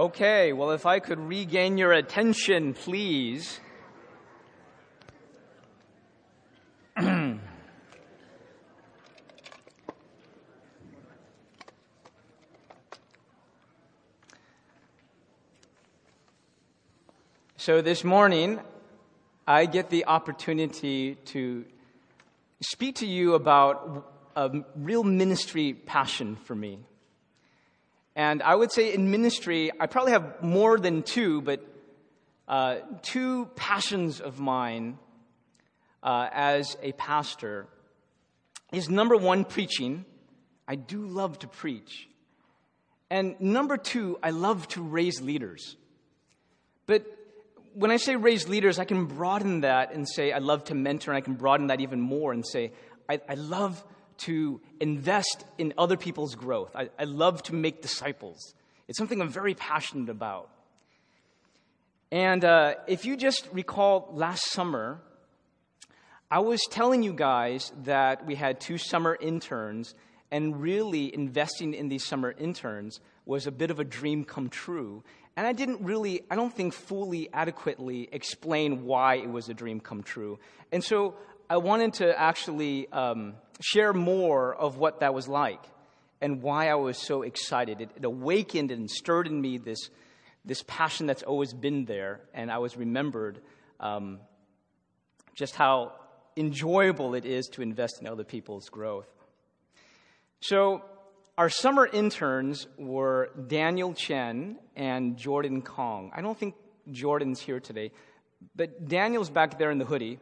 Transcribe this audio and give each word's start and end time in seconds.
Okay, 0.00 0.52
well, 0.54 0.70
if 0.70 0.86
I 0.86 0.98
could 0.98 1.18
regain 1.20 1.76
your 1.76 1.92
attention, 1.92 2.72
please. 2.72 3.60
so, 17.58 17.82
this 17.82 18.02
morning, 18.02 18.58
I 19.46 19.66
get 19.66 19.90
the 19.90 20.06
opportunity 20.06 21.16
to 21.26 21.66
speak 22.62 22.94
to 22.96 23.06
you 23.06 23.34
about 23.34 24.10
a 24.34 24.62
real 24.76 25.04
ministry 25.04 25.74
passion 25.74 26.36
for 26.36 26.54
me. 26.54 26.78
And 28.16 28.42
I 28.42 28.54
would 28.54 28.72
say 28.72 28.92
in 28.92 29.10
ministry, 29.10 29.70
I 29.78 29.86
probably 29.86 30.12
have 30.12 30.42
more 30.42 30.78
than 30.78 31.02
two, 31.02 31.42
but 31.42 31.64
uh, 32.48 32.76
two 33.02 33.46
passions 33.54 34.20
of 34.20 34.40
mine 34.40 34.98
uh, 36.02 36.28
as 36.32 36.76
a 36.82 36.92
pastor 36.92 37.66
is 38.72 38.88
number 38.88 39.16
one, 39.16 39.44
preaching. 39.44 40.04
I 40.66 40.74
do 40.74 41.06
love 41.06 41.38
to 41.40 41.48
preach. 41.48 42.08
And 43.10 43.40
number 43.40 43.76
two, 43.76 44.18
I 44.22 44.30
love 44.30 44.68
to 44.68 44.82
raise 44.82 45.20
leaders. 45.20 45.76
But 46.86 47.04
when 47.74 47.90
I 47.90 47.96
say 47.96 48.16
raise 48.16 48.48
leaders, 48.48 48.78
I 48.78 48.84
can 48.84 49.06
broaden 49.06 49.60
that 49.60 49.92
and 49.92 50.08
say 50.08 50.32
I 50.32 50.38
love 50.38 50.64
to 50.64 50.74
mentor, 50.74 51.12
and 51.12 51.18
I 51.18 51.20
can 51.20 51.34
broaden 51.34 51.68
that 51.68 51.80
even 51.80 52.00
more 52.00 52.32
and 52.32 52.46
say 52.46 52.72
I, 53.08 53.20
I 53.28 53.34
love 53.34 53.84
to 54.20 54.60
invest 54.80 55.44
in 55.58 55.74
other 55.76 55.96
people's 55.96 56.34
growth. 56.34 56.74
I, 56.74 56.90
I 56.98 57.04
love 57.04 57.42
to 57.44 57.54
make 57.54 57.82
disciples. 57.82 58.54
It's 58.88 58.98
something 58.98 59.20
I'm 59.20 59.28
very 59.28 59.54
passionate 59.54 60.08
about. 60.08 60.50
And 62.12 62.44
uh, 62.44 62.74
if 62.86 63.04
you 63.04 63.16
just 63.16 63.48
recall 63.52 64.10
last 64.12 64.50
summer, 64.50 65.00
I 66.30 66.40
was 66.40 66.60
telling 66.70 67.02
you 67.02 67.12
guys 67.12 67.72
that 67.84 68.26
we 68.26 68.34
had 68.34 68.60
two 68.60 68.78
summer 68.78 69.16
interns, 69.20 69.94
and 70.30 70.60
really 70.60 71.12
investing 71.14 71.74
in 71.74 71.88
these 71.88 72.04
summer 72.04 72.34
interns 72.38 73.00
was 73.26 73.46
a 73.46 73.52
bit 73.52 73.70
of 73.70 73.80
a 73.80 73.84
dream 73.84 74.24
come 74.24 74.48
true. 74.48 75.02
And 75.36 75.46
I 75.46 75.52
didn't 75.52 75.80
really, 75.82 76.22
I 76.30 76.36
don't 76.36 76.54
think, 76.54 76.74
fully 76.74 77.28
adequately 77.32 78.08
explain 78.12 78.84
why 78.84 79.16
it 79.16 79.30
was 79.30 79.48
a 79.48 79.54
dream 79.54 79.80
come 79.80 80.02
true. 80.02 80.38
And 80.72 80.82
so 80.84 81.14
I 81.50 81.56
wanted 81.56 81.94
to 81.94 82.16
actually 82.16 82.86
um, 82.92 83.34
share 83.60 83.92
more 83.92 84.54
of 84.54 84.76
what 84.76 85.00
that 85.00 85.12
was 85.12 85.26
like 85.26 85.60
and 86.20 86.42
why 86.42 86.68
I 86.68 86.76
was 86.76 86.96
so 86.96 87.22
excited. 87.22 87.80
It, 87.80 87.90
it, 87.96 88.04
awakened 88.04 88.70
and 88.70 88.88
stirred 88.88 89.26
in 89.26 89.40
me 89.40 89.58
this, 89.58 89.90
this 90.44 90.62
passion 90.68 91.08
that's 91.08 91.24
always 91.24 91.52
been 91.52 91.86
there, 91.86 92.20
and 92.34 92.52
I 92.52 92.58
was 92.58 92.76
remembered 92.76 93.40
um, 93.80 94.20
just 95.34 95.56
how 95.56 95.94
enjoyable 96.36 97.16
it 97.16 97.24
is 97.24 97.48
to 97.54 97.62
invest 97.62 98.00
in 98.00 98.06
other 98.06 98.22
people's 98.22 98.68
growth. 98.68 99.08
So, 100.40 100.84
our 101.36 101.50
summer 101.50 101.84
interns 101.84 102.68
were 102.78 103.30
Daniel 103.48 103.92
Chen 103.92 104.56
and 104.76 105.16
Jordan 105.16 105.62
Kong. 105.62 106.12
I 106.14 106.20
don't 106.20 106.38
think 106.38 106.54
Jordan's 106.92 107.40
here 107.40 107.58
today, 107.58 107.90
but 108.54 108.86
Daniel's 108.86 109.30
back 109.30 109.58
there 109.58 109.72
in 109.72 109.78
the 109.78 109.84
hoodie. 109.84 110.20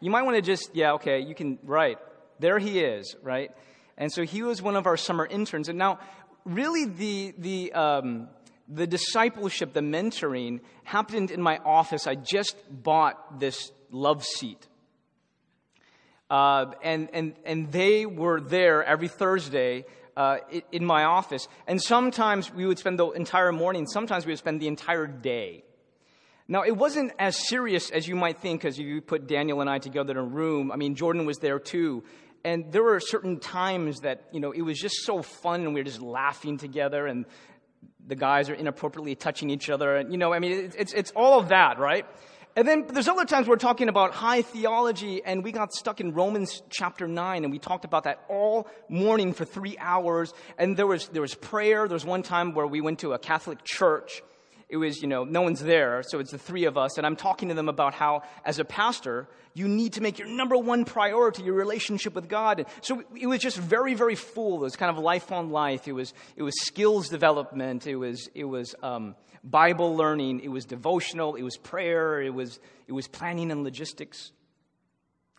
You 0.00 0.10
might 0.10 0.22
want 0.22 0.36
to 0.36 0.42
just, 0.42 0.70
yeah, 0.74 0.92
okay, 0.94 1.20
you 1.20 1.34
can, 1.34 1.58
right. 1.62 1.98
There 2.38 2.58
he 2.58 2.80
is, 2.80 3.16
right? 3.22 3.50
And 3.96 4.12
so 4.12 4.22
he 4.22 4.42
was 4.42 4.60
one 4.60 4.76
of 4.76 4.86
our 4.86 4.96
summer 4.96 5.24
interns. 5.26 5.68
And 5.68 5.78
now, 5.78 5.98
really, 6.44 6.84
the, 6.84 7.34
the, 7.38 7.72
um, 7.72 8.28
the 8.68 8.86
discipleship, 8.86 9.72
the 9.72 9.80
mentoring 9.80 10.60
happened 10.84 11.30
in 11.30 11.40
my 11.40 11.58
office. 11.58 12.06
I 12.06 12.14
just 12.14 12.56
bought 12.70 13.40
this 13.40 13.72
love 13.90 14.24
seat. 14.24 14.66
Uh, 16.28 16.72
and, 16.82 17.08
and, 17.12 17.34
and 17.44 17.72
they 17.72 18.04
were 18.04 18.40
there 18.40 18.84
every 18.84 19.08
Thursday 19.08 19.84
uh, 20.16 20.38
in 20.72 20.84
my 20.84 21.04
office. 21.04 21.46
And 21.66 21.80
sometimes 21.80 22.52
we 22.52 22.66
would 22.66 22.78
spend 22.78 22.98
the 22.98 23.10
entire 23.10 23.52
morning, 23.52 23.86
sometimes 23.86 24.26
we 24.26 24.32
would 24.32 24.38
spend 24.38 24.60
the 24.60 24.68
entire 24.68 25.06
day. 25.06 25.62
Now, 26.48 26.62
it 26.62 26.76
wasn't 26.76 27.12
as 27.18 27.48
serious 27.48 27.90
as 27.90 28.06
you 28.06 28.14
might 28.14 28.38
think 28.38 28.64
as 28.64 28.78
you 28.78 29.00
put 29.00 29.26
Daniel 29.26 29.60
and 29.60 29.68
I 29.68 29.78
together 29.78 30.12
in 30.12 30.16
a 30.18 30.22
room. 30.22 30.70
I 30.70 30.76
mean, 30.76 30.94
Jordan 30.94 31.26
was 31.26 31.38
there 31.38 31.58
too. 31.58 32.04
And 32.44 32.70
there 32.70 32.84
were 32.84 33.00
certain 33.00 33.40
times 33.40 34.00
that, 34.00 34.24
you 34.30 34.38
know, 34.38 34.52
it 34.52 34.62
was 34.62 34.78
just 34.78 35.04
so 35.04 35.22
fun 35.22 35.62
and 35.62 35.74
we 35.74 35.80
were 35.80 35.84
just 35.84 36.00
laughing 36.00 36.58
together 36.58 37.06
and 37.08 37.26
the 38.06 38.14
guys 38.14 38.48
are 38.48 38.54
inappropriately 38.54 39.16
touching 39.16 39.50
each 39.50 39.68
other. 39.68 39.96
And, 39.96 40.12
you 40.12 40.18
know, 40.18 40.32
I 40.32 40.38
mean, 40.38 40.70
it's, 40.76 40.92
it's 40.92 41.10
all 41.16 41.40
of 41.40 41.48
that, 41.48 41.80
right? 41.80 42.06
And 42.54 42.66
then 42.66 42.86
there's 42.86 43.08
other 43.08 43.24
times 43.24 43.48
we're 43.48 43.56
talking 43.56 43.90
about 43.90 44.14
high 44.14 44.40
theology, 44.40 45.22
and 45.22 45.44
we 45.44 45.52
got 45.52 45.74
stuck 45.74 46.00
in 46.00 46.14
Romans 46.14 46.62
chapter 46.70 47.06
9, 47.06 47.44
and 47.44 47.52
we 47.52 47.58
talked 47.58 47.84
about 47.84 48.04
that 48.04 48.24
all 48.30 48.66
morning 48.88 49.34
for 49.34 49.44
three 49.44 49.76
hours. 49.78 50.32
And 50.56 50.74
there 50.74 50.86
was, 50.86 51.08
there 51.08 51.20
was 51.20 51.34
prayer. 51.34 51.86
There 51.86 51.94
was 51.94 52.06
one 52.06 52.22
time 52.22 52.54
where 52.54 52.66
we 52.66 52.80
went 52.80 53.00
to 53.00 53.12
a 53.12 53.18
Catholic 53.18 53.62
church. 53.62 54.22
It 54.68 54.78
was, 54.78 55.00
you 55.00 55.06
know, 55.06 55.24
no 55.24 55.42
one's 55.42 55.60
there, 55.60 56.02
so 56.02 56.18
it's 56.18 56.32
the 56.32 56.38
three 56.38 56.64
of 56.64 56.76
us. 56.76 56.98
And 56.98 57.06
I'm 57.06 57.14
talking 57.14 57.50
to 57.50 57.54
them 57.54 57.68
about 57.68 57.94
how, 57.94 58.22
as 58.44 58.58
a 58.58 58.64
pastor, 58.64 59.28
you 59.54 59.68
need 59.68 59.92
to 59.92 60.00
make 60.00 60.18
your 60.18 60.26
number 60.26 60.56
one 60.56 60.84
priority 60.84 61.44
your 61.44 61.54
relationship 61.54 62.14
with 62.14 62.28
God. 62.28 62.66
So 62.80 63.04
it 63.14 63.28
was 63.28 63.38
just 63.38 63.56
very, 63.56 63.94
very 63.94 64.16
full. 64.16 64.56
It 64.56 64.62
was 64.62 64.76
kind 64.76 64.90
of 64.90 65.02
life 65.02 65.30
on 65.30 65.50
life. 65.50 65.86
It 65.86 65.92
was, 65.92 66.12
it 66.34 66.42
was 66.42 66.54
skills 66.62 67.08
development. 67.08 67.86
It 67.86 67.96
was, 67.96 68.28
it 68.34 68.44
was, 68.44 68.74
um, 68.82 69.14
Bible 69.44 69.94
learning, 69.94 70.40
it 70.40 70.48
was 70.48 70.64
devotional, 70.64 71.36
it 71.36 71.42
was 71.42 71.56
prayer, 71.56 72.20
it 72.20 72.34
was, 72.34 72.58
it 72.88 72.92
was 72.92 73.06
planning 73.06 73.52
and 73.52 73.62
logistics. 73.62 74.32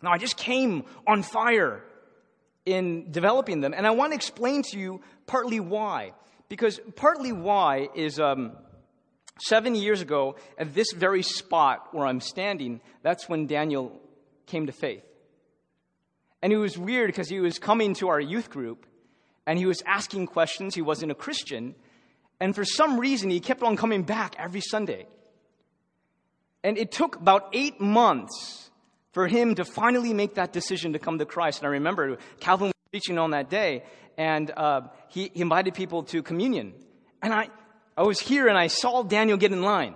Now, 0.02 0.12
I 0.12 0.18
just 0.18 0.38
came 0.38 0.84
on 1.06 1.22
fire 1.22 1.84
in 2.64 3.10
developing 3.10 3.60
them, 3.60 3.74
and 3.74 3.86
I 3.86 3.90
want 3.90 4.12
to 4.12 4.16
explain 4.16 4.62
to 4.70 4.78
you 4.78 5.02
partly 5.26 5.60
why. 5.60 6.12
Because 6.48 6.80
partly 6.96 7.32
why 7.32 7.88
is 7.94 8.18
um, 8.18 8.52
seven 9.40 9.74
years 9.74 10.00
ago, 10.00 10.36
at 10.56 10.74
this 10.74 10.92
very 10.92 11.22
spot 11.22 11.88
where 11.92 12.06
I'm 12.06 12.20
standing, 12.20 12.80
that's 13.02 13.28
when 13.28 13.46
Daniel 13.46 14.00
came 14.46 14.66
to 14.66 14.72
faith. 14.72 15.04
And 16.42 16.52
it 16.52 16.56
was 16.56 16.78
weird 16.78 17.08
because 17.08 17.28
he 17.28 17.40
was 17.40 17.58
coming 17.58 17.94
to 17.94 18.08
our 18.08 18.20
youth 18.20 18.50
group 18.50 18.86
and 19.46 19.58
he 19.58 19.66
was 19.66 19.82
asking 19.86 20.26
questions. 20.26 20.74
He 20.74 20.82
wasn't 20.82 21.10
a 21.10 21.14
Christian, 21.14 21.74
and 22.40 22.54
for 22.54 22.64
some 22.64 23.00
reason, 23.00 23.30
he 23.30 23.40
kept 23.40 23.62
on 23.62 23.76
coming 23.76 24.02
back 24.02 24.36
every 24.38 24.60
Sunday. 24.60 25.06
And 26.62 26.76
it 26.78 26.92
took 26.92 27.16
about 27.16 27.48
eight 27.52 27.80
months 27.80 28.70
for 29.12 29.26
him 29.26 29.54
to 29.56 29.64
finally 29.64 30.12
make 30.12 30.34
that 30.34 30.52
decision 30.52 30.92
to 30.92 30.98
come 30.98 31.18
to 31.18 31.24
Christ. 31.24 31.60
And 31.60 31.66
I 31.66 31.70
remember 31.70 32.18
Calvin 32.40 32.68
was 32.68 32.74
preaching 32.90 33.18
on 33.18 33.30
that 33.30 33.48
day, 33.48 33.84
and 34.16 34.50
uh, 34.56 34.82
he, 35.08 35.30
he 35.34 35.40
invited 35.40 35.74
people 35.74 36.02
to 36.04 36.22
communion. 36.22 36.74
And 37.22 37.32
I, 37.32 37.48
I 37.98 38.02
was 38.02 38.20
here 38.20 38.46
and 38.46 38.56
I 38.56 38.68
saw 38.68 39.02
Daniel 39.02 39.36
get 39.36 39.50
in 39.50 39.60
line. 39.60 39.94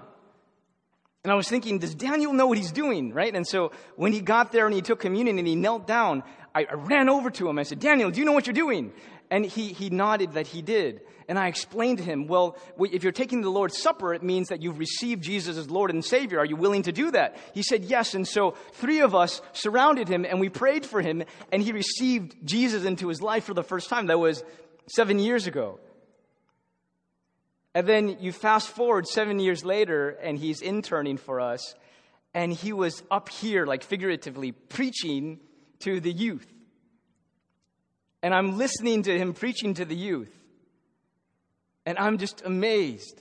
And 1.23 1.31
I 1.31 1.37
was 1.37 1.49
thinking, 1.49 1.79
does 1.79 1.95
Daniel 1.95 2.33
know 2.33 2.49
what 2.49 2.59
he's 2.59 2.73
doing, 2.73 3.13
right? 3.13 3.33
And 3.33 3.47
so 3.47 3.71
when 3.95 4.13
he 4.13 4.21
got 4.21 4.51
there 4.51 4.67
and 4.67 4.75
he 4.75 4.83
took 4.83 4.99
communion 4.99 5.39
and 5.39 5.47
he 5.47 5.55
knelt 5.55 5.87
down, 5.87 6.25
I, 6.53 6.65
I 6.65 6.75
ran 6.75 7.09
over 7.09 7.31
to 7.31 7.49
him. 7.49 7.61
I 7.61 7.63
said, 7.63 7.79
Daniel, 7.79 8.11
do 8.11 8.19
you 8.19 8.27
know 8.27 8.33
what 8.33 8.49
you're 8.49 8.55
doing? 8.55 8.93
And 9.31 9.47
he, 9.47 9.73
he 9.73 9.89
nodded 9.89 10.33
that 10.33 10.49
he 10.49 10.63
did. 10.63 11.03
And 11.29 11.39
I 11.39 11.47
explained 11.47 11.99
to 11.99 12.05
him, 12.05 12.27
well, 12.27 12.57
if 12.81 13.05
you're 13.05 13.13
taking 13.13 13.41
the 13.41 13.51
Lord's 13.51 13.79
Supper, 13.79 14.13
it 14.13 14.25
means 14.25 14.49
that 14.49 14.63
you've 14.63 14.81
received 14.81 15.23
Jesus 15.23 15.57
as 15.57 15.71
Lord 15.71 15.93
and 15.93 16.05
Savior. 16.05 16.41
Are 16.41 16.45
you 16.45 16.57
willing 16.57 16.83
to 16.83 16.93
do 16.93 17.13
that? 17.13 17.37
He 17.55 17.63
said 17.63 17.85
yes. 17.85 18.15
And 18.15 18.27
so 18.27 18.57
three 18.73 19.01
of 19.01 19.15
us 19.15 19.41
surrounded 19.53 20.09
him 20.09 20.25
and 20.25 20.41
we 20.41 20.49
prayed 20.49 20.85
for 20.85 21.01
him 21.01 21.23
and 21.53 21.63
he 21.63 21.71
received 21.71 22.35
Jesus 22.45 22.85
into 22.85 23.07
his 23.07 23.23
life 23.23 23.45
for 23.45 23.55
the 23.55 23.63
first 23.63 23.89
time. 23.89 24.09
That 24.09 24.19
was 24.19 24.43
seven 24.89 25.21
years 25.21 25.47
ago. 25.47 25.79
And 27.75 27.87
then 27.87 28.19
you 28.21 28.33
fast 28.33 28.69
forward 28.69 29.07
seven 29.07 29.39
years 29.39 29.65
later 29.65 30.11
and 30.11 30.39
he's 30.39 30.61
interning 30.61 31.17
for 31.17 31.41
us 31.41 31.75
and 32.35 32.53
he 32.53 32.73
was 32.73 33.03
up 33.11 33.29
here, 33.29 33.67
like 33.67 33.83
figuratively, 33.83 34.53
preaching 34.53 35.41
to 35.81 36.01
the 36.01 36.13
youth 36.13 36.47
and 38.23 38.33
I'm 38.33 38.57
listening 38.57 39.03
to 39.03 39.19
him 39.19 39.35
preaching 39.35 39.75
to 39.75 39.85
the 39.85 39.97
youth. 39.97 40.33
And 41.85 41.99
I'm 41.99 42.19
just 42.19 42.43
amazed. 42.45 43.21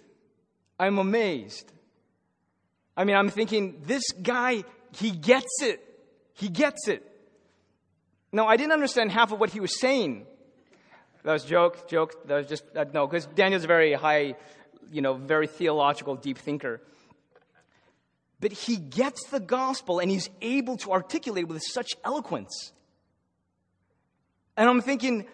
I'm 0.80 1.00
amazed. 1.00 1.72
I 2.96 3.04
mean, 3.04 3.16
I'm 3.16 3.30
thinking, 3.30 3.82
this 3.86 4.04
guy, 4.12 4.64
he 4.96 5.12
gets 5.12 5.64
it. 5.64 5.84
He 6.34 6.50
gets 6.50 6.88
it. 6.88 7.08
Now, 8.32 8.48
I 8.48 8.58
didn't 8.58 8.74
understand 8.74 9.12
half 9.12 9.32
of 9.32 9.40
what 9.40 9.50
he 9.50 9.60
was 9.60 9.80
saying. 9.80 10.28
That 11.24 11.34
was 11.34 11.44
joke, 11.44 11.88
joke. 11.88 12.28
That 12.28 12.38
was 12.38 12.48
just, 12.48 12.64
uh, 12.76 12.86
no, 12.94 13.08
because 13.08 13.26
Daniel's 13.28 13.64
a 13.64 13.68
very 13.68 13.94
high, 13.94 14.36
you 14.92 15.02
know, 15.02 15.14
very 15.14 15.48
theological, 15.48 16.16
deep 16.16 16.38
thinker. 16.38 16.82
But 18.40 18.52
he 18.52 18.76
gets 18.76 19.28
the 19.28 19.40
gospel 19.40 20.00
and 20.00 20.10
he's 20.10 20.30
able 20.42 20.78
to 20.78 20.92
articulate 20.92 21.48
with 21.48 21.62
such 21.62 21.92
eloquence. 22.04 22.72
And 24.58 24.68
I'm 24.68 24.82
thinking, 24.82 25.28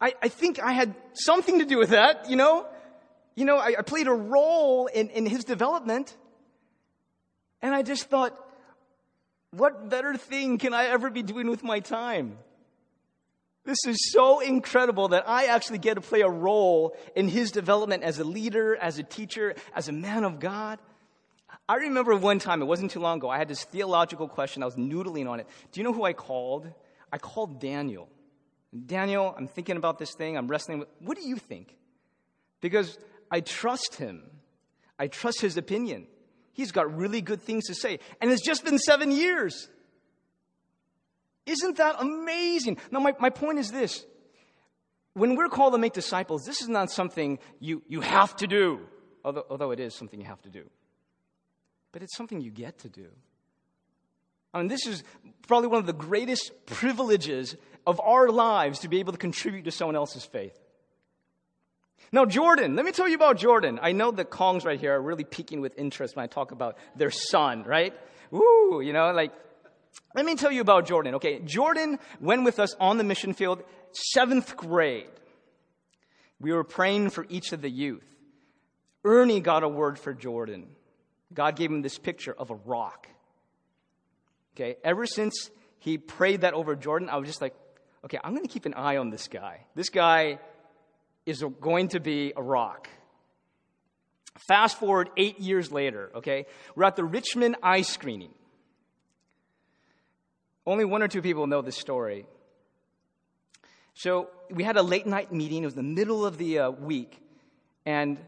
I, 0.00 0.14
I 0.22 0.28
think 0.28 0.58
I 0.58 0.72
had 0.72 0.94
something 1.12 1.58
to 1.58 1.66
do 1.66 1.78
with 1.78 1.90
that, 1.90 2.30
you 2.30 2.36
know? 2.36 2.66
You 3.34 3.44
know, 3.44 3.58
I, 3.58 3.74
I 3.78 3.82
played 3.82 4.06
a 4.06 4.12
role 4.12 4.86
in, 4.86 5.10
in 5.10 5.26
his 5.26 5.44
development. 5.44 6.16
And 7.60 7.74
I 7.74 7.82
just 7.82 8.08
thought, 8.08 8.38
what 9.50 9.88
better 9.88 10.16
thing 10.16 10.58
can 10.58 10.74
I 10.74 10.86
ever 10.86 11.10
be 11.10 11.22
doing 11.22 11.48
with 11.48 11.62
my 11.62 11.80
time? 11.80 12.38
This 13.64 13.78
is 13.86 14.12
so 14.12 14.40
incredible 14.40 15.08
that 15.08 15.26
I 15.26 15.46
actually 15.46 15.78
get 15.78 15.94
to 15.94 16.02
play 16.02 16.20
a 16.20 16.28
role 16.28 16.94
in 17.16 17.28
his 17.28 17.50
development 17.50 18.02
as 18.02 18.18
a 18.18 18.24
leader, 18.24 18.76
as 18.76 18.98
a 18.98 19.02
teacher, 19.02 19.54
as 19.74 19.88
a 19.88 19.92
man 19.92 20.24
of 20.24 20.38
God. 20.38 20.78
I 21.66 21.76
remember 21.76 22.14
one 22.14 22.38
time, 22.38 22.60
it 22.60 22.66
wasn't 22.66 22.90
too 22.90 23.00
long 23.00 23.18
ago, 23.18 23.30
I 23.30 23.38
had 23.38 23.48
this 23.48 23.64
theological 23.64 24.28
question. 24.28 24.62
I 24.62 24.66
was 24.66 24.76
noodling 24.76 25.28
on 25.28 25.40
it. 25.40 25.46
Do 25.72 25.80
you 25.80 25.84
know 25.84 25.94
who 25.94 26.04
I 26.04 26.12
called? 26.12 26.70
I 27.10 27.16
called 27.16 27.58
Daniel. 27.58 28.08
Daniel, 28.86 29.34
I'm 29.36 29.46
thinking 29.46 29.76
about 29.76 29.98
this 29.98 30.12
thing. 30.14 30.36
I'm 30.36 30.48
wrestling 30.48 30.80
with. 30.80 30.88
What 30.98 31.16
do 31.16 31.26
you 31.26 31.36
think? 31.36 31.74
Because 32.60 32.98
I 33.30 33.40
trust 33.40 33.94
him. 33.94 34.24
I 34.98 35.06
trust 35.06 35.40
his 35.40 35.56
opinion. 35.56 36.06
He's 36.52 36.70
got 36.70 36.94
really 36.96 37.20
good 37.20 37.40
things 37.40 37.66
to 37.66 37.74
say. 37.74 37.98
And 38.20 38.30
it's 38.30 38.42
just 38.42 38.64
been 38.64 38.78
seven 38.78 39.10
years. 39.10 39.68
Isn't 41.46 41.76
that 41.76 41.96
amazing? 41.98 42.78
Now, 42.90 43.00
my, 43.00 43.14
my 43.18 43.30
point 43.30 43.58
is 43.58 43.70
this. 43.70 44.04
When 45.12 45.36
we're 45.36 45.48
called 45.48 45.74
to 45.74 45.78
make 45.78 45.92
disciples, 45.92 46.44
this 46.44 46.60
is 46.60 46.68
not 46.68 46.90
something 46.90 47.38
you, 47.60 47.82
you 47.88 48.00
have 48.00 48.34
to 48.36 48.46
do, 48.46 48.80
although, 49.24 49.44
although 49.48 49.70
it 49.70 49.78
is 49.78 49.94
something 49.94 50.18
you 50.20 50.26
have 50.26 50.42
to 50.42 50.50
do. 50.50 50.64
But 51.92 52.02
it's 52.02 52.16
something 52.16 52.40
you 52.40 52.50
get 52.50 52.78
to 52.78 52.88
do. 52.88 53.06
I 54.52 54.58
mean, 54.58 54.68
this 54.68 54.86
is 54.86 55.04
probably 55.46 55.68
one 55.68 55.80
of 55.80 55.86
the 55.86 55.92
greatest 55.92 56.52
privileges 56.66 57.56
of 57.86 58.00
our 58.00 58.28
lives 58.28 58.80
to 58.80 58.88
be 58.88 59.00
able 59.00 59.12
to 59.12 59.18
contribute 59.18 59.64
to 59.64 59.70
someone 59.70 59.96
else's 59.96 60.24
faith. 60.24 60.58
Now, 62.12 62.24
Jordan, 62.24 62.76
let 62.76 62.84
me 62.84 62.92
tell 62.92 63.08
you 63.08 63.16
about 63.16 63.36
Jordan. 63.38 63.78
I 63.82 63.92
know 63.92 64.10
the 64.10 64.24
Kongs 64.24 64.64
right 64.64 64.78
here 64.78 64.94
are 64.94 65.02
really 65.02 65.24
peaking 65.24 65.60
with 65.60 65.76
interest 65.76 66.14
when 66.14 66.22
I 66.22 66.26
talk 66.26 66.52
about 66.52 66.76
their 66.96 67.10
son, 67.10 67.64
right? 67.64 67.92
Woo, 68.30 68.80
you 68.80 68.92
know, 68.92 69.12
like 69.12 69.32
let 70.14 70.24
me 70.24 70.36
tell 70.36 70.52
you 70.52 70.60
about 70.60 70.86
Jordan. 70.86 71.16
Okay, 71.16 71.40
Jordan 71.40 71.98
went 72.20 72.44
with 72.44 72.58
us 72.58 72.74
on 72.78 72.98
the 72.98 73.04
mission 73.04 73.32
field 73.32 73.62
seventh 73.92 74.56
grade. 74.56 75.10
We 76.40 76.52
were 76.52 76.64
praying 76.64 77.10
for 77.10 77.26
each 77.28 77.52
of 77.52 77.62
the 77.62 77.70
youth. 77.70 78.04
Ernie 79.04 79.40
got 79.40 79.62
a 79.62 79.68
word 79.68 79.98
for 79.98 80.14
Jordan. 80.14 80.68
God 81.32 81.56
gave 81.56 81.70
him 81.70 81.82
this 81.82 81.98
picture 81.98 82.34
of 82.36 82.50
a 82.50 82.54
rock. 82.54 83.08
Okay, 84.54 84.76
ever 84.84 85.06
since 85.06 85.50
he 85.78 85.98
prayed 85.98 86.42
that 86.42 86.54
over 86.54 86.76
Jordan, 86.76 87.08
I 87.08 87.16
was 87.16 87.28
just 87.28 87.40
like, 87.40 87.54
okay, 88.04 88.18
I'm 88.22 88.32
going 88.34 88.46
to 88.46 88.52
keep 88.52 88.66
an 88.66 88.74
eye 88.74 88.96
on 88.96 89.10
this 89.10 89.28
guy. 89.28 89.66
This 89.74 89.90
guy 89.90 90.38
is 91.26 91.44
going 91.60 91.88
to 91.88 92.00
be 92.00 92.32
a 92.36 92.42
rock. 92.42 92.88
Fast 94.48 94.78
forward 94.78 95.10
eight 95.16 95.40
years 95.40 95.72
later, 95.72 96.10
okay, 96.16 96.46
we're 96.74 96.84
at 96.84 96.96
the 96.96 97.04
Richmond 97.04 97.56
eye 97.62 97.82
screening. 97.82 98.32
Only 100.66 100.84
one 100.84 101.02
or 101.02 101.08
two 101.08 101.20
people 101.20 101.46
know 101.46 101.62
this 101.62 101.76
story. 101.76 102.26
So 103.94 104.30
we 104.50 104.64
had 104.64 104.76
a 104.76 104.82
late 104.82 105.06
night 105.06 105.32
meeting. 105.32 105.62
It 105.62 105.66
was 105.66 105.74
the 105.74 105.82
middle 105.82 106.24
of 106.24 106.38
the 106.38 106.58
uh, 106.58 106.70
week, 106.70 107.20
and 107.86 108.18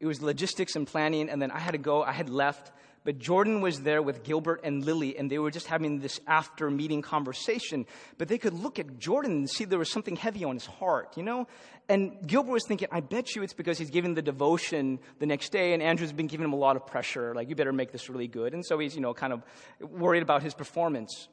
it 0.00 0.06
was 0.06 0.20
logistics 0.20 0.76
and 0.76 0.86
planning. 0.86 1.30
And 1.30 1.40
then 1.40 1.50
I 1.50 1.58
had 1.58 1.72
to 1.72 1.78
go. 1.78 2.02
I 2.02 2.12
had 2.12 2.28
left, 2.28 2.72
but 3.02 3.18
Jordan 3.18 3.60
was 3.60 3.80
there 3.80 4.02
with 4.02 4.22
Gilbert 4.24 4.60
and 4.62 4.84
Lily, 4.84 5.16
and 5.16 5.30
they 5.30 5.38
were 5.38 5.50
just 5.50 5.66
having 5.66 6.00
this 6.00 6.20
after 6.26 6.70
meeting 6.70 7.00
conversation. 7.00 7.86
But 8.18 8.28
they 8.28 8.36
could 8.36 8.52
look 8.52 8.78
at 8.78 8.98
Jordan 8.98 9.32
and 9.32 9.50
see 9.50 9.64
there 9.64 9.78
was 9.78 9.90
something 9.90 10.16
heavy 10.16 10.44
on 10.44 10.54
his 10.54 10.66
heart, 10.66 11.16
you 11.16 11.22
know. 11.22 11.46
And 11.88 12.26
Gilbert 12.26 12.52
was 12.52 12.64
thinking, 12.68 12.88
I 12.92 13.00
bet 13.00 13.34
you 13.34 13.42
it's 13.42 13.54
because 13.54 13.78
he's 13.78 13.90
giving 13.90 14.14
the 14.14 14.22
devotion 14.22 14.98
the 15.18 15.26
next 15.26 15.50
day, 15.50 15.72
and 15.72 15.82
Andrew's 15.82 16.12
been 16.12 16.26
giving 16.26 16.44
him 16.44 16.52
a 16.52 16.56
lot 16.56 16.76
of 16.76 16.86
pressure, 16.86 17.34
like, 17.34 17.48
you 17.48 17.56
better 17.56 17.72
make 17.72 17.90
this 17.90 18.10
really 18.10 18.28
good. 18.28 18.52
And 18.52 18.64
so 18.64 18.78
he's, 18.78 18.94
you 18.94 19.00
know, 19.00 19.14
kind 19.14 19.32
of 19.32 19.42
worried 19.80 20.22
about 20.22 20.42
his 20.42 20.52
performance. 20.52 21.28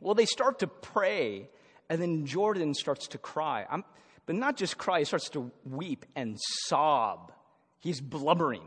Well, 0.00 0.14
they 0.14 0.26
start 0.26 0.58
to 0.60 0.66
pray, 0.66 1.48
and 1.88 2.00
then 2.00 2.26
Jordan 2.26 2.74
starts 2.74 3.08
to 3.08 3.18
cry. 3.18 3.66
I'm, 3.68 3.84
but 4.26 4.36
not 4.36 4.56
just 4.56 4.76
cry, 4.76 4.98
he 4.98 5.04
starts 5.06 5.30
to 5.30 5.50
weep 5.64 6.04
and 6.14 6.36
sob. 6.66 7.32
He's 7.80 8.00
blubbering. 8.00 8.62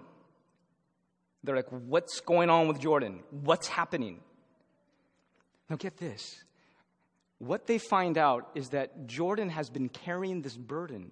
They're 1.44 1.56
like, 1.56 1.70
What's 1.70 2.20
going 2.22 2.50
on 2.50 2.68
with 2.68 2.80
Jordan? 2.80 3.22
What's 3.30 3.68
happening? 3.68 4.20
Now, 5.70 5.78
get 5.78 5.98
this. 5.98 6.44
What 7.38 7.66
they 7.66 7.78
find 7.78 8.18
out 8.18 8.50
is 8.54 8.70
that 8.70 9.08
Jordan 9.08 9.50
has 9.50 9.70
been 9.70 9.90
carrying 9.90 10.42
this 10.42 10.56
burden 10.56 11.12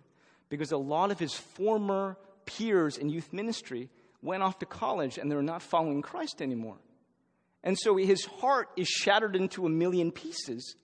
because 0.49 0.71
a 0.71 0.77
lot 0.77 1.11
of 1.11 1.17
his 1.17 1.33
former 1.33 2.17
peers 2.45 2.97
in 2.97 3.09
youth 3.09 3.31
ministry 3.31 3.89
went 4.21 4.43
off 4.43 4.59
to 4.59 4.65
college 4.65 5.17
and 5.17 5.31
they're 5.31 5.41
not 5.41 5.61
following 5.61 6.01
Christ 6.01 6.41
anymore. 6.41 6.77
And 7.63 7.77
so 7.77 7.95
his 7.95 8.25
heart 8.25 8.69
is 8.75 8.87
shattered 8.87 9.35
into 9.35 9.65
a 9.65 9.69
million 9.69 10.11
pieces. 10.11 10.75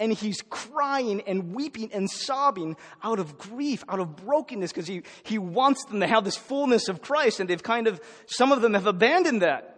And 0.00 0.12
he's 0.12 0.42
crying 0.48 1.22
and 1.26 1.54
weeping 1.54 1.92
and 1.92 2.10
sobbing 2.10 2.76
out 3.02 3.20
of 3.20 3.38
grief, 3.38 3.84
out 3.88 4.00
of 4.00 4.16
brokenness, 4.16 4.72
because 4.72 4.88
he, 4.88 5.02
he 5.22 5.38
wants 5.38 5.84
them 5.84 6.00
to 6.00 6.06
have 6.06 6.24
this 6.24 6.36
fullness 6.36 6.88
of 6.88 7.02
Christ. 7.02 7.38
And 7.38 7.48
they've 7.48 7.62
kind 7.62 7.86
of, 7.86 8.00
some 8.26 8.50
of 8.50 8.62
them 8.62 8.74
have 8.74 8.86
abandoned 8.86 9.42
that. 9.42 9.76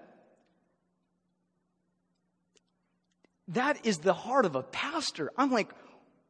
That 3.48 3.84
is 3.84 3.98
the 3.98 4.14
heart 4.14 4.46
of 4.46 4.54
a 4.54 4.62
pastor. 4.62 5.32
I'm 5.36 5.50
like, 5.50 5.69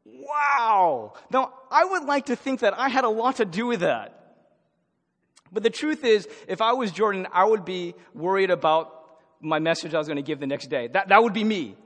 wow. 0.05 1.13
Now, 1.31 1.53
I 1.71 1.85
would 1.85 2.05
like 2.05 2.27
to 2.27 2.37
think 2.37 2.61
that 2.61 2.77
I 2.77 2.89
had 2.89 3.05
a 3.05 3.11
lot 3.11 3.37
to 3.37 3.45
do 3.45 3.67
with 3.67 3.81
that. 3.81 4.19
But 5.53 5.63
the 5.63 5.71
truth 5.71 6.03
is, 6.03 6.27
if 6.49 6.63
I 6.63 6.73
was 6.73 6.93
Jordan, 6.93 7.27
I 7.31 7.45
would 7.45 7.67
be 7.67 7.95
worried 8.15 8.51
about 8.51 8.91
my 9.41 9.59
message 9.59 9.93
I 9.93 9.99
was 9.99 10.07
going 10.07 10.17
to 10.17 10.23
give 10.23 10.41
the 10.41 10.47
next 10.47 10.69
day. 10.69 10.89
That, 10.89 11.09
that 11.09 11.23
would 11.23 11.35
be 11.35 11.45
me. 11.45 11.77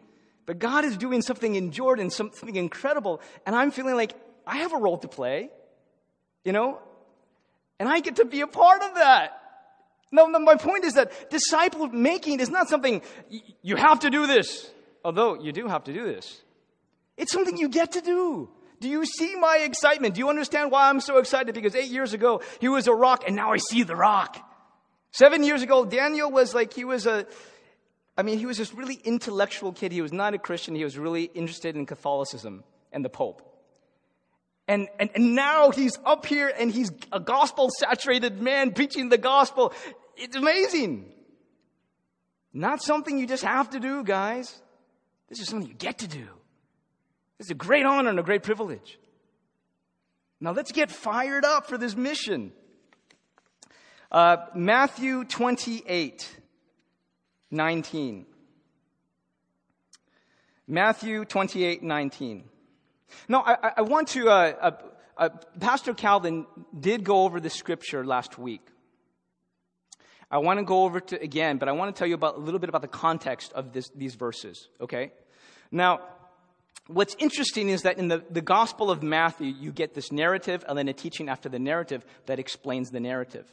But 0.47 0.61
God 0.61 0.85
is 0.85 0.97
doing 0.97 1.23
something 1.23 1.57
in 1.57 1.73
Jordan, 1.73 2.11
something 2.11 2.55
incredible, 2.55 3.21
and 3.45 3.55
I'm 3.55 3.73
feeling 3.73 3.97
like 3.97 4.15
I 4.47 4.59
have 4.59 4.73
a 4.73 4.79
role 4.79 4.99
to 4.99 5.09
play, 5.09 5.51
you 6.45 6.53
know? 6.53 6.79
And 7.79 7.89
I 7.89 8.01
get 8.01 8.17
to 8.17 8.25
be 8.25 8.41
a 8.41 8.47
part 8.47 8.83
of 8.83 8.95
that. 8.95 9.43
No, 10.13 10.27
no, 10.27 10.39
my 10.39 10.55
point 10.55 10.85
is 10.85 10.95
that 10.95 11.31
disciple 11.31 11.89
making 11.89 12.39
is 12.39 12.49
not 12.49 12.69
something 12.69 13.03
you 13.63 13.77
have 13.77 14.01
to 14.01 14.11
do 14.11 14.27
this, 14.29 14.71
although 15.05 15.35
you 15.35 15.53
do 15.53 15.67
have 15.67 15.85
to 15.85 15.93
do 15.93 16.05
this. 16.05 16.41
It's 17.17 17.33
something 17.33 17.57
you 17.57 17.69
get 17.69 17.93
to 17.93 18.01
do. 18.01 18.49
Do 18.81 18.89
you 18.89 19.05
see 19.05 19.35
my 19.37 19.59
excitement? 19.59 20.15
Do 20.15 20.21
you 20.21 20.29
understand 20.29 20.71
why 20.71 20.89
I'm 20.89 21.01
so 21.01 21.19
excited? 21.19 21.55
Because 21.55 21.75
eight 21.75 21.91
years 21.91 22.13
ago, 22.13 22.43
he 22.61 22.69
was 22.69 22.87
a 22.87 22.93
rock, 22.95 23.25
and 23.27 23.35
now 23.35 23.53
I 23.53 23.57
see 23.57 23.83
the 23.83 23.97
rock. 23.97 24.39
Seven 25.13 25.43
years 25.43 25.63
ago, 25.63 25.85
Daniel 25.85 26.31
was 26.31 26.55
like, 26.55 26.75
he 26.75 26.85
was 26.85 27.07
a, 27.07 27.27
I 28.17 28.23
mean, 28.23 28.39
he 28.39 28.47
was 28.47 28.59
this 28.59 28.73
really 28.73 28.99
intellectual 29.05 29.73
kid. 29.73 29.93
He 29.93 30.01
was 30.01 30.13
not 30.13 30.35
a 30.35 30.39
Christian. 30.39 30.75
He 30.75 30.85
was 30.85 30.97
really 30.97 31.25
interested 31.25 31.77
in 31.77 31.85
Catholicism 31.85 32.65
and 32.93 33.05
the 33.05 33.11
Pope. 33.11 33.43
And, 34.69 34.89
and, 34.99 35.11
and 35.15 35.35
now 35.35 35.71
he's 35.71 35.99
up 36.05 36.27
here 36.27 36.53
and 36.59 36.73
he's 36.73 36.91
a 37.13 37.21
gospel 37.21 37.71
saturated 37.79 38.41
man 38.41 38.73
preaching 38.73 39.11
the 39.11 39.19
gospel. 39.19 39.73
It's 40.17 40.35
amazing. 40.35 41.13
Not 42.53 42.83
something 42.83 43.19
you 43.19 43.27
just 43.27 43.45
have 43.45 43.71
to 43.71 43.81
do, 43.81 44.03
guys. 44.03 44.61
This 45.29 45.41
is 45.41 45.49
something 45.49 45.69
you 45.69 45.75
get 45.75 45.99
to 45.99 46.09
do. 46.09 46.27
This 47.39 47.49
is 47.49 47.51
a 47.51 47.55
great 47.55 47.85
honor 47.85 48.09
and 48.09 48.19
a 48.19 48.23
great 48.23 48.43
privilege. 48.43 48.99
Now 50.41 50.53
let's 50.53 50.73
get 50.73 50.91
fired 50.91 51.45
up 51.45 51.67
for 51.67 51.79
this 51.79 51.95
mission. 51.95 52.53
Uh, 54.11 54.37
Matthew 54.55 55.25
28, 55.25 56.41
19. 57.51 58.27
Matthew 60.69 61.25
28, 61.25 61.83
19. 61.83 62.45
Now, 63.29 63.45
I, 63.47 63.73
I 63.79 63.83
want 63.83 64.09
to, 64.09 64.29
uh, 64.29 64.33
uh, 64.33 64.71
uh, 65.17 65.29
Pastor 65.61 65.95
Calvin 65.95 66.47
did 66.79 67.05
go 67.05 67.23
over 67.23 67.41
the 67.41 67.51
scripture 67.51 68.05
last 68.05 68.37
week. 68.39 68.67
I 70.29 70.39
want 70.39 70.59
to 70.59 70.65
go 70.65 70.85
over 70.85 70.99
to 71.01 71.23
again, 71.23 71.59
but 71.59 71.69
I 71.69 71.73
want 71.73 71.95
to 71.95 71.99
tell 71.99 72.09
you 72.09 72.15
about 72.15 72.37
a 72.37 72.41
little 72.41 72.59
bit 72.59 72.69
about 72.69 72.83
the 72.83 72.89
context 72.89 73.53
of 73.53 73.73
this, 73.73 73.91
these 73.95 74.17
verses, 74.17 74.69
okay? 74.81 75.13
Now, 75.71 76.01
what's 76.89 77.15
interesting 77.21 77.69
is 77.69 77.83
that 77.83 77.99
in 77.99 78.09
the, 78.09 78.25
the 78.29 78.41
Gospel 78.41 78.91
of 78.91 79.05
Matthew, 79.05 79.47
you 79.47 79.71
get 79.71 79.95
this 79.95 80.11
narrative 80.11 80.65
and 80.69 80.77
then 80.77 80.89
a 80.89 80.93
teaching 80.93 81.29
after 81.29 81.49
the 81.49 81.61
narrative 81.61 82.05
that 82.27 82.41
explains 82.41 82.91
the 82.91 82.99
narrative. 82.99 83.47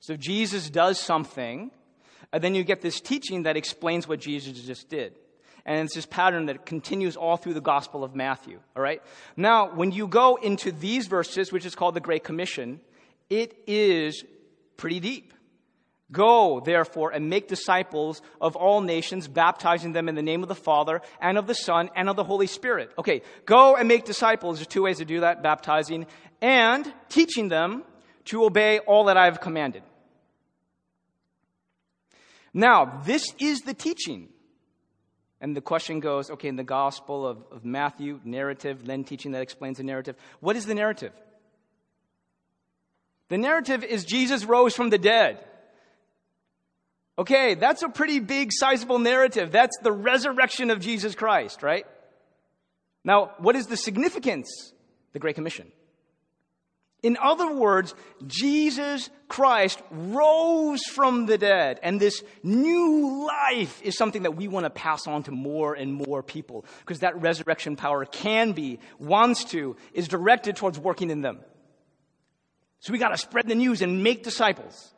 So 0.00 0.16
Jesus 0.16 0.70
does 0.70 0.98
something, 0.98 1.70
and 2.34 2.42
then 2.42 2.56
you 2.56 2.64
get 2.64 2.80
this 2.80 3.00
teaching 3.00 3.44
that 3.44 3.56
explains 3.56 4.08
what 4.08 4.18
Jesus 4.18 4.60
just 4.60 4.88
did. 4.88 5.14
And 5.64 5.84
it's 5.84 5.94
this 5.94 6.04
pattern 6.04 6.46
that 6.46 6.66
continues 6.66 7.16
all 7.16 7.36
through 7.36 7.54
the 7.54 7.60
Gospel 7.60 8.02
of 8.02 8.16
Matthew. 8.16 8.58
All 8.74 8.82
right? 8.82 9.00
Now, 9.36 9.72
when 9.72 9.92
you 9.92 10.08
go 10.08 10.34
into 10.34 10.72
these 10.72 11.06
verses, 11.06 11.52
which 11.52 11.64
is 11.64 11.76
called 11.76 11.94
the 11.94 12.00
Great 12.00 12.24
Commission, 12.24 12.80
it 13.30 13.56
is 13.68 14.24
pretty 14.76 14.98
deep. 14.98 15.32
Go, 16.10 16.58
therefore, 16.58 17.12
and 17.12 17.30
make 17.30 17.46
disciples 17.46 18.20
of 18.40 18.56
all 18.56 18.80
nations, 18.80 19.28
baptizing 19.28 19.92
them 19.92 20.08
in 20.08 20.16
the 20.16 20.22
name 20.22 20.42
of 20.42 20.48
the 20.48 20.56
Father, 20.56 21.02
and 21.20 21.38
of 21.38 21.46
the 21.46 21.54
Son, 21.54 21.88
and 21.94 22.08
of 22.08 22.16
the 22.16 22.24
Holy 22.24 22.48
Spirit. 22.48 22.90
Okay, 22.98 23.22
go 23.46 23.76
and 23.76 23.86
make 23.86 24.04
disciples. 24.04 24.58
There's 24.58 24.66
two 24.66 24.82
ways 24.82 24.98
to 24.98 25.04
do 25.04 25.20
that 25.20 25.40
baptizing 25.44 26.06
and 26.42 26.92
teaching 27.08 27.46
them 27.46 27.84
to 28.24 28.44
obey 28.44 28.80
all 28.80 29.04
that 29.04 29.16
I 29.16 29.26
have 29.26 29.40
commanded. 29.40 29.84
Now, 32.54 33.02
this 33.04 33.34
is 33.40 33.62
the 33.62 33.74
teaching. 33.74 34.28
And 35.40 35.56
the 35.56 35.60
question 35.60 36.00
goes 36.00 36.30
okay, 36.30 36.48
in 36.48 36.56
the 36.56 36.64
Gospel 36.64 37.26
of, 37.26 37.44
of 37.50 37.64
Matthew, 37.64 38.20
narrative, 38.24 38.86
then 38.86 39.04
teaching 39.04 39.32
that 39.32 39.42
explains 39.42 39.76
the 39.76 39.82
narrative. 39.82 40.16
What 40.40 40.56
is 40.56 40.64
the 40.64 40.74
narrative? 40.74 41.12
The 43.28 43.38
narrative 43.38 43.82
is 43.82 44.04
Jesus 44.04 44.44
rose 44.44 44.74
from 44.74 44.90
the 44.90 44.98
dead. 44.98 45.44
Okay, 47.18 47.54
that's 47.54 47.82
a 47.82 47.88
pretty 47.88 48.20
big, 48.20 48.50
sizable 48.52 48.98
narrative. 48.98 49.52
That's 49.52 49.76
the 49.82 49.92
resurrection 49.92 50.70
of 50.70 50.80
Jesus 50.80 51.14
Christ, 51.14 51.62
right? 51.62 51.86
Now, 53.04 53.32
what 53.38 53.54
is 53.56 53.66
the 53.66 53.76
significance? 53.76 54.72
The 55.12 55.18
Great 55.18 55.34
Commission. 55.34 55.70
In 57.04 57.18
other 57.20 57.52
words, 57.54 57.94
Jesus 58.26 59.10
Christ 59.28 59.78
rose 59.90 60.82
from 60.86 61.26
the 61.26 61.36
dead, 61.36 61.78
and 61.82 62.00
this 62.00 62.22
new 62.42 63.26
life 63.26 63.82
is 63.82 63.94
something 63.94 64.22
that 64.22 64.36
we 64.36 64.48
want 64.48 64.64
to 64.64 64.70
pass 64.70 65.06
on 65.06 65.22
to 65.24 65.30
more 65.30 65.74
and 65.74 65.92
more 65.92 66.22
people 66.22 66.64
because 66.80 67.00
that 67.00 67.20
resurrection 67.20 67.76
power 67.76 68.06
can 68.06 68.52
be, 68.52 68.78
wants 68.98 69.44
to, 69.44 69.76
is 69.92 70.08
directed 70.08 70.56
towards 70.56 70.78
working 70.78 71.10
in 71.10 71.20
them. 71.20 71.40
So 72.80 72.90
we 72.90 72.98
got 72.98 73.10
to 73.10 73.18
spread 73.18 73.48
the 73.48 73.54
news 73.54 73.82
and 73.82 74.02
make 74.02 74.24
disciples. 74.24 74.94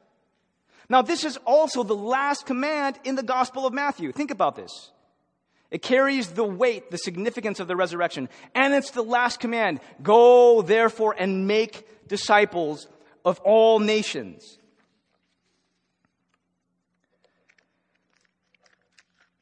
Now, 0.89 1.03
this 1.03 1.25
is 1.25 1.37
also 1.39 1.83
the 1.83 1.97
last 1.97 2.47
command 2.47 3.01
in 3.03 3.17
the 3.17 3.25
Gospel 3.25 3.67
of 3.67 3.73
Matthew. 3.73 4.13
Think 4.13 4.31
about 4.31 4.55
this. 4.55 4.93
It 5.71 5.83
carries 5.83 6.29
the 6.29 6.45
weight, 6.45 6.91
the 6.91 6.99
significance 6.99 7.61
of 7.61 7.69
the 7.69 7.77
resurrection. 7.77 8.29
And 8.55 8.73
it's 8.75 8.93
the 8.93 9.03
last 9.03 9.41
command. 9.41 9.81
Go, 10.03 10.63
therefore, 10.63 11.15
and 11.19 11.47
make 11.47 12.07
disciples 12.09 12.87
of 13.25 13.41
all 13.41 13.81
nations. 13.81 14.59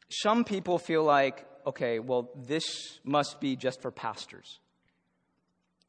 Some 0.09 0.45
people 0.45 0.79
feel 0.79 1.05
like, 1.05 1.45
okay, 1.67 1.99
well, 1.99 2.31
this 2.35 2.99
must 3.05 3.41
be 3.41 3.57
just 3.57 3.83
for 3.83 3.91
pastors. 3.91 4.61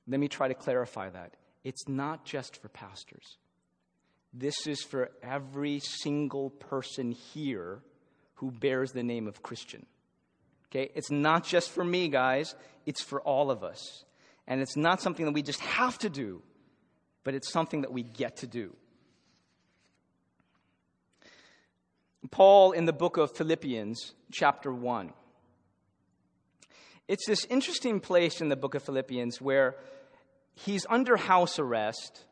Let 0.08 0.20
me 0.20 0.28
try 0.28 0.48
to 0.48 0.54
clarify 0.54 1.10
that. 1.10 1.36
It's 1.64 1.88
not 1.88 2.26
just 2.26 2.62
for 2.62 2.68
pastors. 2.68 3.38
This 4.34 4.68
is 4.68 4.84
for 4.84 5.12
every 5.24 5.80
single 5.80 6.50
person 6.50 7.12
here 7.12 7.82
who 8.36 8.52
bears 8.52 8.92
the 8.92 9.04
name 9.04 9.28
of 9.28 9.42
Christian. 9.42 9.86
Okay? 10.76 10.92
It's 10.94 11.10
not 11.10 11.46
just 11.46 11.72
for 11.72 11.84
me, 11.84 12.10
guys, 12.10 12.56
it's 12.86 13.02
for 13.02 13.22
all 13.22 13.50
of 13.50 13.64
us. 13.64 14.04
And 14.48 14.62
it's 14.62 14.76
not 14.76 15.02
something 15.02 15.26
that 15.26 15.32
we 15.32 15.42
just 15.42 15.62
have 15.62 15.98
to 16.00 16.10
do, 16.10 16.42
but 17.24 17.34
it's 17.34 17.52
something 17.52 17.82
that 17.82 17.92
we 17.92 18.04
get 18.04 18.38
to 18.38 18.48
do. 18.48 18.76
Paul 22.32 22.72
in 22.72 22.86
the 22.86 22.94
book 22.94 23.18
of 23.18 23.36
Philippians, 23.36 24.14
chapter 24.32 24.74
1. 24.74 25.14
It's 27.08 27.26
this 27.28 27.46
interesting 27.46 28.00
place 28.00 28.42
in 28.42 28.50
the 28.50 28.56
book 28.56 28.76
of 28.76 28.84
Philippians 28.84 29.40
where 29.40 29.76
he's 30.56 30.86
under 30.90 31.16
house 31.18 31.60
arrest 31.60 32.26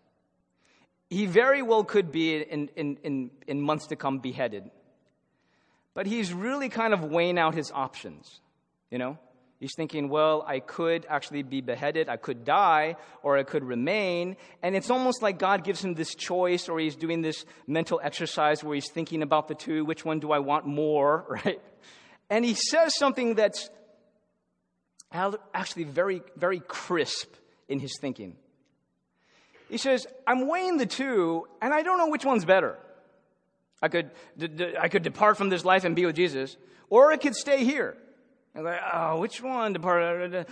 he 1.09 1.27
very 1.27 1.61
well 1.61 1.83
could 1.83 2.11
be, 2.11 2.41
in, 2.41 2.69
in, 2.75 2.97
in, 3.03 3.31
in 3.45 3.61
months 3.61 3.87
to 3.87 3.95
come, 3.95 4.17
beheaded. 4.17 4.71
But 5.93 6.07
he's 6.07 6.33
really 6.33 6.69
kind 6.69 6.93
of 6.93 7.03
weighing 7.03 7.37
out 7.37 7.53
his 7.53 7.71
options, 7.71 8.39
you 8.89 8.97
know? 8.97 9.17
He's 9.59 9.75
thinking, 9.77 10.09
well, 10.09 10.43
I 10.45 10.59
could 10.59 11.05
actually 11.09 11.41
be 11.43 11.61
beheaded, 11.61 12.09
I 12.09 12.17
could 12.17 12.43
die, 12.43 12.97
or 13.21 13.37
I 13.37 13.43
could 13.43 13.63
remain. 13.63 14.35
And 14.61 14.75
it's 14.75 14.89
almost 14.89 15.21
like 15.21 15.39
God 15.39 15.63
gives 15.63 15.85
him 15.85 15.93
this 15.93 16.15
choice, 16.15 16.67
or 16.67 16.79
he's 16.79 16.97
doing 16.97 17.21
this 17.21 17.45
mental 17.65 18.01
exercise 18.03 18.61
where 18.61 18.75
he's 18.75 18.89
thinking 18.91 19.21
about 19.21 19.47
the 19.47 19.55
two 19.55 19.85
which 19.85 20.03
one 20.03 20.19
do 20.19 20.33
I 20.33 20.39
want 20.39 20.65
more, 20.65 21.25
right? 21.45 21.61
And 22.29 22.43
he 22.43 22.55
says 22.55 22.97
something 22.97 23.35
that's 23.35 23.69
actually 25.13 25.85
very, 25.85 26.21
very 26.35 26.59
crisp 26.59 27.33
in 27.69 27.79
his 27.79 27.97
thinking. 28.01 28.35
He 29.69 29.77
says, 29.77 30.07
I'm 30.27 30.47
weighing 30.47 30.77
the 30.77 30.85
two, 30.85 31.47
and 31.61 31.73
I 31.73 31.83
don't 31.83 31.97
know 31.97 32.09
which 32.09 32.25
one's 32.25 32.43
better. 32.43 32.77
I 33.83 33.89
could, 33.89 34.11
I 34.79 34.87
could 34.87 35.03
depart 35.03 35.35
from 35.35 35.49
this 35.49 35.65
life 35.65 35.83
and 35.83 35.93
be 35.93 36.05
with 36.05 36.15
Jesus, 36.15 36.55
or 36.89 37.11
I 37.11 37.17
could 37.17 37.35
stay 37.35 37.65
here. 37.65 37.97
I'm 38.55 38.63
like, 38.63 38.79
oh, 38.93 39.19
which 39.19 39.41
one? 39.41 39.73
Depart? 39.73 40.47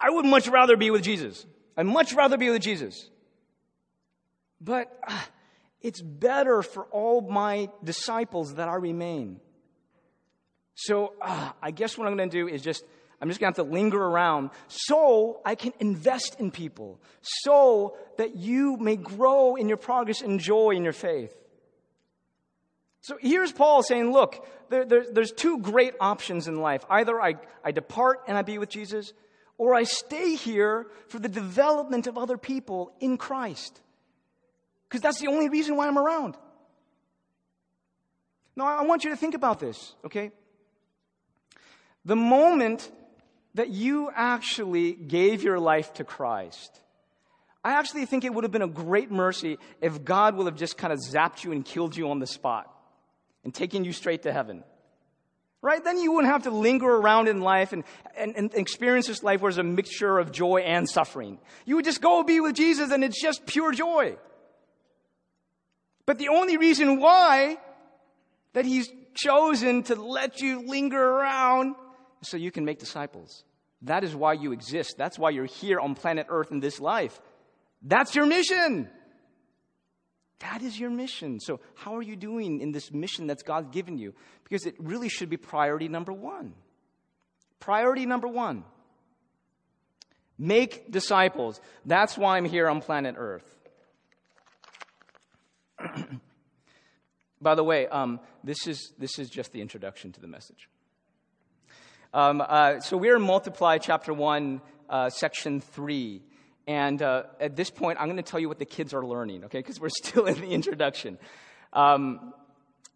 I 0.00 0.10
would 0.10 0.26
much 0.26 0.48
rather 0.48 0.76
be 0.76 0.90
with 0.90 1.04
Jesus. 1.04 1.46
I'd 1.76 1.86
much 1.86 2.12
rather 2.12 2.36
be 2.36 2.50
with 2.50 2.60
Jesus. 2.60 3.08
But 4.60 4.98
uh, 5.06 5.16
it's 5.80 6.00
better 6.00 6.62
for 6.62 6.86
all 6.86 7.20
my 7.20 7.68
disciples 7.84 8.54
that 8.54 8.68
I 8.68 8.74
remain. 8.74 9.38
So 10.74 11.12
uh, 11.22 11.52
I 11.62 11.70
guess 11.70 11.96
what 11.96 12.08
I'm 12.08 12.16
going 12.16 12.30
to 12.30 12.36
do 12.36 12.48
is 12.48 12.62
just 12.62 12.84
I'm 13.20 13.28
just 13.28 13.38
going 13.38 13.52
to 13.52 13.60
have 13.60 13.68
to 13.68 13.72
linger 13.72 14.02
around 14.02 14.50
so 14.66 15.40
I 15.44 15.54
can 15.54 15.72
invest 15.78 16.40
in 16.40 16.50
people, 16.50 17.00
so 17.20 17.96
that 18.18 18.34
you 18.34 18.76
may 18.78 18.96
grow 18.96 19.54
in 19.54 19.68
your 19.68 19.76
progress 19.76 20.20
and 20.20 20.40
joy 20.40 20.70
in 20.70 20.82
your 20.82 20.92
faith. 20.92 21.32
So 23.02 23.18
here's 23.20 23.50
Paul 23.50 23.82
saying, 23.82 24.12
look, 24.12 24.46
there, 24.70 24.84
there, 24.84 25.04
there's 25.10 25.32
two 25.32 25.58
great 25.58 25.94
options 26.00 26.46
in 26.46 26.60
life. 26.60 26.84
Either 26.88 27.20
I, 27.20 27.34
I 27.64 27.72
depart 27.72 28.22
and 28.28 28.38
I 28.38 28.42
be 28.42 28.58
with 28.58 28.68
Jesus, 28.68 29.12
or 29.58 29.74
I 29.74 29.82
stay 29.82 30.36
here 30.36 30.86
for 31.08 31.18
the 31.18 31.28
development 31.28 32.06
of 32.06 32.16
other 32.16 32.38
people 32.38 32.92
in 33.00 33.18
Christ. 33.18 33.80
Because 34.88 35.00
that's 35.00 35.20
the 35.20 35.26
only 35.26 35.48
reason 35.48 35.76
why 35.76 35.88
I'm 35.88 35.98
around. 35.98 36.36
Now, 38.54 38.66
I 38.66 38.82
want 38.84 39.02
you 39.02 39.10
to 39.10 39.16
think 39.16 39.34
about 39.34 39.58
this, 39.58 39.94
okay? 40.04 40.30
The 42.04 42.16
moment 42.16 42.88
that 43.54 43.70
you 43.70 44.10
actually 44.14 44.92
gave 44.92 45.42
your 45.42 45.58
life 45.58 45.92
to 45.94 46.04
Christ. 46.04 46.80
I 47.64 47.72
actually 47.72 48.06
think 48.06 48.24
it 48.24 48.32
would 48.32 48.44
have 48.44 48.52
been 48.52 48.62
a 48.62 48.68
great 48.68 49.10
mercy 49.10 49.58
if 49.80 50.04
God 50.04 50.36
would 50.36 50.46
have 50.46 50.56
just 50.56 50.76
kind 50.76 50.92
of 50.92 51.00
zapped 51.00 51.42
you 51.42 51.50
and 51.50 51.64
killed 51.64 51.96
you 51.96 52.08
on 52.08 52.20
the 52.20 52.26
spot 52.26 52.68
and 53.44 53.54
taking 53.54 53.84
you 53.84 53.92
straight 53.92 54.22
to 54.22 54.32
heaven. 54.32 54.64
Right? 55.60 55.82
Then 55.82 55.98
you 55.98 56.12
wouldn't 56.12 56.32
have 56.32 56.42
to 56.44 56.50
linger 56.50 56.90
around 56.90 57.28
in 57.28 57.40
life 57.40 57.72
and, 57.72 57.84
and, 58.16 58.34
and 58.36 58.54
experience 58.54 59.06
this 59.06 59.22
life 59.22 59.40
where 59.40 59.52
there's 59.52 59.58
a 59.58 59.62
mixture 59.62 60.18
of 60.18 60.32
joy 60.32 60.60
and 60.60 60.88
suffering. 60.88 61.38
You 61.64 61.76
would 61.76 61.84
just 61.84 62.02
go 62.02 62.24
be 62.24 62.40
with 62.40 62.56
Jesus 62.56 62.90
and 62.90 63.04
it's 63.04 63.20
just 63.20 63.46
pure 63.46 63.70
joy. 63.70 64.16
But 66.04 66.18
the 66.18 66.28
only 66.28 66.56
reason 66.56 66.98
why 66.98 67.58
that 68.54 68.64
He's 68.64 68.90
chosen 69.14 69.84
to 69.84 69.94
let 69.94 70.40
you 70.40 70.66
linger 70.66 71.00
around 71.00 71.76
so 72.22 72.36
you 72.36 72.50
can 72.50 72.64
make 72.64 72.78
disciples. 72.78 73.44
That 73.82 74.04
is 74.04 74.14
why 74.14 74.34
you 74.34 74.52
exist. 74.52 74.96
That's 74.96 75.18
why 75.18 75.30
you're 75.30 75.44
here 75.44 75.80
on 75.80 75.94
planet 75.94 76.26
Earth 76.28 76.50
in 76.50 76.60
this 76.60 76.80
life. 76.80 77.20
That's 77.82 78.14
your 78.14 78.26
mission. 78.26 78.88
That 80.42 80.62
is 80.62 80.78
your 80.78 80.90
mission. 80.90 81.40
So, 81.40 81.60
how 81.74 81.96
are 81.96 82.02
you 82.02 82.16
doing 82.16 82.60
in 82.60 82.72
this 82.72 82.92
mission 82.92 83.26
that's 83.26 83.42
God 83.42 83.72
given 83.72 83.96
you? 83.96 84.14
Because 84.44 84.66
it 84.66 84.74
really 84.78 85.08
should 85.08 85.30
be 85.30 85.36
priority 85.36 85.88
number 85.88 86.12
one. 86.12 86.54
Priority 87.60 88.06
number 88.06 88.28
one 88.28 88.64
make 90.42 90.90
disciples. 90.90 91.60
That's 91.86 92.18
why 92.18 92.36
I'm 92.36 92.44
here 92.44 92.68
on 92.68 92.80
planet 92.80 93.14
Earth. 93.16 93.48
By 97.40 97.54
the 97.54 97.64
way, 97.64 97.86
um, 97.88 98.20
this, 98.42 98.66
is, 98.66 98.92
this 98.98 99.18
is 99.18 99.30
just 99.30 99.52
the 99.52 99.60
introduction 99.60 100.12
to 100.12 100.20
the 100.20 100.26
message. 100.26 100.68
Um, 102.12 102.42
uh, 102.46 102.80
so 102.80 102.96
we're 102.96 103.16
in 103.16 103.22
Multiply, 103.22 103.78
chapter 103.78 104.12
1, 104.12 104.60
uh, 104.90 105.10
section 105.10 105.60
3. 105.60 106.22
And 106.66 107.02
uh, 107.02 107.24
at 107.40 107.56
this 107.56 107.70
point, 107.70 107.98
I'm 108.00 108.06
going 108.06 108.16
to 108.16 108.22
tell 108.22 108.40
you 108.40 108.48
what 108.48 108.58
the 108.58 108.64
kids 108.64 108.94
are 108.94 109.04
learning, 109.04 109.44
okay? 109.44 109.58
Because 109.58 109.80
we're 109.80 109.88
still 110.02 110.26
in 110.26 110.40
the 110.40 110.50
introduction. 110.50 111.18
Um, 111.72 112.32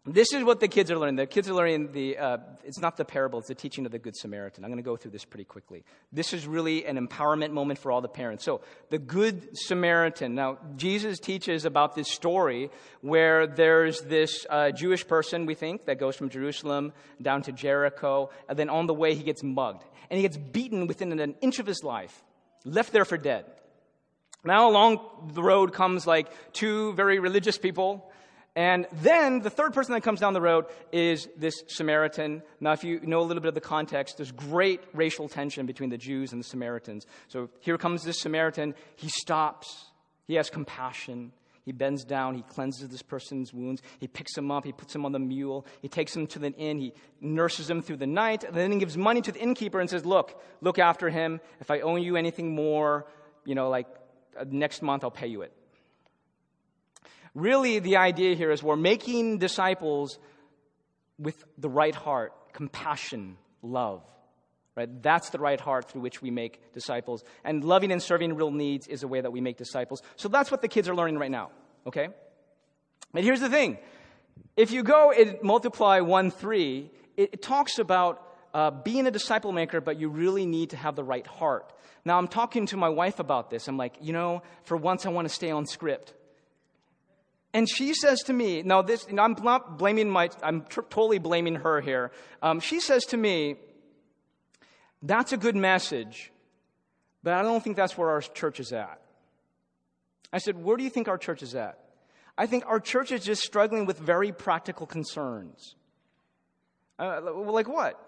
this 0.09 0.31
is 0.31 0.41
what 0.45 0.61
the 0.61 0.69
kids 0.69 0.89
are 0.89 0.97
learning. 0.97 1.17
The 1.17 1.25
kids 1.25 1.49
are 1.49 1.53
learning 1.53 1.91
the, 1.91 2.17
uh, 2.17 2.37
it's 2.63 2.79
not 2.79 2.95
the 2.95 3.03
parable, 3.03 3.39
it's 3.39 3.49
the 3.49 3.55
teaching 3.55 3.85
of 3.85 3.91
the 3.91 3.99
Good 3.99 4.15
Samaritan. 4.15 4.63
I'm 4.63 4.69
going 4.69 4.81
to 4.81 4.83
go 4.83 4.95
through 4.95 5.11
this 5.11 5.25
pretty 5.25 5.43
quickly. 5.43 5.83
This 6.13 6.31
is 6.31 6.47
really 6.47 6.85
an 6.85 6.95
empowerment 6.95 7.51
moment 7.51 7.77
for 7.77 7.91
all 7.91 7.99
the 7.99 8.07
parents. 8.07 8.45
So, 8.45 8.61
the 8.89 8.99
Good 8.99 9.49
Samaritan. 9.57 10.33
Now, 10.33 10.59
Jesus 10.77 11.19
teaches 11.19 11.65
about 11.65 11.93
this 11.93 12.09
story 12.09 12.69
where 13.01 13.47
there's 13.47 13.99
this 14.01 14.45
uh, 14.49 14.71
Jewish 14.71 15.05
person, 15.05 15.45
we 15.45 15.55
think, 15.55 15.85
that 15.87 15.99
goes 15.99 16.15
from 16.15 16.29
Jerusalem 16.29 16.93
down 17.21 17.41
to 17.41 17.51
Jericho, 17.51 18.29
and 18.47 18.57
then 18.57 18.69
on 18.69 18.87
the 18.87 18.93
way 18.93 19.13
he 19.13 19.23
gets 19.23 19.43
mugged. 19.43 19.83
And 20.09 20.17
he 20.17 20.21
gets 20.21 20.37
beaten 20.37 20.87
within 20.87 21.19
an 21.19 21.35
inch 21.41 21.59
of 21.59 21.65
his 21.67 21.83
life, 21.83 22.23
left 22.65 22.91
there 22.93 23.05
for 23.05 23.17
dead. 23.17 23.45
Now, 24.43 24.69
along 24.69 25.31
the 25.33 25.43
road 25.43 25.73
comes 25.73 26.07
like 26.07 26.27
two 26.53 26.93
very 26.93 27.19
religious 27.19 27.57
people 27.57 28.11
and 28.57 28.87
then 28.91 29.41
the 29.41 29.51
third 29.51 29.75
person 29.75 29.93
that 29.93 30.01
comes 30.01 30.19
down 30.19 30.33
the 30.33 30.41
road 30.41 30.65
is 30.91 31.29
this 31.37 31.63
Samaritan. 31.67 32.41
Now, 32.59 32.71
if 32.71 32.83
you 32.83 32.99
know 33.01 33.19
a 33.19 33.21
little 33.21 33.39
bit 33.39 33.49
of 33.49 33.53
the 33.53 33.61
context, 33.61 34.17
there's 34.17 34.31
great 34.31 34.81
racial 34.95 35.29
tension 35.29 35.67
between 35.67 35.91
the 35.91 35.97
Jews 35.97 36.31
and 36.31 36.43
the 36.43 36.47
Samaritans. 36.47 37.05
So 37.27 37.51
here 37.59 37.77
comes 37.77 38.03
this 38.03 38.19
Samaritan. 38.19 38.73
He 38.95 39.09
stops. 39.09 39.91
He 40.25 40.33
has 40.33 40.49
compassion. 40.49 41.33
He 41.67 41.73
bends 41.73 42.05
down, 42.05 42.33
he 42.33 42.43
cleanses 42.43 42.87
this 42.87 43.01
person's 43.01 43.53
wounds, 43.53 43.81
he 43.99 44.07
picks 44.07 44.37
him 44.37 44.51
up, 44.51 44.63
he 44.63 44.71
puts 44.71 44.95
him 44.95 45.05
on 45.05 45.11
the 45.11 45.19
mule, 45.19 45.65
he 45.81 45.89
takes 45.89 46.15
him 46.15 46.25
to 46.27 46.39
the 46.39 46.53
inn, 46.53 46.79
he 46.79 46.93
nurses 47.19 47.69
him 47.69 47.81
through 47.81 47.97
the 47.97 48.07
night, 48.07 48.45
and 48.45 48.55
then 48.55 48.71
he 48.71 48.79
gives 48.79 48.95
money 48.95 49.19
to 49.19 49.33
the 49.33 49.39
innkeeper 49.41 49.81
and 49.81 49.89
says, 49.89 50.05
Look, 50.05 50.41
look 50.61 50.79
after 50.79 51.09
him. 51.09 51.41
If 51.59 51.69
I 51.69 51.81
owe 51.81 51.97
you 51.97 52.15
anything 52.15 52.55
more, 52.55 53.05
you 53.43 53.53
know, 53.53 53.67
like 53.67 53.87
uh, 54.39 54.45
next 54.49 54.81
month, 54.81 55.03
I'll 55.03 55.11
pay 55.11 55.27
you 55.27 55.41
it. 55.41 55.51
Really, 57.35 57.79
the 57.79 57.97
idea 57.97 58.33
here 58.33 58.51
is 58.51 58.63
we're 58.63 58.77
making 58.77 59.39
disciples 59.39 60.19
with 61.19 61.43
the 61.57 61.67
right 61.67 61.93
heart, 61.93 62.31
compassion, 62.53 63.35
love. 63.61 64.03
Right? 64.77 65.01
That's 65.01 65.31
the 65.31 65.39
right 65.39 65.59
heart 65.59 65.89
through 65.89 66.01
which 66.01 66.21
we 66.21 66.29
make 66.29 66.71
disciples. 66.71 67.23
And 67.43 67.63
loving 67.63 67.91
and 67.91 68.01
serving 68.01 68.35
real 68.35 68.51
needs 68.51 68.85
is 68.85 69.01
a 69.01 69.07
way 69.07 69.19
that 69.19 69.31
we 69.31 69.41
make 69.41 69.57
disciples. 69.57 70.03
So 70.17 70.29
that's 70.29 70.51
what 70.51 70.61
the 70.61 70.67
kids 70.67 70.87
are 70.87 70.95
learning 70.95 71.17
right 71.17 71.31
now. 71.31 71.49
Okay? 71.87 72.09
But 73.11 73.23
here's 73.23 73.39
the 73.39 73.49
thing. 73.49 73.79
If 74.55 74.69
you 74.69 74.83
go 74.83 75.11
and 75.11 75.39
multiply 75.41 76.01
1 76.01 76.29
3, 76.29 76.91
it, 77.17 77.29
it 77.33 77.41
talks 77.41 77.79
about 77.79 78.23
uh, 78.53 78.69
being 78.69 79.07
a 79.07 79.11
disciple 79.11 79.51
maker, 79.51 79.81
but 79.81 79.99
you 79.99 80.09
really 80.09 80.45
need 80.45 80.69
to 80.69 80.77
have 80.77 80.95
the 80.95 81.03
right 81.03 81.25
heart. 81.25 81.73
Now, 82.05 82.19
I'm 82.19 82.27
talking 82.27 82.67
to 82.67 82.77
my 82.77 82.89
wife 82.89 83.19
about 83.19 83.49
this. 83.49 83.67
I'm 83.67 83.77
like, 83.77 83.95
you 83.99 84.13
know, 84.13 84.43
for 84.63 84.77
once 84.77 85.07
I 85.07 85.09
want 85.09 85.27
to 85.27 85.33
stay 85.33 85.49
on 85.49 85.65
script. 85.65 86.13
And 87.51 87.67
she 87.67 87.95
says 87.95 88.21
to 88.23 88.33
me, 88.33 88.61
now 88.61 88.83
this, 88.83 89.07
I'm 89.07 89.35
not 89.41 89.79
blaming 89.79 90.11
my, 90.11 90.29
I'm 90.43 90.65
tr- 90.65 90.81
totally 90.81 91.17
blaming 91.17 91.55
her 91.55 91.81
here. 91.81 92.11
Um, 92.43 92.59
she 92.59 92.79
says 92.79 93.05
to 93.05 93.17
me, 93.17 93.55
that's 95.07 95.33
a 95.33 95.37
good 95.37 95.55
message, 95.55 96.31
but 97.23 97.33
I 97.33 97.41
don't 97.41 97.63
think 97.63 97.75
that's 97.75 97.97
where 97.97 98.09
our 98.09 98.21
church 98.21 98.59
is 98.59 98.71
at. 98.71 99.01
I 100.31 100.39
said, 100.39 100.61
Where 100.61 100.77
do 100.77 100.83
you 100.83 100.89
think 100.89 101.07
our 101.07 101.17
church 101.17 101.41
is 101.41 101.55
at? 101.55 101.79
I 102.37 102.45
think 102.45 102.65
our 102.67 102.79
church 102.79 103.11
is 103.11 103.23
just 103.23 103.41
struggling 103.41 103.85
with 103.85 103.97
very 103.97 104.31
practical 104.31 104.85
concerns. 104.85 105.75
Uh, 106.99 107.21
like 107.33 107.67
what? 107.67 107.99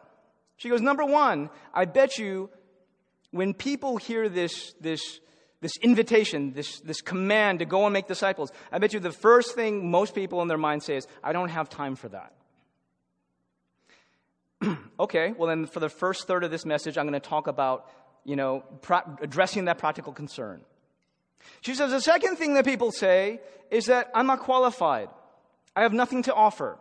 She 0.57 0.69
goes, 0.69 0.81
Number 0.81 1.05
one, 1.05 1.49
I 1.73 1.85
bet 1.85 2.17
you 2.17 2.49
when 3.31 3.53
people 3.53 3.97
hear 3.97 4.27
this, 4.27 4.73
this, 4.81 5.19
this 5.61 5.77
invitation, 5.77 6.53
this, 6.53 6.79
this 6.81 7.01
command 7.01 7.59
to 7.59 7.65
go 7.65 7.85
and 7.85 7.93
make 7.93 8.07
disciples, 8.07 8.51
I 8.71 8.79
bet 8.79 8.93
you 8.93 8.99
the 8.99 9.11
first 9.11 9.55
thing 9.55 9.89
most 9.89 10.15
people 10.15 10.41
in 10.41 10.47
their 10.47 10.57
mind 10.57 10.83
say 10.83 10.97
is, 10.97 11.07
I 11.23 11.33
don't 11.33 11.49
have 11.49 11.69
time 11.69 11.95
for 11.95 12.09
that. 12.09 12.33
okay, 14.99 15.33
well, 15.37 15.47
then 15.47 15.65
for 15.65 15.79
the 15.79 15.89
first 15.89 16.27
third 16.27 16.43
of 16.43 16.51
this 16.51 16.65
message, 16.65 16.97
I'm 16.97 17.05
going 17.05 17.19
to 17.19 17.27
talk 17.27 17.47
about, 17.47 17.89
you 18.25 18.35
know, 18.35 18.63
addressing 19.21 19.65
that 19.65 19.77
practical 19.77 20.13
concern. 20.13 20.61
She 21.61 21.75
says, 21.75 21.91
the 21.91 22.01
second 22.01 22.35
thing 22.35 22.53
that 22.55 22.65
people 22.65 22.91
say 22.91 23.39
is 23.71 23.85
that 23.85 24.11
I'm 24.13 24.27
not 24.27 24.39
qualified. 24.39 25.09
I 25.75 25.83
have 25.83 25.93
nothing 25.93 26.23
to 26.23 26.33
offer. 26.33 26.77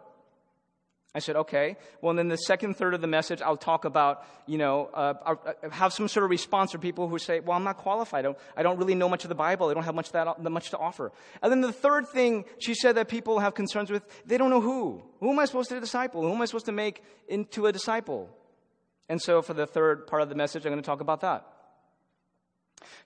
I 1.15 1.21
said, 1.21 1.37
okay. 1.37 1.77
Well, 2.03 2.15
then 2.15 2.29
the 2.29 2.37
second 2.37 2.75
third 2.75 2.93
of 2.93 3.01
the 3.01 3.07
message, 3.07 3.41
I'll 3.41 3.57
talk 3.57 3.87
about, 3.87 4.27
you 4.47 4.59
know, 4.59 4.91
uh, 4.93 5.35
have 5.71 5.93
some 5.93 6.07
sort 6.07 6.25
of 6.25 6.31
response 6.31 6.73
for 6.73 6.79
people 6.79 7.09
who 7.09 7.19
say, 7.19 7.41
well, 7.41 7.57
I'm 7.57 7.65
not 7.65 7.79
qualified. 7.79 8.21
I 8.21 8.23
don't, 8.23 8.39
I 8.57 8.63
don't 8.63 8.79
really 8.79 8.95
know 8.95 9.09
much 9.09 9.25
of 9.25 9.31
the 9.31 9.35
Bible. 9.35 9.69
I 9.69 9.75
don't 9.75 9.85
have 9.85 9.95
much, 9.95 10.13
that, 10.13 10.41
much 10.43 10.71
to 10.71 10.79
offer. 10.79 11.11
And 11.43 11.51
then 11.51 11.63
the 11.63 11.73
third 11.73 12.09
thing 12.09 12.45
she 12.59 12.75
said 12.75 12.97
that 12.97 13.09
people 13.09 13.39
have 13.39 13.55
concerns 13.55 13.91
with, 13.91 14.03
they 14.27 14.37
don't 14.37 14.51
know 14.51 14.61
who. 14.61 15.03
Who 15.21 15.31
am 15.31 15.39
I 15.39 15.47
supposed 15.47 15.71
to 15.71 15.81
disciple? 15.81 16.23
Who 16.23 16.33
am 16.33 16.43
I 16.43 16.45
supposed 16.45 16.67
to 16.67 16.73
make 16.73 17.03
into 17.27 17.67
a 17.67 17.73
disciple? 17.73 18.29
And 19.09 19.21
so 19.21 19.41
for 19.41 19.55
the 19.55 19.67
third 19.67 20.07
part 20.07 20.21
of 20.21 20.29
the 20.29 20.35
message, 20.35 20.67
I'm 20.67 20.73
going 20.73 20.83
to 20.83 20.87
talk 20.87 21.01
about 21.01 21.23
that. 21.23 21.47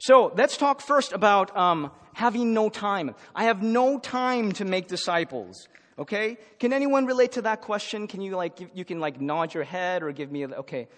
So 0.01 0.33
let's 0.37 0.57
talk 0.57 0.81
first 0.81 1.13
about 1.13 1.57
um, 1.57 1.93
having 2.15 2.53
no 2.53 2.69
time. 2.69 3.15
I 3.35 3.45
have 3.45 3.63
no 3.63 4.01
time 4.01 4.53
to 4.53 4.65
make 4.65 4.89
disciples. 4.89 5.69
Okay? 6.03 6.37
Can 6.59 6.73
anyone 6.73 7.07
relate 7.07 7.33
to 7.33 7.43
that 7.43 7.61
question? 7.61 8.09
Can 8.09 8.21
you 8.21 8.35
like, 8.35 8.59
you 8.75 8.85
can 8.85 8.99
like 8.99 9.21
nod 9.21 9.55
your 9.55 9.63
head 9.63 10.03
or 10.03 10.11
give 10.11 10.33
me 10.33 10.43
a, 10.43 10.49
okay. 10.49 10.89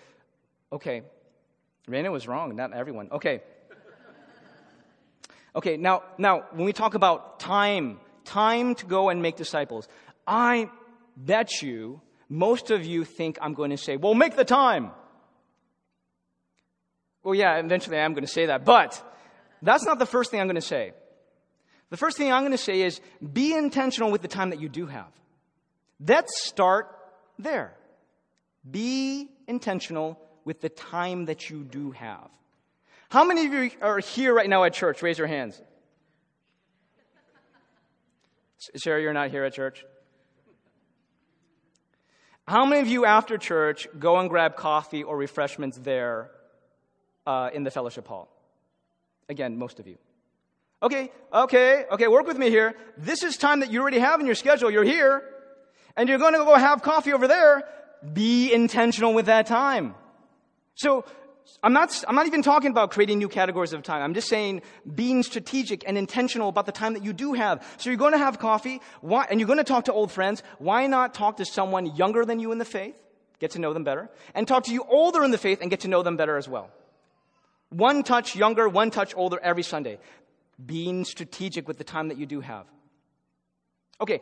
Okay. 0.73 1.03
Raina 1.87 2.11
was 2.11 2.27
wrong, 2.27 2.57
not 2.57 2.73
everyone. 2.73 3.11
Okay. 3.13 3.43
Okay, 5.55 5.77
now, 5.77 6.03
now, 6.17 6.47
when 6.53 6.65
we 6.65 6.73
talk 6.73 6.95
about 6.95 7.39
time, 7.39 8.01
time 8.25 8.75
to 8.77 8.87
go 8.87 9.11
and 9.11 9.21
make 9.21 9.37
disciples, 9.37 9.87
I 10.27 10.71
bet 11.17 11.61
you 11.61 12.01
most 12.31 12.71
of 12.71 12.87
you 12.87 13.05
think 13.05 13.37
I'm 13.43 13.53
going 13.53 13.71
to 13.71 13.77
say, 13.77 13.97
well, 13.97 14.15
make 14.15 14.37
the 14.37 14.45
time. 14.47 14.91
Well, 17.23 17.35
yeah, 17.35 17.59
eventually 17.59 17.99
I 17.99 18.05
am 18.05 18.15
going 18.15 18.25
to 18.25 18.33
say 18.33 18.47
that, 18.47 18.65
but 18.65 19.01
that's 19.61 19.85
not 19.85 19.99
the 19.99 20.07
first 20.07 20.31
thing 20.31 20.41
I'm 20.41 20.47
going 20.47 20.57
to 20.57 20.63
say. 20.63 20.93
The 21.95 21.99
first 21.99 22.17
thing 22.17 22.33
I'm 22.33 22.43
going 22.43 22.51
to 22.51 22.59
say 22.59 22.83
is 22.83 23.01
be 23.33 23.55
intentional 23.55 24.11
with 24.11 24.21
the 24.21 24.27
time 24.27 24.51
that 24.51 24.61
you 24.61 24.69
do 24.69 24.87
have. 24.87 25.07
Let's 26.05 26.45
start 26.45 26.89
there. 27.39 27.73
Be 28.69 29.31
intentional 29.47 30.21
with 30.45 30.61
the 30.61 30.71
time 30.71 31.27
that 31.27 31.51
you 31.51 31.63
do 31.63 31.93
have. 31.93 32.31
How 33.11 33.23
many 33.23 33.47
of 33.47 33.53
you 33.53 33.71
are 33.81 34.01
here 34.01 34.35
right 34.35 34.51
now 34.51 34.65
at 34.65 34.73
church? 34.73 35.03
Raise 35.03 35.19
your 35.19 35.29
hands. 35.29 35.63
Sarah, 38.75 39.01
you're 39.01 39.13
not 39.13 39.31
here 39.31 39.45
at 39.45 39.55
church? 39.55 39.85
How 42.49 42.67
many 42.67 42.81
of 42.81 42.89
you 42.89 43.07
after 43.07 43.39
church 43.39 43.87
go 44.01 44.19
and 44.19 44.29
grab 44.29 44.57
coffee 44.57 45.05
or 45.05 45.17
refreshments 45.17 45.79
there 45.79 46.33
uh, 47.25 47.51
in 47.55 47.63
the 47.63 47.71
fellowship 47.71 48.09
hall? 48.09 48.29
Again, 49.29 49.57
most 49.57 49.79
of 49.79 49.87
you. 49.87 49.97
Okay, 50.85 51.11
okay, 51.33 51.87
okay, 51.93 52.09
work 52.09 52.27
with 52.27 52.37
me 52.37 52.51
here. 52.51 52.75
This 52.99 53.23
is 53.23 53.39
time 53.39 53.61
that 53.61 53.73
you 53.73 53.81
already 53.81 54.01
have 54.01 54.21
in 54.21 54.27
your 54.27 54.35
schedule. 54.35 54.71
You're 54.71 54.85
here, 54.85 55.23
and 55.97 56.11
you're 56.11 56.19
going 56.19 56.35
to 56.35 56.41
go 56.41 56.55
have 56.57 56.83
coffee 56.83 57.15
over 57.15 57.27
there. 57.27 57.65
Be 58.13 58.53
intentional 58.53 59.15
with 59.15 59.25
that 59.27 59.47
time. 59.47 59.95
So, 60.75 61.07
I'm 61.63 61.73
not, 61.73 62.05
I'm 62.07 62.15
not 62.15 62.27
even 62.27 62.43
talking 62.43 62.71
about 62.71 62.91
creating 62.91 63.17
new 63.17 63.31
categories 63.31 63.73
of 63.73 63.83
time. 63.83 64.03
I'm 64.03 64.13
just 64.13 64.29
saying 64.29 64.61
being 64.95 65.23
strategic 65.23 65.89
and 65.89 65.97
intentional 65.97 66.51
about 66.51 66.67
the 66.67 66.73
time 66.73 66.93
that 66.95 67.03
you 67.03 67.15
do 67.15 67.33
have. 67.33 67.67
So 67.79 67.89
you're 67.89 67.99
going 67.99 68.13
to 68.13 68.19
have 68.19 68.39
coffee, 68.39 68.83
why, 69.01 69.27
and 69.31 69.41
you're 69.41 69.47
going 69.47 69.59
to 69.59 69.65
talk 69.65 69.87
to 69.87 69.93
old 69.93 70.13
friends. 70.13 70.43
Why 70.59 70.87
not 70.87 71.15
talk 71.15 71.39
to 71.39 71.47
someone 71.47 71.97
younger 71.97 72.27
than 72.27 72.41
you 72.41 72.53
in 72.53 72.59
the 72.59 72.65
faith? 72.65 72.95
Get 73.41 73.53
to 73.53 73.59
know 73.59 73.73
them 73.73 73.85
better. 73.85 74.11
And 74.35 74.49
talk 74.49 74.65
to 74.65 74.73
you 74.73 74.85
older 74.89 75.25
in 75.25 75.31
the 75.31 75.39
faith 75.39 75.61
and 75.61 75.71
get 75.71 75.81
to 75.81 75.89
know 75.89 76.03
them 76.03 76.17
better 76.17 76.37
as 76.37 76.49
well. 76.49 76.71
One 77.69 78.03
touch 78.03 78.37
younger, 78.37 78.69
one 78.69 78.91
touch 78.91 79.15
older 79.17 79.39
every 79.43 79.63
Sunday 79.63 79.99
being 80.65 81.05
strategic 81.05 81.67
with 81.69 81.79
the 81.79 81.85
time 81.85 82.09
that 82.09 82.19
you 82.19 82.27
do 82.27 82.41
have. 82.41 82.67
Okay, 84.01 84.21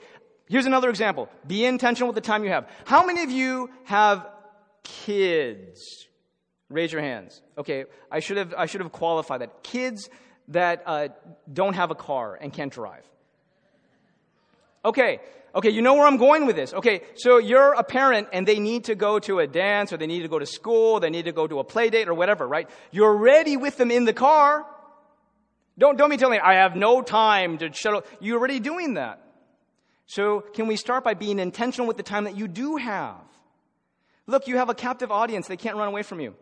here's 0.49 0.67
another 0.67 0.91
example. 0.91 1.29
Be 1.47 1.65
intentional 1.65 2.09
with 2.09 2.15
the 2.15 2.27
time 2.27 2.45
you 2.45 2.51
have. 2.51 2.69
How 2.85 3.07
many 3.07 3.23
of 3.23 3.31
you 3.31 3.71
have 3.85 4.27
kids? 4.83 6.07
Raise 6.69 6.93
your 6.93 7.03
hands. 7.03 7.43
Okay, 7.59 7.85
I 8.11 8.21
should 8.21 8.37
have, 8.37 8.55
I 8.57 8.67
should 8.67 8.81
have 8.81 8.93
qualified 8.93 9.41
that. 9.41 9.63
Kids 9.63 10.09
that 10.49 10.83
uh, 10.87 11.09
don't 11.53 11.75
have 11.75 11.91
a 11.91 11.95
car 11.95 12.39
and 12.41 12.53
can't 12.53 12.73
drive. 12.73 13.05
Okay, 14.85 15.21
okay, 15.55 15.71
you 15.71 15.83
know 15.83 15.95
where 15.95 16.07
I'm 16.07 16.17
going 16.17 16.47
with 16.47 16.57
this. 16.57 16.75
Okay, 16.75 17.03
so 17.15 17.39
you're 17.39 17.73
a 17.75 17.85
parent 17.85 18.29
and 18.33 18.47
they 18.47 18.59
need 18.59 18.85
to 18.85 18.95
go 18.95 19.19
to 19.21 19.39
a 19.39 19.47
dance 19.47 19.93
or 19.93 19.97
they 19.97 20.07
need 20.07 20.23
to 20.23 20.29
go 20.29 20.39
to 20.39 20.47
school, 20.47 20.99
they 20.99 21.11
need 21.11 21.27
to 21.27 21.33
go 21.33 21.47
to 21.47 21.61
a 21.61 21.65
play 21.65 21.89
date 21.89 22.09
or 22.09 22.15
whatever, 22.15 22.49
right? 22.49 22.69
You're 22.91 23.17
ready 23.17 23.57
with 23.57 23.77
them 23.77 23.91
in 23.91 24.05
the 24.05 24.13
car. 24.13 24.67
Don't, 25.83 25.99
don't 25.99 26.11
be 26.11 26.17
telling 26.17 26.39
me, 26.39 26.39
I 26.39 26.55
have 26.63 26.77
no 26.77 27.03
time 27.03 27.59
to 27.59 27.73
shut 27.73 27.93
up. 27.93 28.07
You're 28.21 28.39
already 28.39 28.61
doing 28.61 28.95
that. 28.95 29.21
So 30.07 30.43
can 30.55 30.69
we 30.69 30.77
start 30.77 31.03
by 31.03 31.15
being 31.15 31.41
intentional 31.41 31.89
with 31.89 31.97
the 31.97 32.05
time 32.05 32.23
that 32.23 32.37
you 32.37 32.47
do 32.47 32.77
have? 32.77 33.17
Look, 34.29 34.47
you 34.47 34.59
have 34.59 34.69
a 34.69 34.77
captive 34.77 35.11
audience. 35.11 35.49
They 35.49 35.57
can't 35.57 35.75
run 35.75 35.89
away 35.89 36.05
from 36.05 36.21
you. 36.21 36.37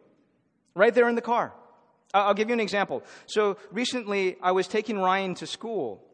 Right 0.74 0.92
there 0.92 1.08
in 1.08 1.14
the 1.14 1.22
car. 1.22 1.54
I'll 2.12 2.34
give 2.34 2.48
you 2.48 2.52
an 2.52 2.60
example. 2.60 3.02
So 3.24 3.56
recently, 3.72 4.36
I 4.42 4.52
was 4.52 4.68
taking 4.68 4.98
Ryan 4.98 5.34
to 5.36 5.46
school, 5.46 6.04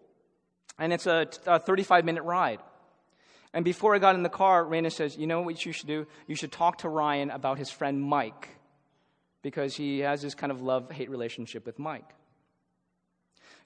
and 0.78 0.92
it's 0.92 1.08
a, 1.08 1.26
35 1.26 2.04
minute 2.04 2.22
ride. 2.22 2.60
And 3.52 3.64
before 3.64 3.96
I 3.96 3.98
got 3.98 4.14
in 4.14 4.22
the 4.22 4.28
car, 4.28 4.64
Raina 4.64 4.92
says, 4.92 5.16
You 5.16 5.26
know 5.26 5.40
what 5.40 5.66
you 5.66 5.72
should 5.72 5.88
do? 5.88 6.06
You 6.28 6.36
should 6.36 6.52
talk 6.52 6.78
to 6.78 6.88
Ryan 6.88 7.30
about 7.30 7.58
his 7.58 7.70
friend 7.72 8.00
Mike, 8.00 8.50
because 9.42 9.74
he 9.74 9.98
has 9.98 10.22
this 10.22 10.36
kind 10.36 10.52
of 10.52 10.62
love 10.62 10.92
hate 10.92 11.10
relationship 11.10 11.66
with 11.66 11.80
Mike. 11.80 12.15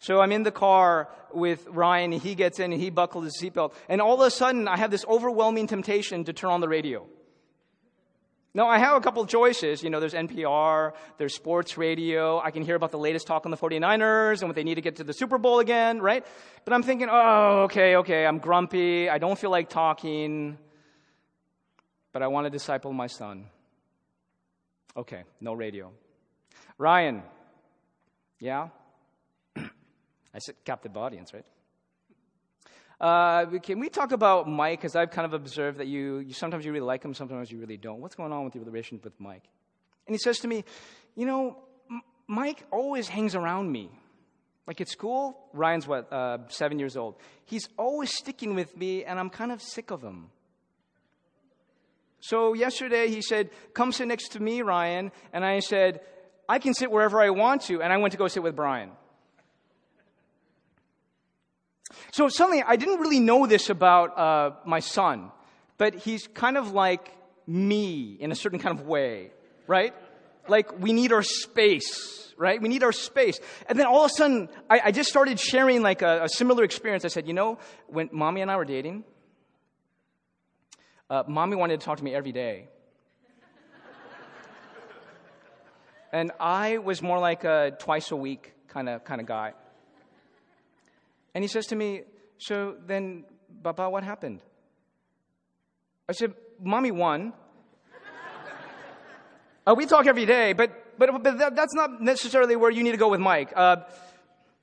So 0.01 0.21
I'm 0.21 0.33
in 0.33 0.43
the 0.43 0.51
car 0.51 1.09
with 1.33 1.67
Ryan, 1.69 2.15
and 2.15 2.23
he 2.23 2.35
gets 2.35 2.59
in 2.59 2.73
and 2.73 2.81
he 2.81 2.89
buckles 2.89 3.25
his 3.25 3.41
seatbelt. 3.41 3.75
And 3.89 4.01
all 4.01 4.21
of 4.21 4.27
a 4.27 4.31
sudden, 4.31 4.67
I 4.67 4.79
have 4.79 4.91
this 4.91 5.05
overwhelming 5.07 5.67
temptation 5.67 6.25
to 6.25 6.33
turn 6.33 6.51
on 6.51 6.61
the 6.61 6.69
radio. 6.69 7.07
Now, 8.53 8.67
I 8.67 8.79
have 8.79 8.97
a 8.97 9.01
couple 9.01 9.25
choices. 9.27 9.85
You 9.85 9.91
know, 9.91 10.01
there's 10.01 10.15
NPR, 10.15 10.93
there's 11.19 11.35
sports 11.35 11.77
radio. 11.77 12.41
I 12.41 12.51
can 12.51 12.65
hear 12.65 12.75
about 12.75 12.91
the 12.91 12.99
latest 12.99 13.27
talk 13.27 13.45
on 13.45 13.51
the 13.51 13.59
49ers 13.59 14.41
and 14.41 14.49
what 14.49 14.57
they 14.57 14.65
need 14.65 14.77
to 14.77 14.81
get 14.81 14.97
to 14.97 15.05
the 15.05 15.13
Super 15.13 15.39
Bowl 15.39 15.61
again, 15.61 16.01
right? 16.01 16.27
But 16.65 16.75
I'm 16.75 16.83
thinking, 16.83 17.09
oh, 17.11 17.65
okay, 17.65 17.97
okay, 17.97 18.27
I'm 18.27 18.39
grumpy. 18.39 19.09
I 19.09 19.19
don't 19.19 19.39
feel 19.39 19.51
like 19.51 19.69
talking, 19.69 20.59
but 22.13 22.23
I 22.23 22.27
want 22.29 22.47
to 22.47 22.51
disciple 22.51 22.93
my 22.93 23.07
son. 23.07 23.47
Okay, 24.97 25.23
no 25.41 25.53
radio. 25.53 25.93
Ryan, 26.77 27.23
yeah? 28.41 28.71
I 30.35 30.38
said 30.38 30.55
captive 30.64 30.97
audience, 30.97 31.33
right? 31.35 31.45
Uh, 33.01 33.59
can 33.61 33.79
we 33.79 33.88
talk 33.88 34.12
about 34.12 34.47
Mike? 34.47 34.81
Because 34.81 34.95
I've 34.95 35.11
kind 35.11 35.25
of 35.25 35.33
observed 35.33 35.79
that 35.79 35.87
you, 35.87 36.19
you 36.19 36.35
sometimes 36.35 36.64
you 36.64 36.73
really 36.73 36.85
like 36.85 37.03
him, 37.03 37.14
sometimes 37.14 37.51
you 37.51 37.59
really 37.59 37.79
don't. 37.79 38.01
What's 38.01 38.14
going 38.14 38.33
on 38.33 38.45
with 38.45 38.55
your 38.55 38.64
relationship 38.64 39.05
with 39.05 39.19
Mike? 39.19 39.45
And 40.07 40.14
he 40.14 40.19
says 40.19 40.38
to 40.40 40.49
me, 40.49 40.64
You 41.16 41.27
know, 41.27 41.57
M- 41.90 42.03
Mike 42.27 42.64
always 42.71 43.09
hangs 43.09 43.35
around 43.35 43.73
me. 43.73 43.90
Like 44.66 44.81
at 44.81 44.88
school, 44.88 45.49
Ryan's 45.53 45.87
what, 45.88 46.12
uh, 46.12 46.38
seven 46.49 46.79
years 46.79 46.97
old. 46.97 47.16
He's 47.47 47.69
always 47.79 48.14
sticking 48.14 48.55
with 48.55 48.77
me, 48.77 49.05
and 49.05 49.19
I'm 49.19 49.31
kind 49.31 49.51
of 49.51 49.62
sick 49.62 49.90
of 49.90 50.03
him. 50.03 50.31
So 52.21 52.53
yesterday 52.53 53.09
he 53.09 53.23
said, 53.23 53.51
Come 53.73 53.93
sit 53.93 54.07
next 54.09 54.33
to 54.33 54.40
me, 54.40 54.62
Ryan. 54.62 55.11
And 55.33 55.45
I 55.45 55.61
said, 55.61 56.01
I 56.49 56.59
can 56.59 56.75
sit 56.75 56.90
wherever 56.90 57.21
I 57.21 57.31
want 57.31 57.62
to. 57.62 57.83
And 57.83 57.93
I 57.93 57.97
went 57.97 58.12
to 58.12 58.19
go 58.19 58.29
sit 58.29 58.43
with 58.43 58.55
Brian. 58.55 58.90
So 62.12 62.29
suddenly, 62.29 62.62
I 62.62 62.76
didn't 62.76 63.00
really 63.00 63.20
know 63.20 63.46
this 63.46 63.70
about 63.70 64.18
uh, 64.18 64.53
my 64.64 64.81
son, 64.81 65.31
but 65.79 65.94
he's 65.94 66.26
kind 66.26 66.57
of 66.57 66.72
like 66.72 67.16
me 67.46 68.16
in 68.20 68.33
a 68.33 68.35
certain 68.35 68.59
kind 68.59 68.79
of 68.79 68.87
way, 68.87 69.31
right? 69.66 69.94
Like 70.48 70.79
we 70.81 70.92
need 70.92 71.12
our 71.12 71.22
space, 71.22 72.33
right? 72.37 72.61
We 72.61 72.68
need 72.68 72.83
our 72.83 72.92
space. 72.92 73.40
And 73.68 73.79
then 73.79 73.87
all 73.87 74.05
of 74.05 74.11
a 74.11 74.14
sudden, 74.14 74.48
I, 74.68 74.81
I 74.87 74.90
just 74.92 75.11
started 75.11 75.38
sharing 75.38 75.83
like 75.83 76.03
a, 76.03 76.24
a, 76.24 76.29
similar 76.29 76.64
experience. 76.64 77.05
I 77.05 77.09
said, 77.09 77.26
you 77.26 77.35
know, 77.35 77.59
when 77.87 78.09
mommy 78.12 78.40
and 78.40 78.50
I 78.50 78.57
were 78.57 78.64
dating, 78.64 79.05
uh, 81.09 81.24
mommy 81.26 81.57
wanted 81.57 81.81
to 81.81 81.85
talk 81.85 81.98
to 81.98 82.05
me 82.05 82.14
every 82.14 82.33
day. 82.33 82.68
and 86.12 86.33
I 86.38 86.79
was 86.79 87.03
more 87.03 87.18
like 87.18 87.44
a 87.44 87.76
twice 87.79 88.11
a 88.11 88.16
week 88.16 88.53
kind 88.68 88.88
of 88.88 89.05
kind 89.05 89.20
of 89.20 89.26
guy. 89.26 89.55
And 91.35 91.45
he 91.45 91.49
says 91.49 91.66
to 91.66 91.77
me, 91.77 92.03
So 92.38 92.77
then, 92.87 93.25
Papa, 93.62 93.88
what 93.88 94.05
happened? 94.05 94.40
I 96.09 96.12
said, 96.12 96.35
Mommy 96.62 96.90
won. 96.90 97.33
uh, 99.66 99.75
we 99.77 99.87
talk 99.87 100.07
every 100.07 100.27
day, 100.27 100.53
but, 100.53 100.99
but, 100.99 101.23
but 101.23 101.38
that, 101.38 101.57
that's 101.57 101.75
not 101.75 102.03
necessarily 102.03 102.57
where 102.57 102.71
you 102.71 102.83
need 102.83 102.93
to 102.93 102.97
go 102.99 103.09
with 103.09 103.21
Mike. 103.21 103.53
Uh, 103.55 103.77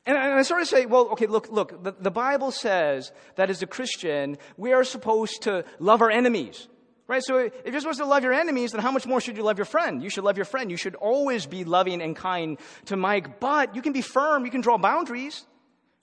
and, 0.05 0.17
I 0.17 0.41
sort 0.43 0.61
of 0.61 0.67
say, 0.67 0.85
well, 0.85 1.09
okay, 1.09 1.27
look, 1.27 1.49
look, 1.51 1.83
the, 1.83 1.93
the 1.99 2.11
Bible 2.11 2.51
says 2.51 3.11
that 3.35 3.49
as 3.49 3.61
a 3.61 3.67
Christian, 3.67 4.37
we 4.55 4.71
are 4.71 4.85
supposed 4.85 5.43
to 5.43 5.65
love 5.79 6.01
our 6.01 6.09
enemies. 6.09 6.67
Right? 7.07 7.23
So 7.23 7.37
if 7.37 7.51
you're 7.65 7.79
supposed 7.79 7.99
to 7.99 8.05
love 8.05 8.23
your 8.23 8.33
enemies, 8.33 8.71
then 8.71 8.81
how 8.81 8.91
much 8.91 9.05
more 9.05 9.21
should 9.21 9.37
you 9.37 9.43
love 9.43 9.57
your 9.57 9.65
friend? 9.65 10.03
You 10.03 10.09
should 10.09 10.25
love 10.25 10.37
your 10.37 10.45
friend. 10.45 10.69
You 10.69 10.77
should 10.77 10.95
always 10.95 11.45
be 11.45 11.63
loving 11.63 12.01
and 12.01 12.15
kind 12.15 12.57
to 12.85 12.97
Mike, 12.97 13.39
but 13.39 13.75
you 13.75 13.81
can 13.81 13.93
be 13.93 14.01
firm. 14.01 14.43
You 14.43 14.51
can 14.51 14.61
draw 14.61 14.77
boundaries. 14.77 15.45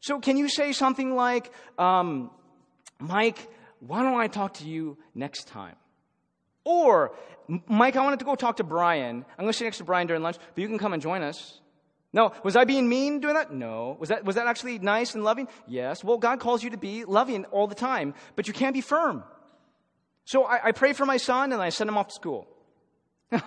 So 0.04 0.20
can 0.20 0.36
you 0.36 0.50
say 0.50 0.72
something 0.72 1.16
like, 1.16 1.50
um, 1.78 2.30
Mike, 3.00 3.38
why 3.80 4.02
don't 4.02 4.20
I 4.20 4.26
talk 4.26 4.52
to 4.54 4.66
you 4.66 4.98
next 5.14 5.48
time? 5.48 5.76
Or, 6.62 7.14
Mike, 7.48 7.96
I 7.96 8.02
wanted 8.02 8.18
to 8.18 8.26
go 8.26 8.34
talk 8.34 8.58
to 8.58 8.64
Brian. 8.64 9.24
I'm 9.38 9.44
going 9.44 9.48
to 9.48 9.56
sit 9.56 9.64
next 9.64 9.78
to 9.78 9.84
Brian 9.84 10.06
during 10.06 10.22
lunch, 10.22 10.36
but 10.54 10.60
you 10.60 10.68
can 10.68 10.76
come 10.76 10.92
and 10.92 11.00
join 11.00 11.22
us. 11.22 11.58
No. 12.12 12.32
Was 12.42 12.54
I 12.54 12.64
being 12.64 12.86
mean 12.86 13.20
doing 13.20 13.32
that? 13.32 13.50
No. 13.50 13.96
Was 13.98 14.10
that, 14.10 14.26
was 14.26 14.34
that 14.34 14.46
actually 14.46 14.78
nice 14.78 15.14
and 15.14 15.24
loving? 15.24 15.48
Yes. 15.66 16.04
Well, 16.04 16.18
God 16.18 16.38
calls 16.38 16.62
you 16.62 16.68
to 16.68 16.76
be 16.76 17.06
loving 17.06 17.46
all 17.46 17.66
the 17.66 17.74
time, 17.74 18.12
but 18.36 18.46
you 18.46 18.52
can't 18.52 18.74
be 18.74 18.82
firm. 18.82 19.24
So 20.26 20.44
I, 20.44 20.66
I 20.66 20.72
pray 20.72 20.92
for 20.92 21.06
my 21.06 21.16
son 21.16 21.50
and 21.50 21.62
I 21.62 21.70
send 21.70 21.88
him 21.88 21.96
off 21.96 22.08
to 22.08 22.14
school. 22.14 22.46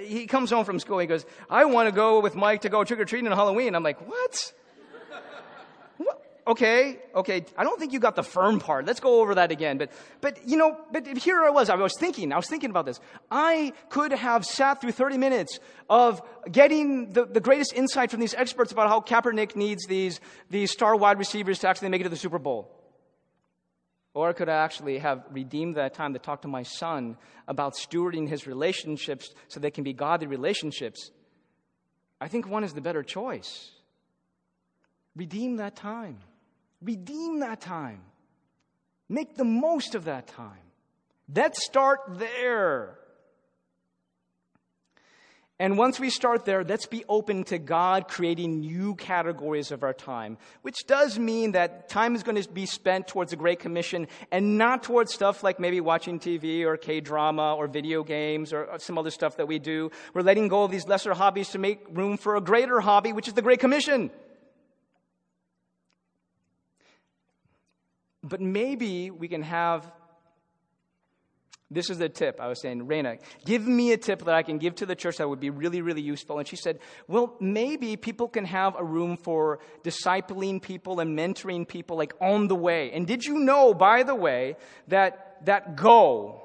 he 0.00 0.26
comes 0.26 0.50
home 0.50 0.64
from 0.64 0.80
school. 0.80 0.98
He 0.98 1.06
goes, 1.06 1.24
I 1.48 1.64
want 1.66 1.88
to 1.88 1.94
go 1.94 2.18
with 2.18 2.34
Mike 2.34 2.62
to 2.62 2.68
go 2.68 2.82
trick 2.82 2.98
or 2.98 3.04
treating 3.04 3.30
on 3.30 3.36
Halloween. 3.36 3.76
I'm 3.76 3.84
like, 3.84 4.04
what? 4.08 4.52
Okay, 6.46 6.98
okay, 7.14 7.44
I 7.56 7.64
don't 7.64 7.78
think 7.78 7.92
you 7.92 8.00
got 8.00 8.16
the 8.16 8.22
firm 8.22 8.60
part. 8.60 8.86
Let's 8.86 9.00
go 9.00 9.20
over 9.20 9.34
that 9.36 9.50
again. 9.50 9.78
But, 9.78 9.92
but, 10.20 10.46
you 10.46 10.56
know, 10.56 10.76
but 10.90 11.06
here 11.18 11.42
I 11.42 11.50
was. 11.50 11.70
I 11.70 11.76
was 11.76 11.94
thinking, 11.98 12.32
I 12.32 12.36
was 12.36 12.48
thinking 12.48 12.70
about 12.70 12.86
this. 12.86 13.00
I 13.30 13.72
could 13.88 14.12
have 14.12 14.44
sat 14.44 14.80
through 14.80 14.92
30 14.92 15.18
minutes 15.18 15.58
of 15.88 16.22
getting 16.50 17.12
the, 17.12 17.24
the 17.24 17.40
greatest 17.40 17.72
insight 17.74 18.10
from 18.10 18.20
these 18.20 18.34
experts 18.34 18.72
about 18.72 18.88
how 18.88 19.00
Kaepernick 19.00 19.56
needs 19.56 19.86
these, 19.86 20.20
these 20.50 20.70
star 20.70 20.96
wide 20.96 21.18
receivers 21.18 21.58
to 21.60 21.68
actually 21.68 21.88
make 21.88 22.00
it 22.00 22.04
to 22.04 22.10
the 22.10 22.16
Super 22.16 22.38
Bowl. 22.38 22.78
Or 24.14 24.34
could 24.34 24.48
I 24.48 24.56
actually 24.56 24.98
have 24.98 25.24
redeemed 25.30 25.76
that 25.76 25.94
time 25.94 26.12
to 26.12 26.18
talk 26.18 26.42
to 26.42 26.48
my 26.48 26.64
son 26.64 27.16
about 27.48 27.74
stewarding 27.74 28.28
his 28.28 28.46
relationships 28.46 29.32
so 29.48 29.58
they 29.58 29.70
can 29.70 29.84
be 29.84 29.92
godly 29.92 30.26
relationships. 30.26 31.10
I 32.20 32.28
think 32.28 32.46
one 32.46 32.62
is 32.62 32.72
the 32.72 32.80
better 32.80 33.02
choice. 33.02 33.70
Redeem 35.16 35.56
that 35.56 35.76
time. 35.76 36.18
Redeem 36.82 37.40
that 37.40 37.60
time. 37.60 38.00
Make 39.08 39.36
the 39.36 39.44
most 39.44 39.94
of 39.94 40.06
that 40.06 40.26
time. 40.26 40.58
Let's 41.34 41.64
start 41.64 42.00
there. 42.18 42.98
And 45.58 45.78
once 45.78 46.00
we 46.00 46.10
start 46.10 46.44
there, 46.44 46.64
let's 46.64 46.86
be 46.86 47.04
open 47.08 47.44
to 47.44 47.58
God 47.58 48.08
creating 48.08 48.60
new 48.60 48.96
categories 48.96 49.70
of 49.70 49.84
our 49.84 49.92
time, 49.92 50.36
which 50.62 50.86
does 50.88 51.20
mean 51.20 51.52
that 51.52 51.88
time 51.88 52.16
is 52.16 52.24
going 52.24 52.42
to 52.42 52.48
be 52.50 52.66
spent 52.66 53.06
towards 53.06 53.30
the 53.30 53.36
Great 53.36 53.60
Commission 53.60 54.08
and 54.32 54.58
not 54.58 54.82
towards 54.82 55.14
stuff 55.14 55.44
like 55.44 55.60
maybe 55.60 55.80
watching 55.80 56.18
TV 56.18 56.64
or 56.64 56.76
K 56.76 57.00
drama 57.00 57.54
or 57.54 57.68
video 57.68 58.02
games 58.02 58.52
or 58.52 58.76
some 58.78 58.98
other 58.98 59.12
stuff 59.12 59.36
that 59.36 59.46
we 59.46 59.60
do. 59.60 59.92
We're 60.14 60.22
letting 60.22 60.48
go 60.48 60.64
of 60.64 60.72
these 60.72 60.88
lesser 60.88 61.14
hobbies 61.14 61.50
to 61.50 61.58
make 61.58 61.86
room 61.90 62.16
for 62.16 62.34
a 62.34 62.40
greater 62.40 62.80
hobby, 62.80 63.12
which 63.12 63.28
is 63.28 63.34
the 63.34 63.42
Great 63.42 63.60
Commission. 63.60 64.10
But 68.22 68.40
maybe 68.40 69.10
we 69.10 69.28
can 69.28 69.42
have 69.42 69.90
this 71.72 71.88
is 71.88 71.98
the 71.98 72.08
tip 72.08 72.38
I 72.38 72.48
was 72.48 72.60
saying, 72.60 72.86
Raina, 72.86 73.18
give 73.44 73.66
me 73.66 73.92
a 73.92 73.96
tip 73.96 74.24
that 74.24 74.34
I 74.34 74.42
can 74.42 74.58
give 74.58 74.74
to 74.76 74.86
the 74.86 74.94
church 74.94 75.16
that 75.16 75.28
would 75.28 75.40
be 75.40 75.50
really, 75.50 75.80
really 75.80 76.02
useful. 76.02 76.38
And 76.38 76.46
she 76.46 76.56
said, 76.56 76.78
well, 77.08 77.34
maybe 77.40 77.96
people 77.96 78.28
can 78.28 78.44
have 78.44 78.76
a 78.78 78.84
room 78.84 79.16
for 79.16 79.58
discipling 79.82 80.60
people 80.60 81.00
and 81.00 81.18
mentoring 81.18 81.66
people 81.66 81.96
like 81.96 82.12
on 82.20 82.48
the 82.48 82.54
way. 82.54 82.90
And 82.92 83.06
did 83.06 83.24
you 83.24 83.38
know, 83.38 83.72
by 83.72 84.02
the 84.02 84.14
way, 84.14 84.56
that 84.88 85.38
that 85.46 85.76
go, 85.76 86.42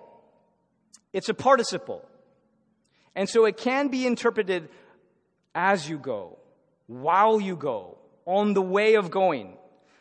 it's 1.13 1.29
a 1.29 1.33
participle. 1.33 2.07
And 3.15 3.27
so 3.27 3.45
it 3.45 3.57
can 3.57 3.89
be 3.89 4.05
interpreted 4.05 4.69
as 5.53 5.89
you 5.89 5.97
go, 5.97 6.37
while 6.85 7.41
you 7.41 7.55
go, 7.55 7.97
on 8.25 8.53
the 8.53 8.61
way 8.61 8.95
of 8.95 9.09
going. 9.09 9.57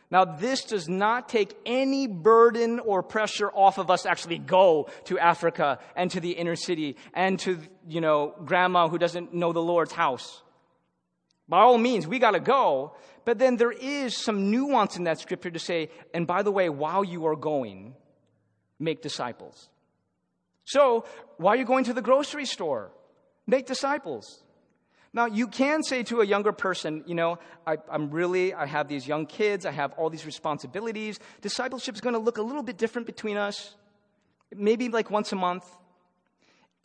Now, 0.09 0.23
this 0.23 0.63
does 0.63 0.87
not 0.87 1.27
take 1.27 1.53
any 1.65 2.07
burden 2.07 2.79
or 2.79 3.03
pressure 3.03 3.49
off 3.49 3.77
of 3.77 3.91
us 3.91 4.05
actually 4.05 4.37
go 4.37 4.89
to 5.05 5.19
Africa 5.19 5.79
and 5.95 6.09
to 6.11 6.21
the 6.21 6.31
inner 6.31 6.55
city 6.55 6.95
and 7.13 7.37
to, 7.39 7.59
you 7.87 7.99
know, 7.99 8.33
grandma 8.45 8.87
who 8.87 8.97
doesn't 8.97 9.33
know 9.33 9.51
the 9.51 9.61
Lord's 9.61 9.91
house. 9.91 10.41
By 11.49 11.59
all 11.59 11.77
means, 11.77 12.07
we 12.07 12.19
got 12.19 12.31
to 12.31 12.39
go. 12.39 12.95
But 13.25 13.39
then 13.39 13.57
there 13.57 13.73
is 13.73 14.15
some 14.15 14.49
nuance 14.49 14.95
in 14.95 15.03
that 15.03 15.19
scripture 15.19 15.51
to 15.51 15.59
say, 15.59 15.89
and 16.13 16.25
by 16.25 16.43
the 16.43 16.51
way, 16.51 16.69
while 16.69 17.03
you 17.03 17.25
are 17.27 17.35
going, 17.35 17.93
make 18.79 19.01
disciples. 19.01 19.67
So, 20.63 21.05
while 21.37 21.55
you're 21.55 21.65
going 21.65 21.85
to 21.85 21.93
the 21.93 22.01
grocery 22.01 22.45
store, 22.45 22.91
make 23.45 23.65
disciples. 23.65 24.43
Now, 25.17 25.25
you 25.25 25.47
can 25.47 25.81
say 25.81 26.03
to 26.03 26.21
a 26.21 26.25
younger 26.27 26.51
person, 26.51 27.03
you 27.07 27.15
know, 27.15 27.39
I, 27.65 27.77
am 27.91 28.11
really, 28.11 28.53
I 28.53 28.67
have 28.67 28.87
these 28.87 29.07
young 29.07 29.25
kids, 29.25 29.65
I 29.65 29.71
have 29.71 29.93
all 29.93 30.11
these 30.11 30.27
responsibilities. 30.27 31.19
Discipleship 31.41 31.95
is 31.95 32.01
going 32.01 32.13
to 32.13 32.19
look 32.19 32.37
a 32.37 32.43
little 32.43 32.61
bit 32.61 32.77
different 32.77 33.07
between 33.07 33.35
us, 33.35 33.73
maybe 34.55 34.89
like 34.89 35.09
once 35.09 35.31
a 35.31 35.35
month. 35.35 35.65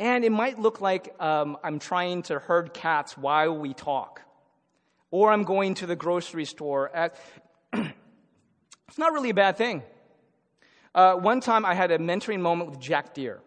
And 0.00 0.24
it 0.24 0.32
might 0.32 0.58
look 0.58 0.80
like 0.80 1.14
um, 1.20 1.58
I'm 1.62 1.78
trying 1.78 2.22
to 2.22 2.38
herd 2.38 2.72
cats 2.72 3.18
while 3.18 3.54
we 3.54 3.74
talk, 3.74 4.22
or 5.10 5.30
I'm 5.30 5.44
going 5.44 5.74
to 5.74 5.86
the 5.86 5.94
grocery 5.94 6.46
store. 6.46 6.90
At, 6.96 7.14
it's 7.74 8.96
not 8.96 9.12
really 9.12 9.28
a 9.28 9.34
bad 9.34 9.58
thing. 9.58 9.82
Uh, 10.94 11.16
one 11.16 11.42
time 11.42 11.66
I 11.66 11.74
had 11.74 11.90
a 11.90 11.98
mentoring 11.98 12.40
moment 12.40 12.70
with 12.70 12.80
Jack 12.80 13.12
Deere. 13.12 13.42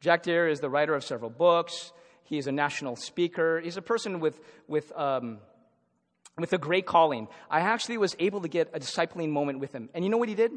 Jack 0.00 0.24
Deere 0.24 0.48
is 0.48 0.58
the 0.58 0.68
writer 0.68 0.92
of 0.92 1.04
several 1.04 1.30
books. 1.30 1.92
He's 2.32 2.46
a 2.46 2.52
national 2.52 2.96
speaker. 2.96 3.60
He's 3.60 3.76
a 3.76 3.82
person 3.82 4.18
with, 4.18 4.40
with, 4.66 4.90
um, 4.96 5.36
with 6.38 6.54
a 6.54 6.58
great 6.58 6.86
calling. 6.86 7.28
I 7.50 7.60
actually 7.60 7.98
was 7.98 8.16
able 8.18 8.40
to 8.40 8.48
get 8.48 8.70
a 8.72 8.80
discipling 8.80 9.28
moment 9.28 9.58
with 9.58 9.74
him. 9.74 9.90
And 9.92 10.02
you 10.02 10.10
know 10.10 10.16
what 10.16 10.30
he 10.30 10.34
did? 10.34 10.50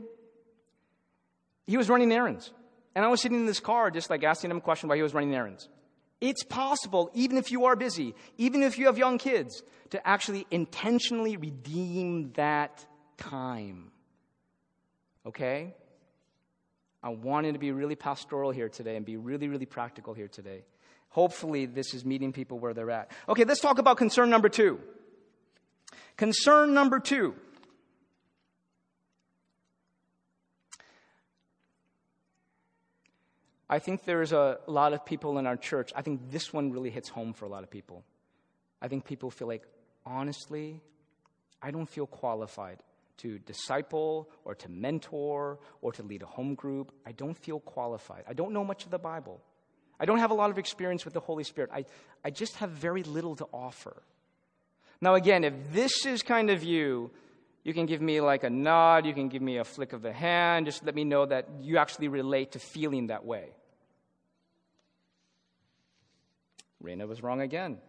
He 1.67 1.75
was 1.75 1.89
running 1.89 2.13
errands. 2.13 2.53
And 2.95 3.03
I 3.03 3.09
was 3.09 3.21
sitting 3.21 3.39
in 3.39 3.45
this 3.45 3.59
car 3.59 3.91
just 3.91 4.09
like 4.09 4.23
asking 4.23 4.51
him 4.51 4.57
a 4.57 4.61
question 4.61 4.88
while 4.88 4.95
he 4.95 5.01
was 5.01 5.13
running 5.13 5.35
errands. 5.35 5.67
It's 6.21 6.45
possible, 6.45 7.11
even 7.13 7.35
if 7.35 7.51
you 7.51 7.65
are 7.65 7.75
busy, 7.75 8.15
even 8.38 8.63
if 8.63 8.77
you 8.77 8.85
have 8.85 8.97
young 8.97 9.17
kids, 9.17 9.61
to 9.89 10.07
actually 10.07 10.47
intentionally 10.51 11.35
redeem 11.35 12.31
that 12.35 12.85
time. 13.17 13.91
Okay? 15.25 15.75
I 17.03 17.09
wanted 17.09 17.51
to 17.51 17.59
be 17.59 17.73
really 17.73 17.97
pastoral 17.97 18.51
here 18.51 18.69
today 18.69 18.95
and 18.95 19.05
be 19.05 19.17
really, 19.17 19.49
really 19.49 19.65
practical 19.65 20.13
here 20.13 20.29
today. 20.29 20.63
Hopefully, 21.15 21.65
this 21.65 21.93
is 21.93 22.04
meeting 22.04 22.34
people 22.34 22.60
where 22.60 22.73
they're 22.73 22.91
at. 22.91 23.10
Okay, 23.30 23.45
let's 23.45 23.62
talk 23.62 23.78
about 23.78 23.95
concern 23.95 24.30
number 24.30 24.49
two. 24.49 24.82
Concern 26.17 26.73
number 26.73 26.99
two. 26.99 27.36
I 33.69 33.80
think 33.80 34.04
there's 34.04 34.34
a 34.34 34.60
lot 34.67 34.91
of 34.91 35.06
people 35.06 35.38
in 35.38 35.47
our 35.47 35.56
church. 35.56 35.93
I 35.95 36.01
think 36.01 36.32
this 36.32 36.51
one 36.51 36.73
really 36.73 36.89
hits 36.89 37.08
home 37.08 37.32
for 37.32 37.45
a 37.45 37.49
lot 37.49 37.63
of 37.63 37.71
people. 37.71 38.04
I 38.82 38.89
think 38.89 39.06
people 39.06 39.32
feel 39.32 39.47
like, 39.47 39.63
honestly, 40.06 40.82
I 41.62 41.71
don't 41.71 41.88
feel 41.88 42.08
qualified 42.08 42.80
to 43.19 43.39
disciple 43.39 44.30
or 44.43 44.54
to 44.56 44.67
mentor 44.67 45.60
or 45.82 45.93
to 45.93 46.04
lead 46.04 46.23
a 46.23 46.25
home 46.25 46.56
group. 46.56 46.91
I 47.06 47.13
don't 47.13 47.38
feel 47.38 47.62
qualified. 47.62 48.25
I 48.28 48.34
don't 48.34 48.51
know 48.51 48.65
much 48.65 48.84
of 48.84 48.91
the 48.91 48.99
Bible. 48.99 49.39
I 49.99 50.05
don't 50.05 50.19
have 50.19 50.31
a 50.31 50.34
lot 50.34 50.49
of 50.49 50.58
experience 50.58 51.05
with 51.05 51.13
the 51.13 51.19
Holy 51.19 51.43
Spirit. 51.43 51.69
I, 51.73 51.86
I 52.23 52.29
just 52.29 52.58
have 52.58 52.69
very 52.69 53.03
little 53.03 53.36
to 53.38 53.47
offer. 53.53 53.95
Now, 55.01 55.15
again, 55.15 55.43
if 55.43 55.53
this 55.71 56.05
is 56.05 56.21
kind 56.21 56.49
of 56.49 56.63
you, 56.63 57.12
you 57.63 57.73
can 57.73 57.86
give 57.86 58.01
me 58.01 58.21
like 58.21 58.43
a 58.43 58.49
nod, 58.49 59.05
you 59.05 59.13
can 59.13 59.29
give 59.29 59.41
me 59.41 59.58
a 59.58 59.63
flick 59.63 59.93
of 59.93 60.01
the 60.01 60.13
hand, 60.13 60.65
just 60.65 60.86
let 60.86 60.95
me 60.95 61.03
know 61.03 61.25
that 61.25 61.47
you 61.62 61.77
actually 61.77 62.08
relate 62.08 62.51
to 62.53 62.60
feeling 62.60 63.08
that 63.08 63.25
way. 63.25 63.49
Raina 66.84 67.08
was 67.08 67.23
wrong 67.23 67.41
again. 67.41 67.79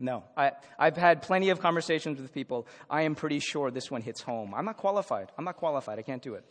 No, 0.00 0.22
I, 0.36 0.52
I've 0.78 0.96
had 0.96 1.22
plenty 1.22 1.48
of 1.48 1.60
conversations 1.60 2.20
with 2.20 2.32
people. 2.32 2.68
I 2.88 3.02
am 3.02 3.14
pretty 3.14 3.40
sure 3.40 3.70
this 3.70 3.90
one 3.90 4.02
hits 4.02 4.20
home. 4.20 4.54
I'm 4.54 4.64
not 4.64 4.76
qualified. 4.76 5.32
I'm 5.36 5.44
not 5.44 5.56
qualified. 5.56 5.98
I 5.98 6.02
can't 6.02 6.22
do 6.22 6.34
it. 6.34 6.44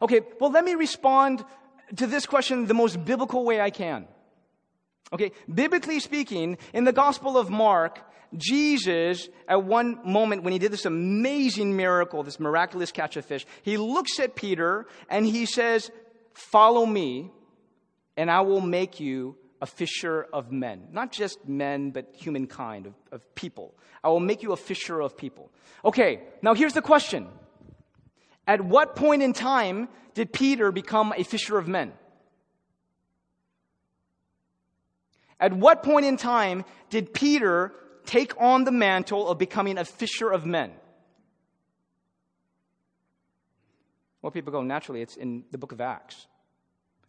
Okay, 0.00 0.20
well, 0.40 0.50
let 0.50 0.64
me 0.64 0.74
respond 0.74 1.44
to 1.96 2.06
this 2.06 2.26
question 2.26 2.66
the 2.66 2.74
most 2.74 3.04
biblical 3.04 3.44
way 3.44 3.60
I 3.60 3.70
can. 3.70 4.06
Okay, 5.12 5.30
biblically 5.52 6.00
speaking, 6.00 6.58
in 6.72 6.84
the 6.84 6.92
Gospel 6.92 7.38
of 7.38 7.48
Mark, 7.48 8.00
Jesus, 8.36 9.28
at 9.48 9.62
one 9.62 10.00
moment 10.04 10.42
when 10.42 10.52
he 10.52 10.58
did 10.58 10.72
this 10.72 10.84
amazing 10.84 11.76
miracle, 11.76 12.24
this 12.24 12.40
miraculous 12.40 12.90
catch 12.90 13.16
of 13.16 13.24
fish, 13.24 13.46
he 13.62 13.76
looks 13.76 14.18
at 14.18 14.34
Peter 14.34 14.86
and 15.08 15.24
he 15.24 15.46
says, 15.46 15.90
Follow 16.34 16.84
me, 16.84 17.30
and 18.16 18.30
I 18.30 18.40
will 18.40 18.60
make 18.60 19.00
you 19.00 19.36
a 19.62 19.66
fisher 19.66 20.26
of 20.32 20.52
men. 20.52 20.88
Not 20.92 21.12
just 21.12 21.48
men, 21.48 21.90
but 21.90 22.14
humankind, 22.14 22.86
of, 22.86 22.94
of 23.10 23.34
people. 23.34 23.74
I 24.04 24.08
will 24.08 24.20
make 24.20 24.42
you 24.42 24.52
a 24.52 24.56
fisher 24.56 25.00
of 25.00 25.16
people. 25.16 25.50
Okay, 25.84 26.20
now 26.42 26.54
here's 26.54 26.74
the 26.74 26.82
question 26.82 27.28
At 28.46 28.60
what 28.60 28.94
point 28.94 29.22
in 29.22 29.32
time 29.32 29.88
did 30.14 30.32
Peter 30.32 30.70
become 30.70 31.12
a 31.16 31.24
fisher 31.24 31.58
of 31.58 31.66
men? 31.66 31.92
At 35.38 35.52
what 35.52 35.82
point 35.82 36.06
in 36.06 36.16
time 36.16 36.64
did 36.88 37.12
Peter 37.12 37.72
take 38.06 38.32
on 38.40 38.64
the 38.64 38.72
mantle 38.72 39.28
of 39.28 39.38
becoming 39.38 39.78
a 39.78 39.84
fisher 39.84 40.30
of 40.30 40.46
men? 40.46 40.72
Well, 44.22 44.30
people 44.30 44.52
go, 44.52 44.62
naturally, 44.62 45.02
it's 45.02 45.16
in 45.16 45.44
the 45.50 45.58
book 45.58 45.72
of 45.72 45.80
Acts. 45.80 46.26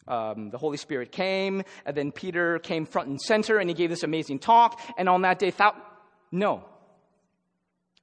Um, 0.07 0.49
the 0.49 0.57
Holy 0.57 0.77
Spirit 0.77 1.11
came, 1.11 1.63
and 1.85 1.95
then 1.95 2.11
Peter 2.11 2.59
came 2.59 2.85
front 2.85 3.09
and 3.09 3.19
center, 3.19 3.57
and 3.57 3.69
he 3.69 3.73
gave 3.73 3.89
this 3.89 4.03
amazing 4.03 4.39
talk. 4.39 4.79
And 4.97 5.09
on 5.09 5.21
that 5.21 5.39
day, 5.39 5.51
thought, 5.51 5.75
no, 6.31 6.65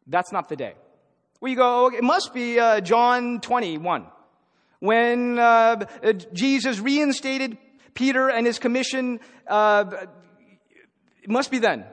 that's 0.06 0.32
not 0.32 0.48
the 0.48 0.56
day. 0.56 0.74
We 1.40 1.54
go, 1.54 1.90
it 1.92 2.02
must 2.02 2.32
be 2.32 2.58
uh, 2.58 2.80
John 2.80 3.40
21, 3.40 4.06
when 4.80 5.38
uh, 5.38 5.84
Jesus 6.32 6.78
reinstated 6.78 7.58
Peter 7.94 8.28
and 8.28 8.46
his 8.46 8.58
commission. 8.58 9.20
Uh, 9.46 10.06
it 11.22 11.30
must 11.30 11.50
be 11.50 11.58
then. 11.58 11.84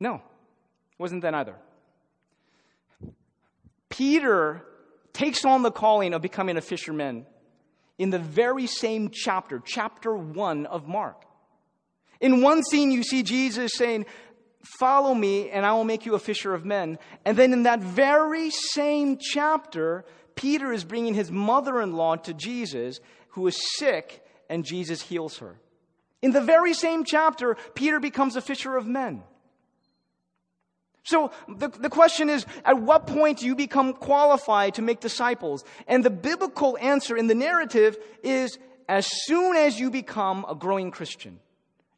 No, 0.00 0.16
it 0.16 0.22
wasn't 0.98 1.22
then 1.22 1.34
either. 1.34 1.56
Peter 3.88 4.64
takes 5.12 5.44
on 5.44 5.62
the 5.62 5.70
calling 5.70 6.14
of 6.14 6.22
becoming 6.22 6.56
a 6.56 6.62
fisherman 6.62 7.26
in 7.98 8.10
the 8.10 8.18
very 8.18 8.66
same 8.66 9.10
chapter, 9.12 9.62
chapter 9.64 10.14
1 10.14 10.66
of 10.66 10.88
Mark. 10.88 11.24
In 12.20 12.40
one 12.40 12.62
scene, 12.62 12.90
you 12.90 13.02
see 13.02 13.22
Jesus 13.22 13.72
saying, 13.74 14.06
Follow 14.62 15.14
me, 15.14 15.50
and 15.50 15.66
I 15.66 15.72
will 15.72 15.84
make 15.84 16.06
you 16.06 16.14
a 16.14 16.20
fisher 16.20 16.54
of 16.54 16.64
men. 16.64 16.98
And 17.24 17.36
then 17.36 17.52
in 17.52 17.64
that 17.64 17.80
very 17.80 18.50
same 18.50 19.18
chapter, 19.20 20.04
Peter 20.34 20.72
is 20.72 20.84
bringing 20.84 21.14
his 21.14 21.30
mother 21.30 21.80
in 21.80 21.94
law 21.94 22.16
to 22.16 22.32
Jesus, 22.32 23.00
who 23.30 23.46
is 23.46 23.60
sick, 23.76 24.24
and 24.48 24.64
Jesus 24.64 25.02
heals 25.02 25.38
her. 25.38 25.56
In 26.20 26.30
the 26.30 26.40
very 26.40 26.74
same 26.74 27.04
chapter, 27.04 27.56
Peter 27.74 27.98
becomes 27.98 28.36
a 28.36 28.40
fisher 28.40 28.76
of 28.76 28.86
men. 28.86 29.24
So 31.04 31.32
the, 31.48 31.68
the 31.68 31.90
question 31.90 32.30
is, 32.30 32.46
at 32.64 32.80
what 32.80 33.08
point 33.08 33.38
do 33.38 33.46
you 33.46 33.56
become 33.56 33.92
qualified 33.92 34.74
to 34.74 34.82
make 34.82 35.00
disciples? 35.00 35.64
And 35.88 36.04
the 36.04 36.10
biblical 36.10 36.78
answer 36.80 37.16
in 37.16 37.26
the 37.26 37.34
narrative 37.34 37.98
is 38.22 38.56
as 38.88 39.08
soon 39.24 39.56
as 39.56 39.80
you 39.80 39.90
become 39.90 40.46
a 40.48 40.54
growing 40.54 40.92
Christian. 40.92 41.40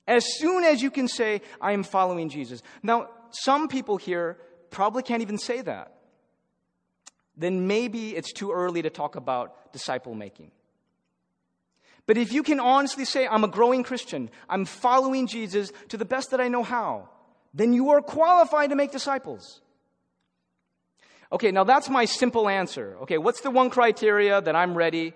As 0.06 0.24
soon 0.38 0.64
as 0.64 0.82
you 0.82 0.90
can 0.90 1.08
say, 1.08 1.40
I 1.60 1.72
am 1.72 1.82
following 1.82 2.28
Jesus. 2.28 2.62
Now, 2.82 3.08
some 3.30 3.68
people 3.68 3.96
here 3.96 4.38
probably 4.70 5.02
can't 5.02 5.22
even 5.22 5.38
say 5.38 5.62
that. 5.62 5.92
Then 7.36 7.66
maybe 7.66 8.14
it's 8.14 8.32
too 8.32 8.52
early 8.52 8.82
to 8.82 8.90
talk 8.90 9.16
about 9.16 9.72
disciple 9.72 10.14
making. 10.14 10.50
But 12.06 12.18
if 12.18 12.32
you 12.32 12.42
can 12.42 12.60
honestly 12.60 13.04
say, 13.04 13.26
I'm 13.26 13.44
a 13.44 13.48
growing 13.48 13.82
Christian, 13.82 14.30
I'm 14.48 14.66
following 14.66 15.26
Jesus 15.26 15.72
to 15.88 15.96
the 15.96 16.04
best 16.04 16.30
that 16.32 16.40
I 16.40 16.48
know 16.48 16.62
how, 16.62 17.08
then 17.54 17.72
you 17.72 17.90
are 17.90 18.02
qualified 18.02 18.70
to 18.70 18.76
make 18.76 18.92
disciples. 18.92 19.62
Okay, 21.32 21.50
now 21.50 21.64
that's 21.64 21.88
my 21.88 22.04
simple 22.04 22.48
answer. 22.48 22.96
Okay, 23.02 23.16
what's 23.16 23.40
the 23.40 23.50
one 23.50 23.70
criteria 23.70 24.40
that 24.40 24.54
I'm 24.54 24.76
ready? 24.76 25.14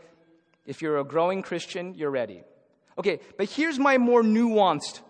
If 0.65 0.81
you're 0.81 0.99
a 0.99 1.05
growing 1.05 1.43
Christian, 1.43 1.95
you're 1.95 2.11
ready. 2.11 2.43
Okay, 2.99 3.21
but 3.37 3.49
here's 3.49 3.79
my 3.79 3.97
more 3.97 4.23
nuanced 4.23 5.01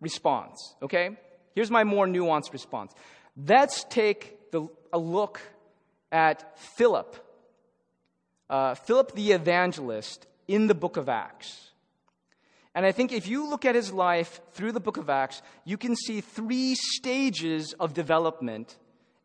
response. 0.00 0.74
Okay? 0.82 1.16
Here's 1.54 1.70
my 1.70 1.84
more 1.84 2.06
nuanced 2.06 2.52
response. 2.52 2.92
Let's 3.36 3.84
take 3.84 4.50
the, 4.50 4.68
a 4.92 4.98
look 4.98 5.40
at 6.10 6.58
Philip. 6.58 7.16
Uh, 8.48 8.74
Philip 8.74 9.14
the 9.14 9.32
evangelist 9.32 10.26
in 10.48 10.66
the 10.66 10.74
book 10.74 10.96
of 10.96 11.08
Acts. 11.08 11.70
And 12.74 12.84
I 12.84 12.92
think 12.92 13.12
if 13.12 13.28
you 13.28 13.48
look 13.48 13.64
at 13.64 13.74
his 13.74 13.92
life 13.92 14.40
through 14.52 14.72
the 14.72 14.80
book 14.80 14.96
of 14.96 15.08
Acts, 15.08 15.42
you 15.64 15.76
can 15.76 15.94
see 15.94 16.20
three 16.20 16.74
stages 16.74 17.72
of 17.78 17.94
development 17.94 18.76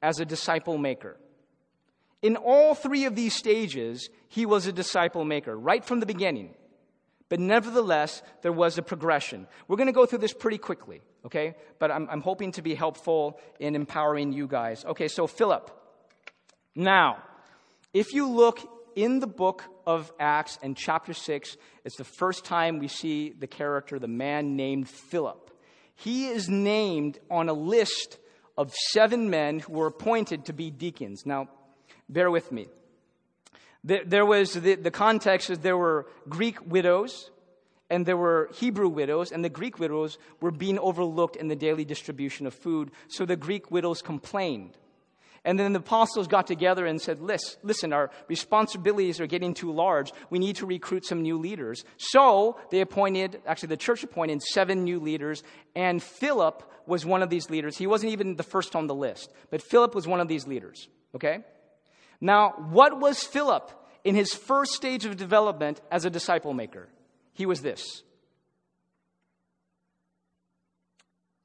as 0.02 0.20
a 0.20 0.26
disciple 0.26 0.78
maker. 0.78 1.18
In 2.22 2.36
all 2.36 2.76
three 2.76 3.06
of 3.06 3.16
these 3.16 3.34
stages, 3.34 4.10
he 4.28 4.46
was 4.46 4.68
a 4.68 4.72
disciple 4.72 5.26
maker, 5.26 5.58
right 5.58 5.84
from 5.84 6.00
the 6.00 6.06
beginning. 6.06 6.54
But 7.30 7.40
nevertheless, 7.40 8.24
there 8.42 8.52
was 8.52 8.78
a 8.78 8.82
progression. 8.82 9.48
We're 9.68 9.78
going 9.78 9.88
to 9.88 9.94
go 9.94 10.08
through 10.08 10.20
this 10.20 10.34
pretty 10.34 10.58
quickly, 10.58 11.02
okay? 11.26 11.56
But 11.78 11.92
I'm, 11.92 12.10
I'm 12.10 12.22
hoping 12.22 12.52
to 12.54 12.64
be 12.64 12.74
helpful 12.74 13.40
in 13.60 13.76
empowering 13.76 14.34
you 14.34 14.48
guys. 14.48 14.84
Okay, 14.84 15.08
so 15.08 15.28
Philip. 15.28 15.70
Now, 16.76 17.22
if 17.94 18.14
you 18.14 18.28
look 18.28 18.60
in 18.96 19.20
the 19.20 19.28
book 19.28 19.64
of 19.86 20.12
Acts 20.20 20.58
and 20.64 20.76
chapter 20.76 21.14
6, 21.14 21.56
it's 21.86 21.98
the 21.98 22.04
first 22.04 22.46
time 22.46 22.80
we 22.80 22.88
see 22.88 23.30
the 23.30 23.48
character, 23.48 24.00
the 24.00 24.08
man 24.08 24.56
named 24.56 24.90
Philip. 24.90 25.52
He 25.96 26.28
is 26.28 26.50
named 26.50 27.20
on 27.30 27.48
a 27.48 27.54
list 27.54 28.18
of 28.58 28.74
seven 28.92 29.30
men 29.30 29.60
who 29.60 29.74
were 29.74 29.88
appointed 29.88 30.46
to 30.46 30.54
be 30.54 30.72
deacons. 30.72 31.26
Now, 31.26 31.48
bear 32.08 32.32
with 32.32 32.52
me. 32.52 32.68
There 33.84 34.26
was 34.26 34.54
the, 34.54 34.76
the 34.76 34.92
context 34.92 35.50
is 35.50 35.60
there 35.60 35.78
were 35.78 36.06
Greek 36.28 36.58
widows 36.66 37.32
and 37.90 38.06
there 38.06 38.18
were 38.18 38.50
Hebrew 38.54 38.88
widows, 38.88 39.32
and 39.32 39.44
the 39.44 39.50
Greek 39.50 39.80
widows 39.80 40.20
were 40.42 40.52
being 40.52 40.78
overlooked 40.78 41.36
in 41.36 41.48
the 41.48 41.56
daily 41.56 41.86
distribution 41.86 42.46
of 42.46 42.54
food. 42.54 42.92
So 43.08 43.26
the 43.26 43.36
Greek 43.36 43.72
widows 43.72 44.02
complained. 44.02 44.78
And 45.46 45.58
then 45.58 45.74
the 45.74 45.80
apostles 45.80 46.28
got 46.28 46.46
together 46.48 46.86
and 46.86 47.02
said, 47.02 47.22
Listen, 47.22 47.94
our 47.94 48.12
responsibilities 48.28 49.20
are 49.20 49.26
getting 49.26 49.54
too 49.54 49.72
large. 49.72 50.12
We 50.30 50.38
need 50.38 50.58
to 50.58 50.66
recruit 50.66 51.06
some 51.06 51.22
new 51.22 51.38
leaders. 51.38 51.84
So 51.98 52.60
they 52.72 52.82
appointed, 52.82 53.42
actually, 53.48 53.70
the 53.70 53.78
church 53.78 54.04
appointed 54.04 54.44
seven 54.44 54.84
new 54.84 55.00
leaders, 55.00 55.42
and 55.76 56.04
Philip 56.04 56.64
was 56.86 57.06
one 57.06 57.24
of 57.24 57.30
these 57.30 57.50
leaders. 57.50 57.78
He 57.78 57.88
wasn't 57.88 58.12
even 58.12 58.36
the 58.36 58.44
first 58.44 58.76
on 58.76 58.88
the 58.88 58.96
list, 58.96 59.32
but 59.50 59.62
Philip 59.62 59.96
was 59.96 60.08
one 60.08 60.20
of 60.20 60.28
these 60.28 60.46
leaders. 60.46 60.90
Okay? 61.16 61.40
Now, 62.22 62.52
what 62.70 63.00
was 63.00 63.24
Philip 63.24 63.72
in 64.04 64.16
his 64.16 64.34
first 64.34 64.74
stage 64.74 65.06
of 65.06 65.18
development 65.18 65.82
as 65.92 66.06
a 66.06 66.10
disciple 66.10 66.54
maker? 66.54 66.90
He 67.34 67.46
was 67.46 67.62
this. 67.62 68.04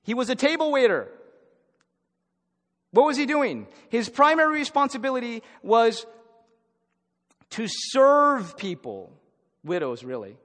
He 0.03 0.15
was 0.15 0.29
a 0.29 0.35
table 0.35 0.71
waiter. 0.71 1.09
What 2.91 3.07
was 3.07 3.17
he 3.17 3.27
doing? 3.27 3.67
His 3.89 4.09
primary 4.09 4.59
responsibility 4.59 5.43
was 5.63 6.07
to 7.51 7.67
serve 7.69 8.57
people, 8.57 9.13
widows 9.65 10.05
really, 10.05 10.37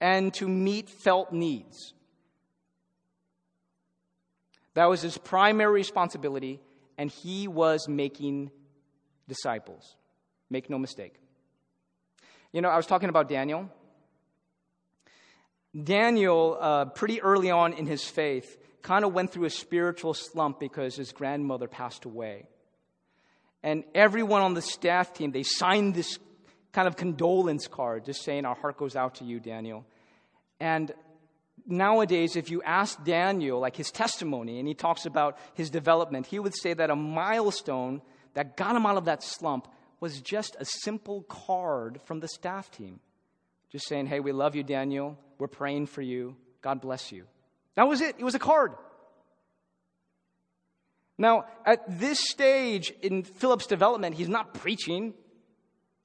and 0.00 0.32
to 0.34 0.48
meet 0.48 0.88
felt 0.88 1.32
needs. 1.32 1.94
That 4.74 4.86
was 4.86 5.02
his 5.02 5.18
primary 5.18 5.72
responsibility, 5.72 6.60
and 6.96 7.10
he 7.10 7.46
was 7.46 7.88
making 7.88 8.50
disciples. 9.32 9.96
Make 10.50 10.68
no 10.68 10.78
mistake. 10.78 11.14
You 12.52 12.60
know, 12.60 12.68
I 12.68 12.76
was 12.76 12.86
talking 12.86 13.08
about 13.08 13.28
Daniel. 13.28 13.70
Daniel, 15.72 16.58
uh, 16.60 16.84
pretty 16.86 17.22
early 17.22 17.50
on 17.50 17.72
in 17.72 17.86
his 17.86 18.04
faith, 18.04 18.58
kind 18.82 19.04
of 19.06 19.14
went 19.14 19.32
through 19.32 19.46
a 19.46 19.50
spiritual 19.50 20.12
slump 20.12 20.60
because 20.60 20.96
his 20.96 21.12
grandmother 21.12 21.66
passed 21.66 22.04
away. 22.04 22.44
And 23.62 23.84
everyone 23.94 24.42
on 24.42 24.54
the 24.54 24.60
staff 24.60 25.14
team, 25.14 25.30
they 25.30 25.44
signed 25.44 25.94
this 25.94 26.18
kind 26.72 26.86
of 26.86 26.96
condolence 26.96 27.68
card 27.68 28.04
just 28.04 28.22
saying, 28.22 28.44
Our 28.44 28.56
heart 28.56 28.76
goes 28.76 28.96
out 28.96 29.14
to 29.16 29.24
you, 29.24 29.40
Daniel. 29.40 29.86
And 30.60 30.92
nowadays, 31.66 32.36
if 32.36 32.50
you 32.50 32.62
ask 32.62 33.02
Daniel, 33.04 33.60
like 33.60 33.76
his 33.76 33.90
testimony, 33.90 34.58
and 34.58 34.68
he 34.68 34.74
talks 34.74 35.06
about 35.06 35.38
his 35.54 35.70
development, 35.70 36.26
he 36.26 36.38
would 36.38 36.54
say 36.54 36.74
that 36.74 36.90
a 36.90 36.96
milestone 36.96 38.02
that 38.34 38.56
got 38.56 38.76
him 38.76 38.86
out 38.86 38.96
of 38.96 39.04
that 39.06 39.22
slump 39.22 39.68
was 40.00 40.20
just 40.20 40.56
a 40.58 40.64
simple 40.64 41.22
card 41.22 42.00
from 42.04 42.20
the 42.20 42.28
staff 42.28 42.70
team. 42.70 43.00
Just 43.70 43.88
saying, 43.88 44.06
Hey, 44.06 44.20
we 44.20 44.32
love 44.32 44.54
you, 44.54 44.62
Daniel. 44.62 45.18
We're 45.38 45.48
praying 45.48 45.86
for 45.86 46.02
you. 46.02 46.36
God 46.60 46.80
bless 46.80 47.12
you. 47.12 47.24
That 47.74 47.88
was 47.88 48.00
it. 48.00 48.16
It 48.18 48.24
was 48.24 48.34
a 48.34 48.38
card. 48.38 48.72
Now, 51.18 51.44
at 51.64 52.00
this 52.00 52.18
stage 52.18 52.92
in 53.02 53.22
Philip's 53.22 53.66
development, 53.66 54.16
he's 54.16 54.28
not 54.28 54.54
preaching, 54.54 55.14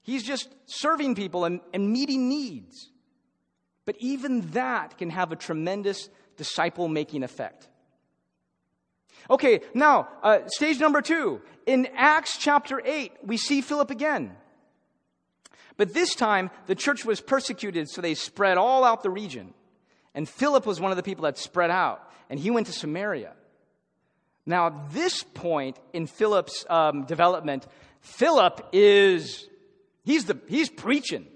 he's 0.02 0.24
just 0.24 0.50
serving 0.66 1.16
people 1.16 1.46
and, 1.46 1.62
and 1.74 1.92
meeting 1.92 2.30
needs. 2.30 2.92
But 3.86 3.96
even 4.00 4.42
that 4.52 4.98
can 4.98 5.10
have 5.10 5.32
a 5.32 5.36
tremendous 5.36 6.10
disciple 6.36 6.88
making 6.88 7.24
effect. 7.24 7.68
Okay, 9.30 9.62
now, 9.74 10.08
uh, 10.24 10.40
stage 10.48 10.80
number 10.80 11.02
two. 11.02 11.42
In 11.66 11.88
Acts 11.96 12.38
chapter 12.38 12.82
8, 12.84 13.12
we 13.24 13.38
see 13.38 13.62
Philip 13.62 13.92
again. 13.92 14.36
But 15.76 15.94
this 15.94 16.16
time, 16.16 16.50
the 16.66 16.76
church 16.76 17.06
was 17.06 17.22
persecuted, 17.22 17.90
so 17.90 18.02
they 18.02 18.16
spread 18.16 18.58
all 18.58 18.84
out 18.84 19.04
the 19.04 19.10
region. 19.10 19.54
And 20.16 20.28
Philip 20.28 20.66
was 20.66 20.80
one 20.80 20.92
of 20.92 20.98
the 20.98 21.04
people 21.04 21.24
that 21.24 21.38
spread 21.38 21.70
out, 21.70 22.02
and 22.30 22.40
he 22.40 22.50
went 22.50 22.68
to 22.68 22.74
Samaria. 22.74 23.34
Now, 24.46 24.88
this 24.92 25.24
point 25.24 25.78
in 25.92 26.08
Philip's 26.08 26.66
um, 26.70 27.04
development, 27.04 27.68
Philip 28.00 28.70
is, 28.72 29.46
he's, 30.04 30.26
the, 30.26 30.40
he's 30.48 30.70
preaching. 30.70 31.28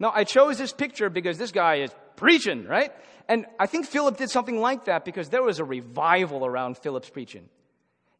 Now, 0.00 0.12
I 0.12 0.24
chose 0.24 0.58
this 0.58 0.72
picture 0.72 1.08
because 1.08 1.38
this 1.38 1.52
guy 1.52 1.76
is 1.76 1.90
preaching, 2.16 2.66
right? 2.66 2.92
And 3.28 3.46
I 3.58 3.66
think 3.66 3.86
Philip 3.86 4.16
did 4.16 4.30
something 4.30 4.60
like 4.60 4.86
that 4.86 5.04
because 5.04 5.28
there 5.28 5.42
was 5.42 5.58
a 5.58 5.64
revival 5.64 6.44
around 6.44 6.78
Philip's 6.78 7.08
preaching. 7.08 7.48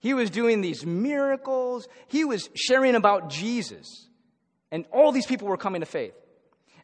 He 0.00 0.14
was 0.14 0.30
doing 0.30 0.60
these 0.60 0.84
miracles, 0.84 1.86
he 2.08 2.24
was 2.24 2.48
sharing 2.54 2.94
about 2.94 3.30
Jesus. 3.30 4.08
And 4.70 4.84
all 4.90 5.12
these 5.12 5.26
people 5.26 5.48
were 5.48 5.56
coming 5.56 5.80
to 5.80 5.86
faith. 5.86 6.14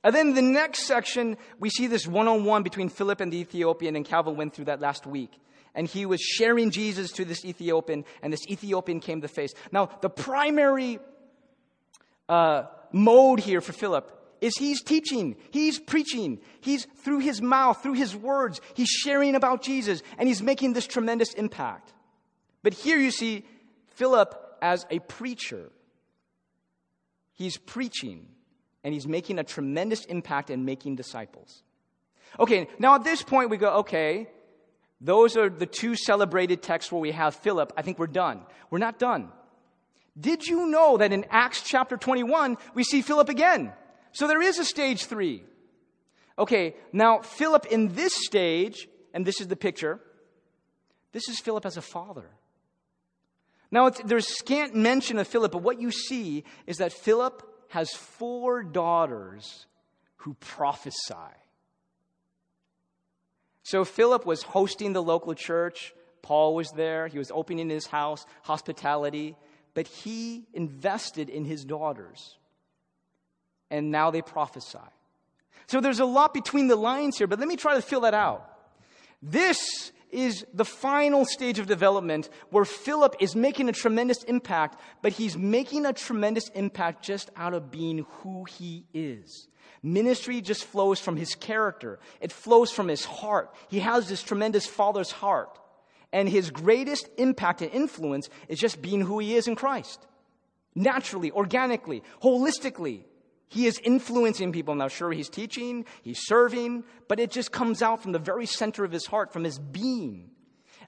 And 0.05 0.15
then 0.15 0.35
the 0.35 0.43
next 0.43 0.85
section, 0.85 1.37
we 1.59 1.71
see 1.71 1.87
this 1.87 2.07
one 2.07 2.29
on 2.29 2.45
one 2.45 2.63
between 2.63 2.89
Philip 2.89 3.21
and 3.21 3.33
the 3.33 3.39
Ethiopian, 3.39 3.97
and 3.97 4.05
Calvin 4.05 4.37
went 4.37 4.55
through 4.55 4.67
that 4.67 4.81
last 4.81 5.07
week. 5.07 5.33
And 5.75 5.89
he 5.89 6.07
was 6.07 6.21
sharing 6.21 6.71
Jesus 6.71 7.11
to 7.13 7.25
this 7.25 7.45
Ethiopian, 7.45 8.05
and 8.23 8.33
this 8.33 8.47
Ethiopian 8.49 9.01
came 9.01 9.21
to 9.23 9.29
faith. 9.29 9.53
Now, 9.73 9.87
the 10.01 10.11
primary 10.11 10.99
uh, 12.29 12.65
mode 12.93 13.41
here 13.41 13.61
for 13.61 13.73
Philip 13.73 14.15
is 14.41 14.57
he's 14.57 14.83
teaching, 14.83 15.37
he's 15.51 15.79
preaching, 15.79 16.41
he's 16.61 16.85
through 16.85 17.21
his 17.21 17.43
mouth, 17.43 17.83
through 17.83 17.95
his 17.95 18.15
words, 18.15 18.61
he's 18.75 18.89
sharing 18.89 19.35
about 19.35 19.63
Jesus, 19.63 20.03
and 20.17 20.29
he's 20.29 20.43
making 20.43 20.73
this 20.73 20.87
tremendous 20.87 21.35
impact. 21.35 21.93
But 22.63 22.75
here 22.75 22.99
you 22.99 23.11
see 23.11 23.45
Philip 23.89 24.35
as 24.61 24.87
a 24.91 24.99
preacher. 25.01 25.71
He's 27.35 27.57
preaching 27.57 28.27
and 28.85 28.95
he's 28.95 29.07
making 29.07 29.39
a 29.39 29.45
tremendous 29.45 30.05
impact 30.05 30.51
in 30.51 30.65
making 30.65 30.97
disciples. 30.97 31.63
Okay, 32.39 32.69
now 32.79 32.95
at 32.95 33.05
this 33.05 33.23
point 33.23 33.51
we 33.51 33.57
go, 33.57 33.79
okay, 33.79 34.29
those 35.01 35.37
are 35.37 35.49
the 35.49 35.67
two 35.67 35.95
celebrated 35.95 36.63
texts 36.63 36.91
where 36.91 37.01
we 37.01 37.13
have 37.13 37.35
Philip. 37.37 37.73
I 37.77 37.83
think 37.83 37.99
we're 37.99 38.07
done. 38.07 38.43
We're 38.71 38.79
not 38.79 38.99
done. 38.99 39.31
Did 40.19 40.47
you 40.47 40.67
know 40.67 40.97
that 40.97 41.13
in 41.13 41.27
Acts 41.31 41.63
chapter 41.63 41.97
21, 41.97 42.57
we 42.75 42.83
see 42.83 43.03
Philip 43.03 43.29
again? 43.29 43.73
So 44.13 44.27
there 44.27 44.43
is 44.43 44.59
a 44.59 44.65
stage 44.65 45.05
three. 45.05 45.43
Okay, 46.39 46.75
now 46.93 47.21
Philip 47.21 47.67
in 47.67 47.95
this 47.95 48.15
stage, 48.15 48.89
and 49.13 49.25
this 49.25 49.41
is 49.41 49.49
the 49.49 49.57
picture, 49.57 50.01
this 51.13 51.29
is 51.29 51.41
Philip 51.41 51.67
as 51.67 51.77
a 51.77 51.83
father. 51.83 52.31
Now, 53.71 53.91
there's 53.91 54.27
scant 54.27 54.75
mention 54.75 55.19
of 55.19 55.29
Philip, 55.29 55.53
but 55.53 55.63
what 55.63 55.81
you 55.81 55.91
see 55.91 56.45
is 56.67 56.79
that 56.79 56.93
Philip 56.93 57.43
has 57.69 57.91
four 57.91 58.63
daughters 58.63 59.67
who 60.17 60.35
prophesy. 60.35 61.15
So 63.63 63.85
Philip 63.85 64.25
was 64.25 64.43
hosting 64.43 64.95
the 64.95 65.03
local 65.03 65.35
church. 65.35 65.93
Paul 66.23 66.55
was 66.55 66.71
there. 66.71 67.09
He 67.09 67.19
was 67.19 67.31
opening 67.31 67.69
his 67.69 67.87
house, 67.87 68.25
hospitality. 68.43 69.37
But 69.75 69.87
he 69.87 70.47
invested 70.55 71.29
in 71.29 71.45
his 71.45 71.65
daughters. 71.65 72.39
And 73.71 73.91
now 73.91 74.11
they 74.11 74.23
prophesy. 74.23 74.79
So 75.67 75.81
there's 75.81 76.01
a 76.01 76.07
lot 76.07 76.33
between 76.33 76.69
the 76.69 76.77
lines 76.77 77.19
here, 77.19 77.27
but 77.27 77.39
let 77.39 77.49
me 77.49 77.57
try 77.57 77.75
to 77.75 77.83
fill 77.83 78.01
that 78.03 78.15
out. 78.15 78.49
This 79.23 79.93
is 80.11 80.47
the 80.55 80.65
final 80.65 81.25
stage 81.27 81.59
of 81.59 81.67
development 81.67 82.31
where 82.51 82.65
Philip 82.65 83.17
is 83.21 83.37
making 83.37 83.69
a 83.69 83.73
tremendous 83.73 84.23
impact, 84.25 84.81
but 85.03 85.13
he's 85.13 85.37
making 85.37 85.85
a 85.85 85.93
tremendous 85.93 86.49
impact 86.51 87.05
just 87.05 87.31
out 87.37 87.53
of 87.53 87.71
being 87.71 88.07
who 88.21 88.45
he 88.45 88.87
is. 88.95 89.49
Ministry 89.83 90.41
just 90.41 90.65
flows 90.65 90.99
from 90.99 91.17
his 91.17 91.35
character. 91.35 91.99
It 92.21 92.33
flows 92.33 92.71
from 92.71 92.89
his 92.89 93.05
heart. 93.05 93.55
He 93.69 93.81
has 93.81 94.09
this 94.09 94.23
tremendous 94.23 94.67
father's 94.67 95.11
heart. 95.11 95.59
And 96.13 96.29
his 96.29 96.51
greatest 96.51 97.09
impact 97.19 97.61
and 97.61 97.71
influence 97.71 98.31
is 98.49 98.59
just 98.59 98.81
being 98.81 99.03
who 99.03 99.19
he 99.19 99.37
is 99.37 99.47
in 99.47 99.57
Christ. 99.57 100.05
Naturally, 100.75 101.31
organically, 101.31 102.03
holistically. 102.23 103.03
He 103.49 103.67
is 103.67 103.81
influencing 103.83 104.53
people. 104.53 104.75
Now, 104.75 104.89
sure, 104.89 105.11
he's 105.11 105.29
teaching, 105.29 105.87
he's 106.03 106.21
serving, 106.27 106.85
but 107.09 107.19
it 107.19 107.31
just 107.31 107.51
comes 107.51 107.83
out 107.83 108.03
from 108.03 108.13
the 108.13 108.19
very 108.19 108.47
center 108.47 108.85
of 108.85 108.93
his 108.93 109.07
heart, 109.07 109.33
from 109.33 109.45
his 109.45 109.59
being. 109.59 110.31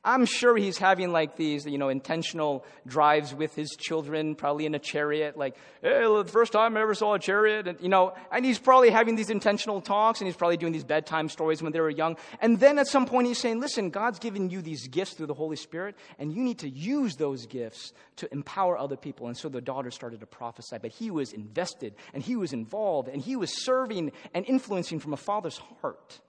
I'm 0.03 0.25
sure 0.25 0.57
he's 0.57 0.79
having 0.79 1.13
like 1.13 1.37
these, 1.37 1.67
you 1.67 1.77
know, 1.77 1.91
intentional 1.91 2.65
drives 2.87 3.35
with 3.35 3.55
his 3.55 3.69
children, 3.79 4.35
probably 4.35 4.65
in 4.65 4.75
a 4.75 4.79
chariot, 4.79 5.37
like, 5.37 5.57
hey, 5.83 6.05
the 6.05 6.25
first 6.25 6.53
time 6.53 6.75
I 6.79 6.81
ever 6.81 6.95
saw 6.95 7.15
a 7.15 7.19
chariot, 7.19 7.69
and, 7.69 7.79
you 7.83 7.91
know, 7.91 8.15
and 8.33 8.43
he's 8.43 8.59
probably 8.59 8.89
having 8.89 9.15
these 9.15 9.29
intentional 9.29 9.83
talks, 9.83 10.21
and 10.21 10.27
he's 10.27 10.37
probably 10.37 10.57
doing 10.57 10.73
these 10.73 10.85
bedtime 10.85 11.29
stories 11.29 11.63
when 11.63 11.73
they 11.73 11.81
were 11.81 11.91
young. 11.91 12.17
And 12.41 12.59
then 12.59 12.79
at 12.79 12.87
some 12.87 13.05
point 13.05 13.27
he's 13.27 13.37
saying, 13.37 13.61
listen, 13.61 13.91
God's 13.91 14.19
given 14.19 14.49
you 14.49 14.63
these 14.63 14.89
gifts 14.89 15.13
through 15.13 15.27
the 15.27 15.35
Holy 15.35 15.57
Spirit, 15.57 15.97
and 16.19 16.33
you 16.33 16.43
need 16.43 16.61
to 16.61 16.69
use 16.69 17.17
those 17.17 17.45
gifts 17.45 17.93
to 18.17 18.33
empower 18.33 18.79
other 18.79 18.97
people. 18.97 19.27
And 19.27 19.37
so 19.37 19.51
the 19.51 19.61
daughter 19.61 19.91
started 19.91 20.21
to 20.21 20.27
prophesy, 20.27 20.79
but 20.81 20.93
he 20.93 21.11
was 21.11 21.35
invested, 21.35 21.95
and 22.15 22.23
he 22.23 22.37
was 22.37 22.55
involved, 22.55 23.09
and 23.09 23.21
he 23.21 23.37
was 23.37 23.65
serving 23.65 24.13
and 24.33 24.47
influencing 24.47 24.99
from 24.99 25.13
a 25.13 25.19
father's 25.19 25.61
heart. 25.83 26.21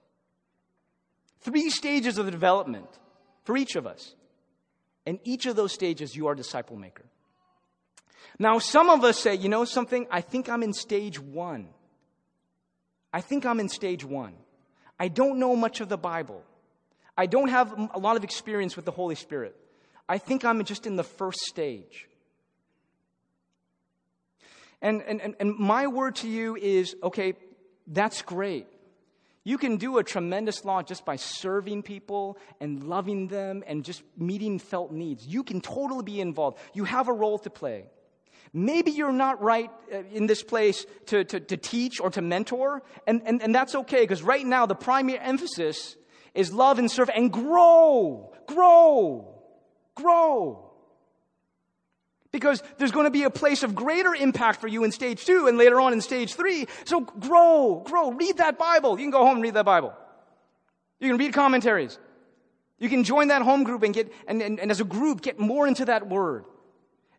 Three 1.39 1.69
stages 1.69 2.17
of 2.17 2.25
the 2.25 2.31
development 2.31 2.89
for 3.43 3.57
each 3.57 3.75
of 3.75 3.87
us. 3.87 4.15
In 5.05 5.19
each 5.23 5.45
of 5.45 5.55
those 5.55 5.71
stages, 5.71 6.15
you 6.15 6.27
are 6.27 6.35
disciple 6.35 6.75
maker. 6.75 7.05
Now, 8.37 8.59
some 8.59 8.89
of 8.89 9.03
us 9.03 9.19
say, 9.19 9.35
you 9.35 9.49
know 9.49 9.65
something? 9.65 10.07
I 10.09 10.21
think 10.21 10.49
I'm 10.49 10.63
in 10.63 10.73
stage 10.73 11.19
one. 11.19 11.69
I 13.13 13.21
think 13.21 13.45
I'm 13.45 13.59
in 13.59 13.69
stage 13.69 14.05
one. 14.05 14.33
I 14.99 15.07
don't 15.07 15.39
know 15.39 15.55
much 15.55 15.81
of 15.81 15.89
the 15.89 15.97
Bible. 15.97 16.43
I 17.17 17.25
don't 17.25 17.49
have 17.49 17.73
a 17.93 17.99
lot 17.99 18.15
of 18.15 18.23
experience 18.23 18.75
with 18.75 18.85
the 18.85 18.91
Holy 18.91 19.15
Spirit. 19.15 19.55
I 20.07 20.17
think 20.17 20.45
I'm 20.45 20.63
just 20.63 20.87
in 20.87 20.95
the 20.95 21.03
first 21.03 21.39
stage. 21.39 22.07
And, 24.81 25.01
and, 25.01 25.35
and 25.39 25.55
my 25.57 25.87
word 25.87 26.15
to 26.17 26.27
you 26.27 26.55
is 26.55 26.95
okay, 27.03 27.33
that's 27.85 28.21
great. 28.21 28.67
You 29.43 29.57
can 29.57 29.77
do 29.77 29.97
a 29.97 30.03
tremendous 30.03 30.63
lot 30.65 30.87
just 30.87 31.03
by 31.03 31.15
serving 31.15 31.81
people 31.81 32.37
and 32.59 32.83
loving 32.83 33.27
them 33.27 33.63
and 33.65 33.83
just 33.83 34.03
meeting 34.15 34.59
felt 34.59 34.91
needs. 34.91 35.25
You 35.25 35.43
can 35.43 35.61
totally 35.61 36.03
be 36.03 36.21
involved. 36.21 36.59
You 36.73 36.83
have 36.83 37.07
a 37.07 37.13
role 37.13 37.39
to 37.39 37.49
play. 37.49 37.85
Maybe 38.53 38.91
you're 38.91 39.13
not 39.13 39.41
right 39.41 39.71
uh, 39.91 40.03
in 40.11 40.27
this 40.27 40.43
place 40.43 40.85
to, 41.07 41.23
to, 41.23 41.39
to 41.39 41.57
teach 41.57 41.99
or 42.01 42.09
to 42.11 42.21
mentor, 42.21 42.83
and, 43.07 43.21
and, 43.25 43.41
and 43.41 43.55
that's 43.55 43.75
okay 43.75 44.01
because 44.01 44.21
right 44.21 44.45
now 44.45 44.65
the 44.65 44.75
primary 44.75 45.17
emphasis 45.17 45.95
is 46.33 46.51
love 46.51 46.77
and 46.77 46.91
serve 46.91 47.09
and 47.15 47.31
grow, 47.31 48.33
grow, 48.47 49.41
grow. 49.95 50.70
Because 52.31 52.63
there's 52.77 52.91
going 52.91 53.05
to 53.05 53.11
be 53.11 53.23
a 53.23 53.29
place 53.29 53.63
of 53.63 53.75
greater 53.75 54.15
impact 54.15 54.61
for 54.61 54.67
you 54.67 54.83
in 54.83 54.91
stage 54.91 55.25
two 55.25 55.47
and 55.47 55.57
later 55.57 55.81
on 55.81 55.91
in 55.91 55.99
stage 55.99 56.33
three. 56.33 56.67
So 56.85 57.01
grow, 57.01 57.83
grow. 57.85 58.11
Read 58.11 58.37
that 58.37 58.57
Bible. 58.57 58.97
You 58.97 59.05
can 59.05 59.11
go 59.11 59.25
home 59.25 59.35
and 59.35 59.43
read 59.43 59.55
that 59.55 59.65
Bible. 59.65 59.93
You 60.99 61.09
can 61.09 61.17
read 61.17 61.33
commentaries. 61.33 61.99
You 62.79 62.89
can 62.89 63.03
join 63.03 63.27
that 63.27 63.41
home 63.41 63.63
group 63.63 63.83
and 63.83 63.93
get, 63.93 64.11
and, 64.27 64.41
and, 64.41 64.59
and 64.59 64.71
as 64.71 64.79
a 64.79 64.85
group, 64.85 65.21
get 65.21 65.39
more 65.39 65.67
into 65.67 65.85
that 65.85 66.07
word. 66.07 66.45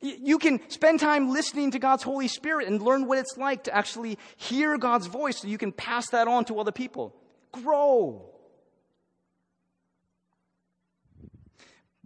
You 0.01 0.39
can 0.39 0.59
spend 0.69 0.99
time 0.99 1.31
listening 1.31 1.71
to 1.73 1.79
God's 1.79 2.03
Holy 2.03 2.27
Spirit 2.27 2.67
and 2.67 2.83
learn 2.83 3.07
what 3.07 3.19
it's 3.19 3.37
like 3.37 3.65
to 3.65 3.77
actually 3.77 4.19
hear 4.37 4.77
God's 4.77 5.07
voice 5.07 5.39
so 5.39 5.47
you 5.47 5.59
can 5.59 5.71
pass 5.71 6.09
that 6.11 6.27
on 6.27 6.45
to 6.47 6.59
other 6.59 6.73
people. 6.73 7.15
Grow. 7.53 8.29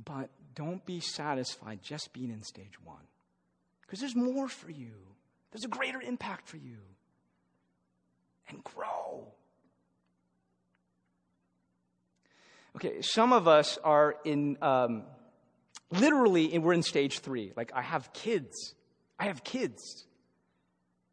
But 0.04 0.28
don't 0.56 0.84
be 0.84 0.98
satisfied 0.98 1.80
just 1.82 2.12
being 2.12 2.30
in 2.30 2.42
stage 2.42 2.82
one. 2.82 3.04
Because 3.82 4.00
there's 4.00 4.16
more 4.16 4.48
for 4.48 4.70
you, 4.70 4.94
there's 5.52 5.64
a 5.64 5.68
greater 5.68 6.00
impact 6.00 6.48
for 6.48 6.56
you. 6.56 6.78
And 8.48 8.62
grow. 8.64 9.28
Okay, 12.76 13.00
some 13.00 13.32
of 13.32 13.48
us 13.48 13.78
are 13.82 14.16
in, 14.24 14.56
um, 14.62 15.02
literally, 15.90 16.56
we're 16.58 16.74
in 16.74 16.82
stage 16.82 17.20
three. 17.20 17.52
Like, 17.56 17.72
I 17.74 17.82
have 17.82 18.12
kids. 18.12 18.74
I 19.18 19.24
have 19.24 19.42
kids. 19.42 20.04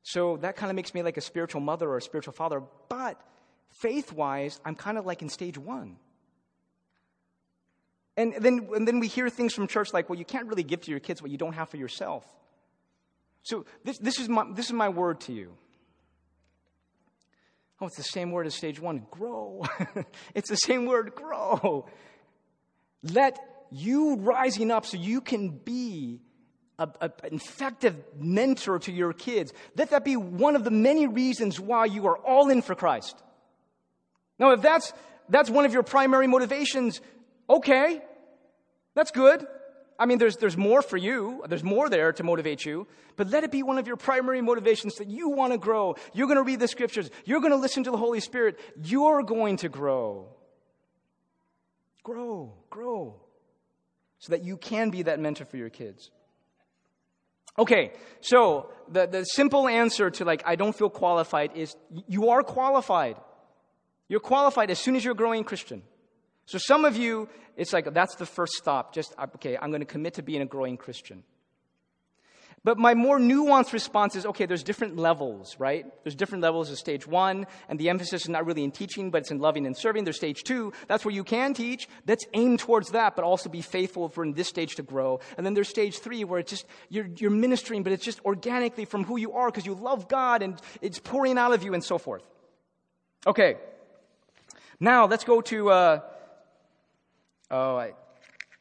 So 0.03 0.37
that 0.37 0.57
kind 0.57 0.69
of 0.69 0.75
makes 0.75 0.93
me 0.93 1.01
like 1.01 1.17
a 1.17 1.21
spiritual 1.21 1.61
mother 1.61 1.89
or 1.89 1.97
a 1.97 2.01
spiritual 2.01 2.33
father. 2.33 2.61
But 2.89 3.19
faith 3.81 4.11
wise, 4.11 4.59
I'm 4.65 4.75
kind 4.75 4.97
of 4.97 5.05
like 5.05 5.21
in 5.21 5.29
stage 5.29 5.57
one. 5.57 5.95
And 8.15 8.33
then, 8.39 8.69
and 8.75 8.87
then 8.87 8.99
we 8.99 9.07
hear 9.07 9.29
things 9.29 9.53
from 9.53 9.67
church 9.67 9.93
like, 9.93 10.09
well, 10.09 10.19
you 10.19 10.25
can't 10.25 10.47
really 10.47 10.63
give 10.63 10.81
to 10.81 10.91
your 10.91 10.99
kids 10.99 11.21
what 11.21 11.31
you 11.31 11.37
don't 11.37 11.53
have 11.53 11.69
for 11.69 11.77
yourself. 11.77 12.25
So 13.41 13.65
this, 13.83 13.97
this, 13.97 14.19
is, 14.19 14.29
my, 14.29 14.45
this 14.53 14.67
is 14.67 14.73
my 14.73 14.89
word 14.89 15.21
to 15.21 15.33
you. 15.33 15.53
Oh, 17.81 17.87
it's 17.87 17.97
the 17.97 18.03
same 18.03 18.31
word 18.31 18.47
as 18.47 18.55
stage 18.55 18.79
one 18.79 19.05
grow. 19.11 19.63
it's 20.35 20.49
the 20.49 20.55
same 20.55 20.85
word 20.85 21.15
grow. 21.15 21.87
Let 23.01 23.39
you 23.71 24.15
rising 24.15 24.71
up 24.71 24.85
so 24.85 24.95
you 24.95 25.19
can 25.19 25.49
be 25.49 26.21
an 26.79 27.11
effective 27.23 27.95
mentor 28.17 28.79
to 28.79 28.91
your 28.91 29.13
kids. 29.13 29.53
Let 29.75 29.89
that 29.89 30.05
be 30.05 30.15
one 30.15 30.55
of 30.55 30.63
the 30.63 30.71
many 30.71 31.07
reasons 31.07 31.59
why 31.59 31.85
you 31.85 32.07
are 32.07 32.17
all 32.17 32.49
in 32.49 32.61
for 32.61 32.75
Christ. 32.75 33.21
Now, 34.39 34.51
if 34.51 34.61
that's, 34.61 34.93
that's 35.29 35.49
one 35.49 35.65
of 35.65 35.73
your 35.73 35.83
primary 35.83 36.27
motivations, 36.27 37.01
okay, 37.49 38.01
that's 38.95 39.11
good. 39.11 39.45
I 39.99 40.05
mean, 40.05 40.17
there's, 40.17 40.37
there's 40.37 40.57
more 40.57 40.81
for 40.81 40.97
you. 40.97 41.43
There's 41.47 41.63
more 41.63 41.89
there 41.89 42.11
to 42.13 42.23
motivate 42.23 42.65
you. 42.65 42.87
But 43.15 43.29
let 43.29 43.43
it 43.43 43.51
be 43.51 43.63
one 43.63 43.77
of 43.77 43.87
your 43.87 43.95
primary 43.95 44.41
motivations 44.41 44.95
that 44.95 45.07
you 45.07 45.29
want 45.29 45.53
to 45.53 45.59
grow. 45.59 45.95
You're 46.13 46.27
going 46.27 46.37
to 46.37 46.43
read 46.43 46.59
the 46.59 46.67
scriptures. 46.67 47.09
You're 47.25 47.41
going 47.41 47.51
to 47.53 47.57
listen 47.57 47.83
to 47.83 47.91
the 47.91 47.97
Holy 47.97 48.19
Spirit. 48.19 48.59
You're 48.83 49.23
going 49.23 49.57
to 49.57 49.69
grow. 49.69 50.29
Grow, 52.03 52.53
grow. 52.69 53.21
So 54.17 54.31
that 54.31 54.43
you 54.43 54.57
can 54.57 54.89
be 54.89 55.03
that 55.03 55.19
mentor 55.19 55.45
for 55.45 55.57
your 55.57 55.69
kids. 55.69 56.09
Okay, 57.57 57.91
so 58.21 58.71
the, 58.89 59.05
the 59.05 59.23
simple 59.25 59.67
answer 59.67 60.09
to 60.09 60.25
like, 60.25 60.41
I 60.45 60.55
don't 60.55 60.75
feel 60.75 60.89
qualified 60.89 61.51
is 61.55 61.75
you 62.07 62.29
are 62.29 62.41
qualified. 62.41 63.15
You're 64.09 64.21
qualified 64.21 64.71
as 64.71 64.79
soon 64.79 64.95
as 64.95 65.05
you're 65.05 65.13
a 65.13 65.15
growing 65.15 65.43
Christian. 65.43 65.83
So 66.45 66.57
some 66.57 66.85
of 66.85 66.97
you, 66.97 67.29
it's 67.55 67.73
like 67.73 67.93
that's 67.93 68.15
the 68.15 68.25
first 68.25 68.53
stop. 68.53 68.93
Just, 68.93 69.13
okay, 69.35 69.57
I'm 69.57 69.69
going 69.69 69.81
to 69.81 69.85
commit 69.85 70.15
to 70.15 70.21
being 70.21 70.41
a 70.41 70.45
growing 70.45 70.77
Christian. 70.77 71.23
But 72.65 72.77
my 72.77 72.93
more 72.93 73.19
nuanced 73.19 73.73
response 73.73 74.15
is 74.15 74.25
okay, 74.25 74.45
there's 74.45 74.63
different 74.63 74.95
levels, 74.95 75.57
right? 75.59 75.85
There's 76.03 76.15
different 76.15 76.43
levels 76.43 76.71
of 76.71 76.77
stage 76.77 77.05
one, 77.05 77.45
and 77.67 77.77
the 77.77 77.89
emphasis 77.89 78.21
is 78.21 78.29
not 78.29 78.45
really 78.45 78.63
in 78.63 78.71
teaching, 78.71 79.11
but 79.11 79.21
it's 79.21 79.31
in 79.31 79.39
loving 79.39 79.65
and 79.65 79.75
serving. 79.75 80.05
There's 80.05 80.15
stage 80.15 80.43
two, 80.43 80.71
that's 80.87 81.03
where 81.03 81.13
you 81.13 81.25
can 81.25 81.53
teach. 81.53 81.89
Let's 82.07 82.25
aim 82.33 82.55
towards 82.55 82.91
that, 82.91 83.17
but 83.17 83.25
also 83.25 83.49
be 83.49 83.61
faithful 83.61 84.07
for 84.07 84.23
in 84.23 84.31
this 84.31 84.47
stage 84.47 84.75
to 84.75 84.83
grow. 84.83 85.19
And 85.35 85.45
then 85.45 85.55
there's 85.55 85.67
stage 85.67 85.99
three, 85.99 86.23
where 86.23 86.39
it's 86.39 86.51
just, 86.51 86.65
you're, 86.87 87.09
you're 87.17 87.31
ministering, 87.31 87.83
but 87.83 87.91
it's 87.91 88.05
just 88.05 88.23
organically 88.23 88.85
from 88.85 89.03
who 89.03 89.17
you 89.17 89.33
are 89.33 89.51
because 89.51 89.65
you 89.65 89.75
love 89.75 90.07
God 90.07 90.41
and 90.41 90.57
it's 90.81 90.99
pouring 90.99 91.37
out 91.37 91.53
of 91.53 91.63
you 91.63 91.73
and 91.73 91.83
so 91.83 91.97
forth. 91.97 92.23
Okay. 93.27 93.57
Now 94.79 95.05
let's 95.05 95.25
go 95.25 95.41
to, 95.41 95.69
uh, 95.69 95.99
Oh, 97.55 97.75
I, 97.75 97.93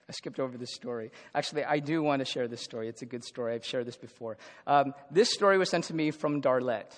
I 0.07 0.13
skipped 0.13 0.39
over 0.39 0.59
this 0.59 0.75
story. 0.75 1.13
Actually, 1.35 1.65
I 1.65 1.79
do 1.79 2.03
want 2.03 2.21
to 2.21 2.27
share 2.27 2.47
this 2.47 2.61
story. 2.61 2.89
It's 2.89 3.01
a 3.01 3.07
good 3.07 3.25
story. 3.25 3.55
I've 3.55 3.65
shared 3.65 3.87
this 3.87 3.97
before. 3.97 4.37
Um, 4.67 4.93
this 5.11 5.33
story 5.33 5.57
was 5.57 5.71
sent 5.71 5.85
to 5.85 5.95
me 5.95 6.11
from 6.11 6.43
Darlette, 6.43 6.93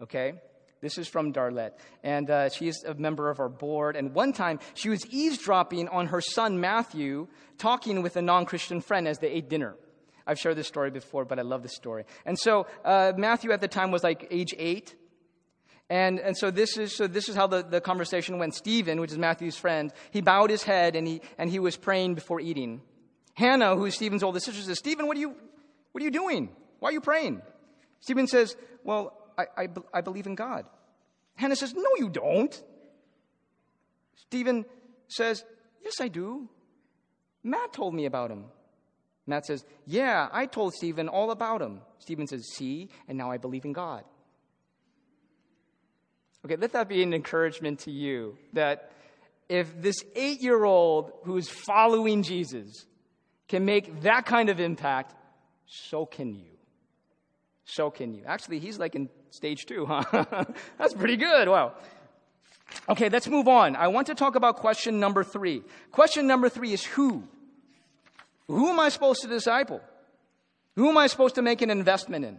okay? 0.00 0.34
This 0.80 0.96
is 0.96 1.08
from 1.08 1.32
Darlette. 1.32 1.72
And 2.04 2.30
uh, 2.30 2.50
she's 2.50 2.84
a 2.84 2.94
member 2.94 3.30
of 3.30 3.40
our 3.40 3.48
board. 3.48 3.96
And 3.96 4.14
one 4.14 4.32
time, 4.32 4.60
she 4.74 4.90
was 4.90 5.04
eavesdropping 5.06 5.88
on 5.88 6.06
her 6.06 6.20
son 6.20 6.60
Matthew 6.60 7.26
talking 7.58 8.00
with 8.00 8.16
a 8.16 8.22
non 8.22 8.46
Christian 8.46 8.80
friend 8.80 9.08
as 9.08 9.18
they 9.18 9.30
ate 9.30 9.50
dinner. 9.50 9.74
I've 10.28 10.38
shared 10.38 10.56
this 10.56 10.68
story 10.68 10.92
before, 10.92 11.24
but 11.24 11.40
I 11.40 11.42
love 11.42 11.64
this 11.64 11.74
story. 11.74 12.04
And 12.24 12.38
so 12.38 12.68
uh, 12.84 13.12
Matthew 13.16 13.50
at 13.50 13.60
the 13.60 13.66
time 13.66 13.90
was 13.90 14.04
like 14.04 14.28
age 14.30 14.54
eight. 14.56 14.94
And, 15.90 16.20
and 16.20 16.38
so 16.38 16.52
this 16.52 16.78
is, 16.78 16.96
so 16.96 17.08
this 17.08 17.28
is 17.28 17.34
how 17.34 17.48
the, 17.48 17.62
the 17.62 17.80
conversation 17.80 18.38
went. 18.38 18.54
Stephen, 18.54 19.00
which 19.00 19.10
is 19.10 19.18
Matthew's 19.18 19.56
friend, 19.56 19.92
he 20.12 20.20
bowed 20.20 20.48
his 20.48 20.62
head 20.62 20.94
and 20.94 21.06
he, 21.06 21.20
and 21.36 21.50
he 21.50 21.58
was 21.58 21.76
praying 21.76 22.14
before 22.14 22.40
eating. 22.40 22.80
Hannah, 23.34 23.74
who 23.74 23.86
is 23.86 23.96
Stephen's 23.96 24.22
oldest 24.22 24.46
sister, 24.46 24.62
says, 24.62 24.78
Stephen, 24.78 25.08
what 25.08 25.16
are 25.16 25.20
you, 25.20 25.34
what 25.90 26.00
are 26.00 26.04
you 26.04 26.12
doing? 26.12 26.50
Why 26.78 26.90
are 26.90 26.92
you 26.92 27.00
praying? 27.00 27.42
Stephen 27.98 28.28
says, 28.28 28.56
well, 28.84 29.16
I, 29.36 29.46
I, 29.56 29.68
I 29.92 30.00
believe 30.00 30.26
in 30.26 30.36
God. 30.36 30.64
Hannah 31.34 31.56
says, 31.56 31.74
no, 31.74 31.90
you 31.98 32.08
don't. 32.08 32.62
Stephen 34.14 34.64
says, 35.08 35.44
yes, 35.82 36.00
I 36.00 36.06
do. 36.06 36.48
Matt 37.42 37.72
told 37.72 37.94
me 37.94 38.04
about 38.06 38.30
him. 38.30 38.44
Matt 39.26 39.44
says, 39.44 39.64
yeah, 39.86 40.28
I 40.30 40.46
told 40.46 40.74
Stephen 40.74 41.08
all 41.08 41.32
about 41.32 41.60
him. 41.60 41.80
Stephen 41.98 42.28
says, 42.28 42.46
see, 42.54 42.90
and 43.08 43.18
now 43.18 43.32
I 43.32 43.38
believe 43.38 43.64
in 43.64 43.72
God. 43.72 44.04
Okay, 46.44 46.56
let 46.56 46.72
that 46.72 46.88
be 46.88 47.02
an 47.02 47.12
encouragement 47.12 47.80
to 47.80 47.90
you 47.90 48.36
that 48.54 48.90
if 49.48 49.80
this 49.80 50.02
eight 50.14 50.40
year 50.40 50.64
old 50.64 51.12
who's 51.24 51.48
following 51.48 52.22
Jesus 52.22 52.86
can 53.48 53.64
make 53.64 54.02
that 54.02 54.24
kind 54.24 54.48
of 54.48 54.60
impact, 54.60 55.14
so 55.66 56.06
can 56.06 56.34
you. 56.34 56.50
So 57.64 57.90
can 57.90 58.14
you. 58.14 58.22
Actually, 58.26 58.58
he's 58.60 58.78
like 58.78 58.94
in 58.94 59.08
stage 59.30 59.66
two, 59.66 59.86
huh? 59.86 60.04
That's 60.78 60.94
pretty 60.94 61.16
good. 61.16 61.48
Wow. 61.48 61.74
Okay, 62.88 63.08
let's 63.08 63.28
move 63.28 63.48
on. 63.48 63.76
I 63.76 63.88
want 63.88 64.06
to 64.06 64.14
talk 64.14 64.34
about 64.34 64.56
question 64.56 65.00
number 65.00 65.24
three. 65.24 65.62
Question 65.90 66.26
number 66.26 66.48
three 66.48 66.72
is 66.72 66.84
who? 66.84 67.24
Who 68.46 68.68
am 68.68 68.80
I 68.80 68.88
supposed 68.88 69.22
to 69.22 69.28
disciple? 69.28 69.80
Who 70.76 70.88
am 70.88 70.98
I 70.98 71.06
supposed 71.08 71.34
to 71.34 71.42
make 71.42 71.62
an 71.62 71.70
investment 71.70 72.24
in? 72.24 72.38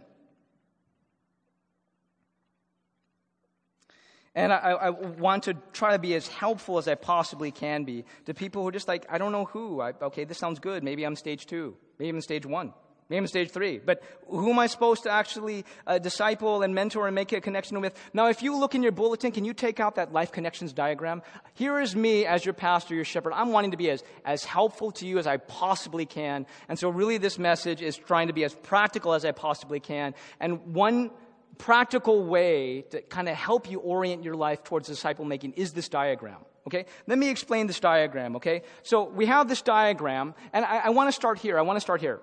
And 4.34 4.52
I, 4.52 4.56
I, 4.56 4.90
want 4.90 5.42
to 5.44 5.54
try 5.74 5.92
to 5.92 5.98
be 5.98 6.14
as 6.14 6.26
helpful 6.26 6.78
as 6.78 6.88
I 6.88 6.94
possibly 6.94 7.50
can 7.50 7.84
be 7.84 8.06
to 8.24 8.32
people 8.32 8.62
who 8.62 8.68
are 8.68 8.72
just 8.72 8.88
like, 8.88 9.04
I 9.10 9.18
don't 9.18 9.32
know 9.32 9.44
who. 9.44 9.82
I, 9.82 9.92
okay, 10.00 10.24
this 10.24 10.38
sounds 10.38 10.58
good. 10.58 10.82
Maybe 10.82 11.04
I'm 11.04 11.16
stage 11.16 11.44
two. 11.44 11.76
Maybe 11.98 12.08
I'm 12.16 12.22
stage 12.22 12.46
one. 12.46 12.72
Maybe 13.10 13.18
I'm 13.18 13.26
stage 13.26 13.50
three. 13.50 13.78
But 13.78 14.02
who 14.26 14.50
am 14.50 14.58
I 14.58 14.68
supposed 14.68 15.02
to 15.02 15.10
actually 15.10 15.66
uh, 15.86 15.98
disciple 15.98 16.62
and 16.62 16.74
mentor 16.74 17.08
and 17.08 17.14
make 17.14 17.30
a 17.32 17.42
connection 17.42 17.78
with? 17.82 17.94
Now, 18.14 18.28
if 18.28 18.42
you 18.42 18.56
look 18.56 18.74
in 18.74 18.82
your 18.82 18.92
bulletin, 18.92 19.32
can 19.32 19.44
you 19.44 19.52
take 19.52 19.80
out 19.80 19.96
that 19.96 20.14
life 20.14 20.32
connections 20.32 20.72
diagram? 20.72 21.20
Here 21.52 21.78
is 21.78 21.94
me 21.94 22.24
as 22.24 22.42
your 22.42 22.54
pastor, 22.54 22.94
your 22.94 23.04
shepherd. 23.04 23.34
I'm 23.34 23.52
wanting 23.52 23.72
to 23.72 23.76
be 23.76 23.90
as, 23.90 24.02
as 24.24 24.46
helpful 24.46 24.92
to 24.92 25.06
you 25.06 25.18
as 25.18 25.26
I 25.26 25.36
possibly 25.36 26.06
can. 26.06 26.46
And 26.70 26.78
so 26.78 26.88
really 26.88 27.18
this 27.18 27.38
message 27.38 27.82
is 27.82 27.98
trying 27.98 28.28
to 28.28 28.32
be 28.32 28.44
as 28.44 28.54
practical 28.54 29.12
as 29.12 29.26
I 29.26 29.32
possibly 29.32 29.78
can. 29.78 30.14
And 30.40 30.72
one 30.74 31.10
practical 31.58 32.24
way 32.24 32.82
to 32.90 33.00
kind 33.02 33.28
of 33.28 33.36
help 33.36 33.70
you 33.70 33.78
orient 33.78 34.24
your 34.24 34.34
life 34.34 34.64
towards 34.64 34.88
disciple 34.88 35.24
making 35.24 35.52
is 35.52 35.72
this 35.72 35.88
diagram. 35.88 36.38
Okay? 36.66 36.86
Let 37.06 37.18
me 37.18 37.28
explain 37.28 37.66
this 37.66 37.80
diagram, 37.80 38.36
okay? 38.36 38.62
So 38.82 39.04
we 39.04 39.26
have 39.26 39.48
this 39.48 39.62
diagram, 39.62 40.34
and 40.52 40.64
I, 40.64 40.78
I 40.84 40.90
want 40.90 41.08
to 41.08 41.12
start 41.12 41.38
here. 41.38 41.58
I 41.58 41.62
want 41.62 41.76
to 41.76 41.80
start 41.80 42.00
here. 42.00 42.20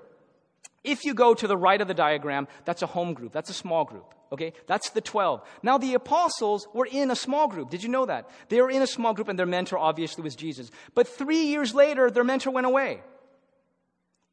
If 0.84 1.04
you 1.04 1.14
go 1.14 1.34
to 1.34 1.48
the 1.48 1.58
right 1.58 1.80
of 1.80 1.88
the 1.88 1.94
diagram, 1.94 2.48
that's 2.64 2.82
a 2.82 2.88
home 2.88 3.14
group. 3.14 3.34
That's 3.34 3.50
a 3.50 3.54
small 3.54 3.84
group. 3.84 4.14
Okay? 4.32 4.54
That's 4.68 4.92
the 4.92 5.02
12. 5.02 5.42
Now, 5.62 5.78
the 5.78 5.94
apostles 5.94 6.68
were 6.74 6.88
in 6.90 7.12
a 7.12 7.16
small 7.16 7.48
group. 7.48 7.70
Did 7.70 7.84
you 7.84 7.90
know 7.90 8.06
that? 8.06 8.30
They 8.48 8.62
were 8.62 8.70
in 8.70 8.82
a 8.82 8.88
small 8.88 9.14
group, 9.14 9.28
and 9.28 9.38
their 9.38 9.46
mentor 9.46 9.78
obviously 9.78 10.24
was 10.24 10.36
Jesus. 10.36 10.72
But 10.96 11.08
three 11.08 11.44
years 11.48 11.74
later, 11.74 12.10
their 12.10 12.24
mentor 12.24 12.52
went 12.52 12.68
away. 12.68 13.02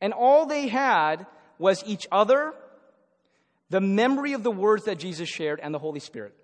And 0.01 0.13
all 0.13 0.47
they 0.47 0.69
had 0.69 1.27
was 1.59 1.83
each 1.87 2.07
other 2.13 2.55
the 3.71 3.81
memory 3.81 4.33
of 4.33 4.43
the 4.43 4.51
words 4.51 4.85
that 4.85 4.99
Jesus 4.99 5.29
shared, 5.29 5.61
and 5.63 5.75
the 5.75 5.79
Holy 5.79 6.01
Spirit. 6.01 6.35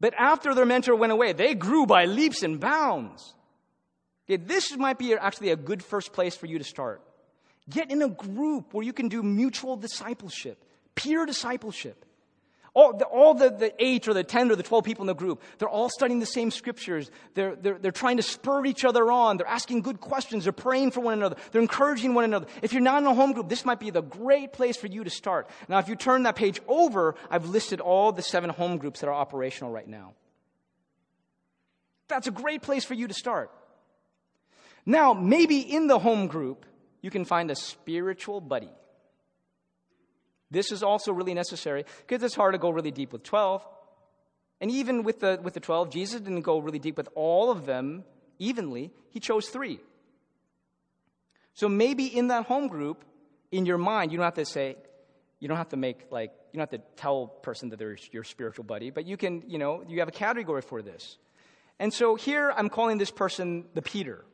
But 0.00 0.14
after 0.16 0.54
their 0.54 0.64
mentor 0.64 0.94
went 0.96 1.12
away, 1.12 1.32
they 1.32 1.54
grew 1.54 1.86
by 1.86 2.06
leaps 2.06 2.42
and 2.42 2.58
bounds. 2.58 3.34
Okay, 4.26 4.42
this 4.42 4.76
might 4.76 4.98
be 4.98 5.14
actually 5.14 5.50
a 5.50 5.56
good 5.56 5.82
first 5.82 6.12
place 6.12 6.34
for 6.36 6.46
you 6.46 6.58
to 6.58 6.64
start. 6.64 7.02
Get 7.68 7.90
in 7.90 8.00
a 8.02 8.08
group 8.08 8.72
where 8.72 8.84
you 8.84 8.92
can 8.92 9.08
do 9.08 9.22
mutual 9.22 9.76
discipleship, 9.76 10.64
peer 10.94 11.26
discipleship. 11.26 12.04
All, 12.72 12.96
the, 12.96 13.04
all 13.04 13.34
the, 13.34 13.50
the 13.50 13.74
eight 13.84 14.06
or 14.06 14.14
the 14.14 14.22
10 14.22 14.50
or 14.50 14.56
the 14.56 14.62
12 14.62 14.84
people 14.84 15.02
in 15.02 15.08
the 15.08 15.14
group, 15.14 15.42
they're 15.58 15.68
all 15.68 15.88
studying 15.88 16.20
the 16.20 16.26
same 16.26 16.50
scriptures. 16.50 17.10
They're, 17.34 17.56
they're, 17.56 17.78
they're 17.78 17.90
trying 17.90 18.18
to 18.18 18.22
spur 18.22 18.64
each 18.64 18.84
other 18.84 19.10
on. 19.10 19.36
They're 19.36 19.46
asking 19.46 19.82
good 19.82 20.00
questions. 20.00 20.44
They're 20.44 20.52
praying 20.52 20.92
for 20.92 21.00
one 21.00 21.14
another. 21.14 21.36
They're 21.50 21.62
encouraging 21.62 22.14
one 22.14 22.24
another. 22.24 22.46
If 22.62 22.72
you're 22.72 22.82
not 22.82 23.02
in 23.02 23.08
a 23.08 23.14
home 23.14 23.32
group, 23.32 23.48
this 23.48 23.64
might 23.64 23.80
be 23.80 23.90
the 23.90 24.02
great 24.02 24.52
place 24.52 24.76
for 24.76 24.86
you 24.86 25.02
to 25.02 25.10
start. 25.10 25.48
Now, 25.68 25.78
if 25.78 25.88
you 25.88 25.96
turn 25.96 26.22
that 26.22 26.36
page 26.36 26.60
over, 26.68 27.16
I've 27.28 27.46
listed 27.46 27.80
all 27.80 28.12
the 28.12 28.22
seven 28.22 28.50
home 28.50 28.78
groups 28.78 29.00
that 29.00 29.08
are 29.08 29.14
operational 29.14 29.72
right 29.72 29.88
now. 29.88 30.14
That's 32.08 32.26
a 32.26 32.32
great 32.32 32.62
place 32.62 32.84
for 32.84 32.94
you 32.94 33.08
to 33.08 33.14
start. 33.14 33.50
Now, 34.86 35.12
maybe 35.12 35.60
in 35.60 35.86
the 35.86 35.98
home 35.98 36.26
group, 36.26 36.66
you 37.02 37.10
can 37.10 37.24
find 37.24 37.50
a 37.50 37.56
spiritual 37.56 38.40
buddy. 38.40 38.70
This 40.50 40.72
is 40.72 40.82
also 40.82 41.12
really 41.12 41.34
necessary 41.34 41.84
because 42.06 42.22
it's 42.22 42.34
hard 42.34 42.54
to 42.54 42.58
go 42.58 42.70
really 42.70 42.90
deep 42.90 43.12
with 43.12 43.22
12. 43.22 43.66
And 44.60 44.70
even 44.70 45.04
with 45.04 45.20
the, 45.20 45.38
with 45.42 45.54
the 45.54 45.60
12, 45.60 45.90
Jesus 45.90 46.20
didn't 46.20 46.42
go 46.42 46.58
really 46.58 46.78
deep 46.78 46.96
with 46.96 47.08
all 47.14 47.50
of 47.50 47.66
them 47.66 48.04
evenly. 48.38 48.90
He 49.10 49.20
chose 49.20 49.48
three. 49.48 49.80
So 51.54 51.68
maybe 51.68 52.06
in 52.06 52.28
that 52.28 52.46
home 52.46 52.68
group, 52.68 53.04
in 53.52 53.66
your 53.66 53.78
mind, 53.78 54.12
you 54.12 54.18
don't 54.18 54.24
have 54.24 54.34
to 54.34 54.44
say, 54.44 54.76
you 55.38 55.48
don't 55.48 55.56
have 55.56 55.70
to 55.70 55.76
make 55.76 56.06
like, 56.10 56.32
you 56.52 56.58
don't 56.58 56.70
have 56.70 56.80
to 56.80 56.86
tell 56.96 57.26
person 57.26 57.70
that 57.70 57.78
they're 57.78 57.96
your 58.12 58.24
spiritual 58.24 58.64
buddy, 58.64 58.90
but 58.90 59.06
you 59.06 59.16
can, 59.16 59.42
you 59.46 59.58
know, 59.58 59.82
you 59.88 60.00
have 60.00 60.08
a 60.08 60.12
category 60.12 60.62
for 60.62 60.82
this. 60.82 61.16
And 61.78 61.92
so 61.92 62.14
here 62.14 62.52
I'm 62.54 62.68
calling 62.68 62.98
this 62.98 63.10
person 63.10 63.64
the 63.74 63.82
Peter. 63.82 64.24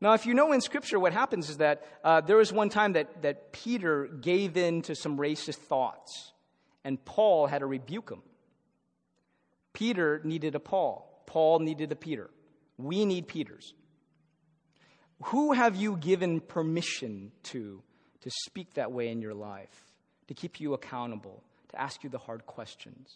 Now, 0.00 0.12
if 0.12 0.26
you 0.26 0.34
know 0.34 0.52
in 0.52 0.60
Scripture, 0.60 0.98
what 1.00 1.12
happens 1.12 1.48
is 1.48 1.56
that 1.58 1.84
uh, 2.04 2.20
there 2.20 2.36
was 2.36 2.52
one 2.52 2.68
time 2.68 2.92
that, 2.92 3.22
that 3.22 3.52
Peter 3.52 4.06
gave 4.06 4.56
in 4.56 4.82
to 4.82 4.94
some 4.94 5.16
racist 5.16 5.56
thoughts, 5.56 6.32
and 6.84 7.02
Paul 7.04 7.46
had 7.46 7.60
to 7.60 7.66
rebuke 7.66 8.10
him. 8.10 8.22
Peter 9.72 10.20
needed 10.24 10.54
a 10.54 10.60
Paul, 10.60 11.22
Paul 11.26 11.60
needed 11.60 11.92
a 11.92 11.96
Peter. 11.96 12.30
We 12.78 13.06
need 13.06 13.26
Peters. 13.26 13.72
Who 15.24 15.52
have 15.54 15.76
you 15.76 15.96
given 15.96 16.40
permission 16.40 17.32
to 17.44 17.82
to 18.20 18.30
speak 18.44 18.74
that 18.74 18.90
way 18.92 19.08
in 19.08 19.22
your 19.22 19.34
life, 19.34 19.94
to 20.26 20.34
keep 20.34 20.60
you 20.60 20.74
accountable, 20.74 21.42
to 21.68 21.80
ask 21.80 22.02
you 22.02 22.10
the 22.10 22.18
hard 22.18 22.44
questions? 22.44 23.14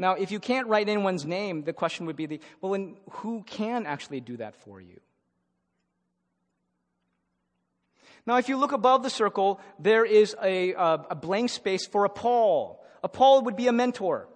Now, 0.00 0.14
if 0.14 0.30
you 0.30 0.40
can't 0.40 0.66
write 0.66 0.88
anyone's 0.88 1.26
name, 1.26 1.62
the 1.64 1.74
question 1.74 2.06
would 2.06 2.16
be 2.16 2.24
the, 2.24 2.40
well, 2.62 2.72
then 2.72 2.96
who 3.10 3.42
can 3.42 3.84
actually 3.84 4.20
do 4.20 4.38
that 4.38 4.56
for 4.56 4.80
you? 4.80 4.98
Now, 8.24 8.38
if 8.38 8.48
you 8.48 8.56
look 8.56 8.72
above 8.72 9.02
the 9.02 9.10
circle, 9.10 9.60
there 9.78 10.06
is 10.06 10.34
a, 10.42 10.72
a, 10.72 11.06
a 11.10 11.14
blank 11.14 11.50
space 11.50 11.86
for 11.86 12.06
a 12.06 12.08
Paul. 12.08 12.82
A 13.04 13.10
Paul 13.10 13.42
would 13.42 13.56
be 13.56 13.66
a 13.66 13.72
mentor. 13.72 14.26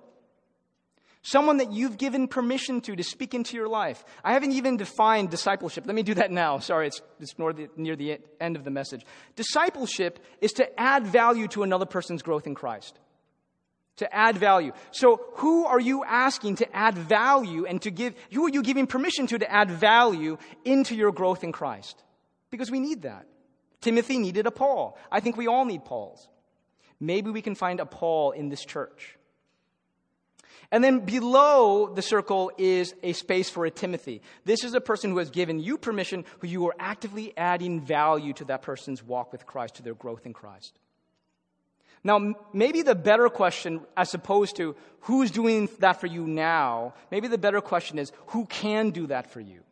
Someone 1.23 1.57
that 1.57 1.73
you've 1.73 1.97
given 1.97 2.29
permission 2.29 2.83
to 2.83 2.95
to 2.95 3.03
speak 3.03 3.33
into 3.33 3.57
your 3.57 3.69
life. 3.69 4.05
I 4.23 4.35
haven't 4.35 4.53
even 4.53 4.77
defined 4.77 5.31
discipleship. 5.31 5.87
Let 5.87 5.95
me 5.95 6.03
do 6.03 6.13
that 6.15 6.31
now. 6.31 6.59
Sorry, 6.59 6.89
it's, 6.89 7.01
it's 7.21 7.39
near, 7.39 7.55
the, 7.55 7.71
near 7.79 7.97
the 7.97 8.19
end 8.39 8.57
of 8.57 8.65
the 8.65 8.71
message. 8.71 9.07
Discipleship 9.35 10.19
is 10.43 10.53
to 10.53 10.79
add 10.79 11.07
value 11.07 11.49
to 11.49 11.63
another 11.63 11.87
person's 11.87 12.21
growth 12.21 12.47
in 12.47 12.55
Christ 12.55 12.99
to 13.97 14.15
add 14.15 14.37
value. 14.37 14.73
So 14.91 15.25
who 15.35 15.67
are 15.67 15.81
you 15.81 16.05
asking 16.05 16.57
to 16.57 16.77
add 16.77 16.95
value 16.95 17.67
and 17.67 17.81
to 17.83 17.91
give, 17.91 18.15
who 18.33 18.47
are 18.47 18.51
you 18.51 18.63
giving 18.63 18.87
permission 18.87 19.27
to 19.29 19.39
to 19.39 19.51
add 19.51 19.71
value 19.71 20.37
into 20.65 20.95
your 20.95 21.13
growth 21.13 21.45
in 21.45 21.53
Christ? 21.53 22.03
Because 22.51 22.71
we 22.71 22.81
need 22.81 23.03
that. 23.03 23.27
Timothy 23.81 24.19
needed 24.19 24.47
a 24.47 24.51
Paul. 24.51 24.99
I 25.13 25.21
think 25.21 25.37
we 25.37 25.47
all 25.47 25.65
need 25.65 25.85
Pauls. 25.85 26.29
Maybe 26.99 27.31
we 27.31 27.43
can 27.43 27.55
find 27.55 27.81
a 27.81 27.87
Paul 27.87 28.31
in 28.31 28.49
this 28.49 28.65
church. 28.65 29.17
And 30.71 30.83
then 30.83 31.01
below 31.01 31.93
the 31.95 32.03
circle 32.03 32.51
is 32.57 32.95
a 33.03 33.13
space 33.13 33.51
for 33.51 33.67
a 33.67 33.71
Timothy. 33.71 34.23
This 34.45 34.65
is 34.65 34.75
a 34.75 34.81
person 34.81 35.11
who 35.11 35.19
has 35.19 35.31
given 35.31 35.61
you 35.61 35.77
permission, 35.77 36.25
who 36.39 36.49
you 36.49 36.67
are 36.67 36.75
actively 36.79 37.33
adding 37.37 37.81
value 37.81 38.33
to 38.35 38.45
that 38.47 38.63
person's 38.63 39.03
walk 39.03 39.31
with 39.31 39.47
Christ, 39.47 39.77
to 39.77 39.83
their 39.83 39.95
growth 39.95 40.27
in 40.27 40.33
Christ. 40.33 40.79
Now, 42.05 42.35
maybe 42.53 42.83
the 42.83 42.95
better 42.95 43.31
question, 43.31 43.81
as 43.97 44.13
opposed 44.13 44.57
to 44.57 44.77
who's 45.01 45.31
doing 45.31 45.71
that 45.79 46.01
for 46.01 46.07
you 46.07 46.27
now, 46.27 46.93
maybe 47.11 47.29
the 47.29 47.39
better 47.39 47.63
question 47.63 47.99
is 47.99 48.13
who 48.29 48.45
can 48.45 48.91
do 48.91 49.07
that 49.07 49.31
for 49.31 49.41
you? 49.41 49.63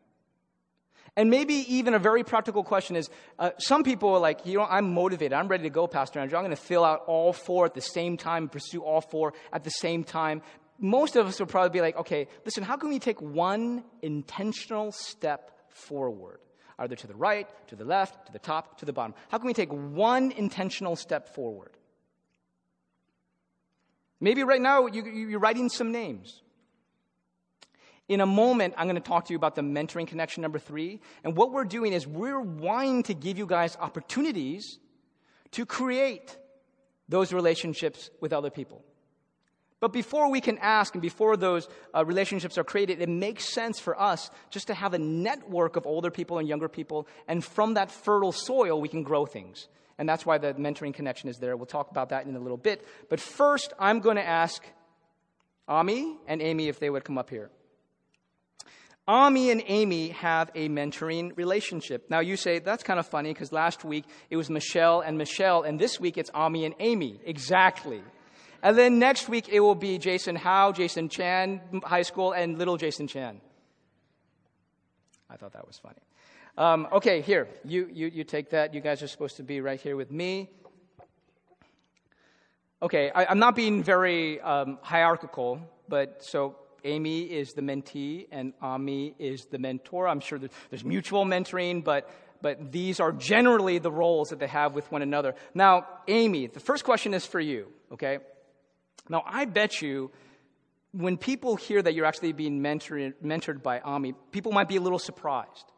And 1.14 1.28
maybe 1.28 1.54
even 1.74 1.92
a 1.92 1.98
very 1.98 2.24
practical 2.24 2.64
question 2.64 2.96
is 2.96 3.10
uh, 3.38 3.50
some 3.58 3.84
people 3.84 4.14
are 4.14 4.18
like, 4.18 4.46
you 4.46 4.56
know, 4.56 4.64
I'm 4.64 4.94
motivated. 4.94 5.34
I'm 5.34 5.46
ready 5.46 5.64
to 5.64 5.70
go, 5.70 5.86
Pastor 5.86 6.20
Andrew. 6.20 6.38
I'm 6.38 6.44
going 6.44 6.56
to 6.56 6.62
fill 6.62 6.84
out 6.84 7.04
all 7.06 7.34
four 7.34 7.66
at 7.66 7.74
the 7.74 7.82
same 7.82 8.16
time, 8.16 8.48
pursue 8.48 8.82
all 8.82 9.02
four 9.02 9.34
at 9.52 9.62
the 9.62 9.70
same 9.70 10.04
time. 10.04 10.40
Most 10.78 11.16
of 11.16 11.26
us 11.26 11.38
would 11.38 11.50
probably 11.50 11.68
be 11.68 11.82
like, 11.82 11.96
okay, 11.98 12.28
listen, 12.46 12.64
how 12.64 12.78
can 12.78 12.88
we 12.88 12.98
take 12.98 13.20
one 13.20 13.84
intentional 14.00 14.90
step 14.90 15.50
forward? 15.68 16.40
Either 16.78 16.96
to 16.96 17.06
the 17.06 17.14
right, 17.14 17.46
to 17.68 17.76
the 17.76 17.84
left, 17.84 18.26
to 18.26 18.32
the 18.32 18.38
top, 18.38 18.78
to 18.78 18.86
the 18.86 18.92
bottom. 18.92 19.14
How 19.28 19.36
can 19.36 19.46
we 19.46 19.52
take 19.52 19.70
one 19.70 20.32
intentional 20.32 20.96
step 20.96 21.34
forward? 21.34 21.72
Maybe 24.22 24.44
right 24.44 24.62
now 24.62 24.86
you, 24.86 25.04
you're 25.04 25.40
writing 25.40 25.68
some 25.68 25.90
names. 25.90 26.42
In 28.08 28.20
a 28.20 28.26
moment, 28.26 28.74
I'm 28.76 28.86
going 28.86 28.94
to 28.94 29.00
talk 29.00 29.26
to 29.26 29.32
you 29.32 29.36
about 29.36 29.56
the 29.56 29.62
mentoring 29.62 30.06
connection 30.06 30.42
number 30.42 30.60
three. 30.60 31.00
And 31.24 31.36
what 31.36 31.50
we're 31.50 31.64
doing 31.64 31.92
is 31.92 32.06
we're 32.06 32.40
wanting 32.40 33.02
to 33.04 33.14
give 33.14 33.36
you 33.36 33.46
guys 33.46 33.76
opportunities 33.80 34.78
to 35.50 35.66
create 35.66 36.36
those 37.08 37.32
relationships 37.32 38.10
with 38.20 38.32
other 38.32 38.48
people. 38.48 38.84
But 39.80 39.92
before 39.92 40.30
we 40.30 40.40
can 40.40 40.58
ask 40.58 40.94
and 40.94 41.02
before 41.02 41.36
those 41.36 41.66
uh, 41.92 42.04
relationships 42.04 42.56
are 42.56 42.62
created, 42.62 43.02
it 43.02 43.08
makes 43.08 43.52
sense 43.52 43.80
for 43.80 44.00
us 44.00 44.30
just 44.50 44.68
to 44.68 44.74
have 44.74 44.94
a 44.94 44.98
network 44.98 45.74
of 45.74 45.84
older 45.84 46.12
people 46.12 46.38
and 46.38 46.46
younger 46.46 46.68
people. 46.68 47.08
And 47.26 47.44
from 47.44 47.74
that 47.74 47.90
fertile 47.90 48.30
soil, 48.30 48.80
we 48.80 48.88
can 48.88 49.02
grow 49.02 49.26
things. 49.26 49.66
And 49.98 50.08
that's 50.08 50.24
why 50.26 50.38
the 50.38 50.54
mentoring 50.54 50.94
connection 50.94 51.28
is 51.28 51.38
there. 51.38 51.56
We'll 51.56 51.66
talk 51.66 51.90
about 51.90 52.08
that 52.10 52.26
in 52.26 52.34
a 52.34 52.40
little 52.40 52.56
bit. 52.56 52.86
But 53.08 53.20
first, 53.20 53.72
I'm 53.78 54.00
going 54.00 54.16
to 54.16 54.26
ask 54.26 54.64
Ami 55.68 56.16
and 56.26 56.42
Amy 56.42 56.68
if 56.68 56.80
they 56.80 56.90
would 56.90 57.04
come 57.04 57.18
up 57.18 57.30
here. 57.30 57.50
Ami 59.08 59.50
and 59.50 59.62
Amy 59.66 60.10
have 60.10 60.50
a 60.54 60.68
mentoring 60.68 61.36
relationship. 61.36 62.08
Now 62.08 62.20
you 62.20 62.36
say, 62.36 62.60
that's 62.60 62.84
kind 62.84 63.00
of 63.00 63.06
funny 63.06 63.32
because 63.32 63.50
last 63.50 63.84
week 63.84 64.04
it 64.30 64.36
was 64.36 64.48
Michelle 64.48 65.00
and 65.00 65.18
Michelle, 65.18 65.62
and 65.62 65.78
this 65.78 65.98
week 65.98 66.16
it's 66.16 66.30
Ami 66.32 66.64
and 66.64 66.74
Amy. 66.78 67.20
Exactly. 67.24 68.00
And 68.62 68.78
then 68.78 69.00
next 69.00 69.28
week 69.28 69.48
it 69.48 69.58
will 69.58 69.74
be 69.74 69.98
Jason 69.98 70.36
Howe, 70.36 70.70
Jason 70.70 71.08
Chan, 71.08 71.60
high 71.82 72.02
school, 72.02 72.32
and 72.32 72.58
little 72.58 72.76
Jason 72.76 73.08
Chan. 73.08 73.40
I 75.28 75.36
thought 75.36 75.52
that 75.54 75.66
was 75.66 75.78
funny. 75.78 75.98
Um, 76.58 76.86
okay, 76.92 77.22
here, 77.22 77.48
you, 77.64 77.88
you, 77.90 78.08
you 78.08 78.24
take 78.24 78.50
that. 78.50 78.74
You 78.74 78.82
guys 78.82 79.02
are 79.02 79.08
supposed 79.08 79.38
to 79.38 79.42
be 79.42 79.62
right 79.62 79.80
here 79.80 79.96
with 79.96 80.10
me. 80.10 80.50
Okay, 82.82 83.10
I, 83.14 83.30
am 83.30 83.38
not 83.38 83.56
being 83.56 83.82
very 83.82 84.38
um, 84.40 84.78
hierarchical, 84.82 85.60
but 85.88 86.22
so 86.22 86.56
Amy 86.84 87.22
is 87.22 87.54
the 87.54 87.62
mentee 87.62 88.26
and 88.30 88.52
Ami 88.60 89.14
is 89.18 89.46
the 89.46 89.58
mentor. 89.58 90.06
I'm 90.06 90.20
sure 90.20 90.38
there's 90.68 90.84
mutual 90.84 91.24
mentoring, 91.24 91.82
but, 91.82 92.10
but 92.42 92.70
these 92.70 93.00
are 93.00 93.12
generally 93.12 93.78
the 93.78 93.90
roles 93.90 94.28
that 94.28 94.38
they 94.38 94.48
have 94.48 94.74
with 94.74 94.90
one 94.92 95.00
another. 95.00 95.34
Now, 95.54 95.86
Amy, 96.06 96.48
the 96.48 96.60
first 96.60 96.84
question 96.84 97.14
is 97.14 97.24
for 97.24 97.40
you, 97.40 97.68
okay? 97.92 98.18
Now, 99.08 99.22
I 99.24 99.46
bet 99.46 99.80
you 99.80 100.10
when 100.92 101.16
people 101.16 101.56
hear 101.56 101.80
that 101.80 101.94
you're 101.94 102.04
actually 102.04 102.32
being 102.32 102.60
mentored, 102.60 103.14
mentored 103.24 103.62
by 103.62 103.80
Ami, 103.80 104.12
people 104.32 104.52
might 104.52 104.68
be 104.68 104.76
a 104.76 104.82
little 104.82 104.98
surprised. 104.98 105.71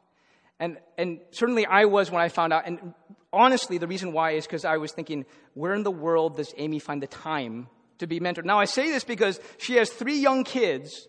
And, 0.65 0.79
and 0.97 1.21
certainly 1.31 1.67
I 1.67 1.85
was 1.85 2.11
when 2.11 2.23
I 2.23 2.31
found 2.31 2.55
out. 2.55 2.63
And 2.67 2.95
honestly, 3.35 3.77
the 3.77 3.87
reason 3.87 4.15
why 4.15 4.31
is 4.31 4.47
because 4.47 4.65
I 4.65 4.79
was 4.79 4.93
thinking, 4.93 5.27
where 5.53 5.75
in 5.75 5.83
the 5.83 5.91
world 5.91 6.39
does 6.39 6.55
Amy 6.57 6.79
find 6.79 7.03
the 7.03 7.07
time 7.07 7.69
to 7.99 8.07
be 8.07 8.19
mentored? 8.19 8.47
Now, 8.47 8.59
I 8.59 8.65
say 8.65 8.91
this 8.91 9.05
because 9.05 9.39
she 9.59 9.75
has 9.75 9.91
three 9.91 10.17
young 10.17 10.43
kids. 10.43 11.07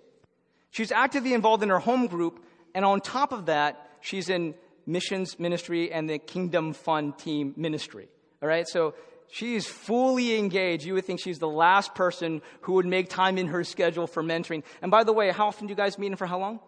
She's 0.72 0.92
actively 0.92 1.34
involved 1.34 1.64
in 1.64 1.70
her 1.70 1.80
home 1.80 2.08
group. 2.08 2.44
And 2.74 2.84
on 2.84 3.00
top 3.00 3.32
of 3.32 3.46
that, 3.46 3.90
she's 4.02 4.28
in 4.30 4.56
missions 4.86 5.40
ministry 5.40 5.90
and 5.90 6.10
the 6.10 6.20
Kingdom 6.20 6.74
Fund 6.74 7.18
team 7.18 7.54
ministry. 7.56 8.10
All 8.42 8.50
right? 8.50 8.68
So 8.68 8.94
she's 9.30 9.66
fully 9.66 10.38
engaged. 10.38 10.84
You 10.84 10.96
would 10.96 11.06
think 11.06 11.22
she's 11.22 11.40
the 11.40 11.48
last 11.48 11.96
person 11.96 12.42
who 12.64 12.74
would 12.74 12.86
make 12.86 13.08
time 13.08 13.38
in 13.38 13.48
her 13.48 13.64
schedule 13.64 14.06
for 14.06 14.22
mentoring. 14.22 14.64
And 14.82 14.92
by 14.92 15.06
the 15.06 15.14
way, 15.14 15.32
how 15.32 15.48
often 15.48 15.68
do 15.68 15.72
you 15.72 15.78
guys 15.78 15.98
meet 15.98 16.08
and 16.08 16.18
for 16.18 16.26
how 16.26 16.40
long? 16.40 16.60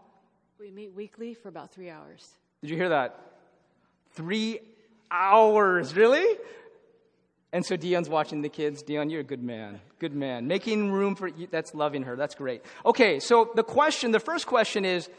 We 0.58 0.72
meet 0.72 0.94
weekly 0.94 1.34
for 1.34 1.50
about 1.50 1.74
three 1.74 1.90
hours. 1.90 2.38
Did 2.62 2.70
you 2.72 2.76
hear 2.76 2.90
that? 2.90 3.20
Three 4.12 4.60
hours, 5.12 5.96
really? 5.96 6.26
And 7.54 7.66
so 7.66 7.76
Dion's 7.76 8.10
watching 8.10 8.42
the 8.42 8.50
kids. 8.50 8.84
Dion, 8.84 9.10
you're 9.10 9.22
a 9.22 9.24
good 9.24 9.44
man. 9.44 9.80
Good 10.00 10.14
man. 10.14 10.48
Making 10.48 10.92
room 10.92 11.16
for 11.16 11.28
you. 11.28 11.48
That's 11.50 11.74
loving 11.74 12.04
her. 12.04 12.16
That's 12.16 12.36
great. 12.36 12.64
Okay, 12.86 13.20
so 13.20 13.52
the 13.56 13.64
question, 13.64 14.12
the 14.12 14.20
first 14.20 14.48
question 14.48 14.86
is 14.86 15.10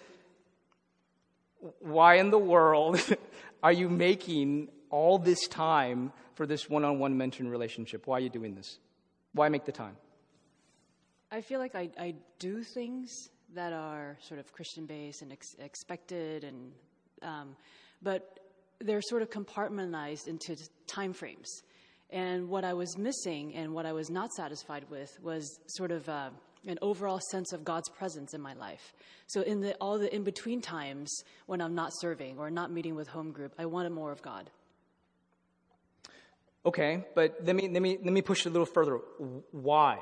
why 1.80 2.14
in 2.14 2.30
the 2.30 2.38
world 2.38 3.00
are 3.62 3.72
you 3.72 3.88
making 3.88 4.68
all 4.90 5.18
this 5.18 5.48
time 5.48 6.12
for 6.34 6.46
this 6.46 6.68
one 6.68 6.84
on 6.84 6.98
one 6.98 7.16
mentoring 7.16 7.50
relationship? 7.50 8.06
Why 8.06 8.18
are 8.18 8.20
you 8.20 8.30
doing 8.30 8.54
this? 8.54 8.78
Why 9.32 9.48
make 9.48 9.64
the 9.64 9.72
time? 9.72 9.96
I 11.30 11.40
feel 11.40 11.60
like 11.60 11.74
I, 11.74 11.90
I 11.98 12.14
do 12.38 12.62
things 12.62 13.10
that 13.54 13.72
are 13.72 14.16
sort 14.20 14.40
of 14.40 14.52
Christian 14.52 14.86
based 14.86 15.22
and 15.22 15.32
ex- 15.32 15.56
expected, 15.58 16.44
and 16.44 16.72
um, 17.22 17.56
but 18.02 18.38
they're 18.80 19.02
sort 19.02 19.22
of 19.22 19.30
compartmentalized 19.30 20.28
into 20.28 20.56
time 20.86 21.12
frames. 21.12 21.62
And 22.10 22.48
what 22.48 22.64
I 22.64 22.72
was 22.72 22.96
missing 22.96 23.54
and 23.54 23.74
what 23.74 23.84
I 23.84 23.92
was 23.92 24.08
not 24.08 24.32
satisfied 24.32 24.86
with 24.88 25.10
was 25.22 25.58
sort 25.66 25.90
of 25.90 26.08
uh, 26.08 26.30
an 26.66 26.78
overall 26.80 27.20
sense 27.30 27.52
of 27.52 27.64
God's 27.64 27.88
presence 27.90 28.34
in 28.34 28.40
my 28.40 28.54
life. 28.54 28.94
So 29.26 29.42
in 29.42 29.60
the, 29.60 29.74
all 29.74 29.98
the 29.98 30.14
in 30.14 30.24
between 30.24 30.60
times 30.60 31.22
when 31.46 31.60
I'm 31.60 31.74
not 31.74 31.90
serving 32.00 32.38
or 32.38 32.50
not 32.50 32.70
meeting 32.70 32.94
with 32.94 33.08
home 33.08 33.32
group, 33.32 33.52
I 33.58 33.66
wanted 33.66 33.92
more 33.92 34.10
of 34.10 34.22
God. 34.22 34.50
Okay, 36.64 37.04
but 37.14 37.36
let 37.44 37.56
me, 37.56 37.68
let 37.68 37.82
me, 37.82 37.98
let 38.02 38.12
me 38.12 38.22
push 38.22 38.44
it 38.44 38.48
a 38.48 38.52
little 38.52 38.66
further. 38.66 38.96
Why? 39.52 39.98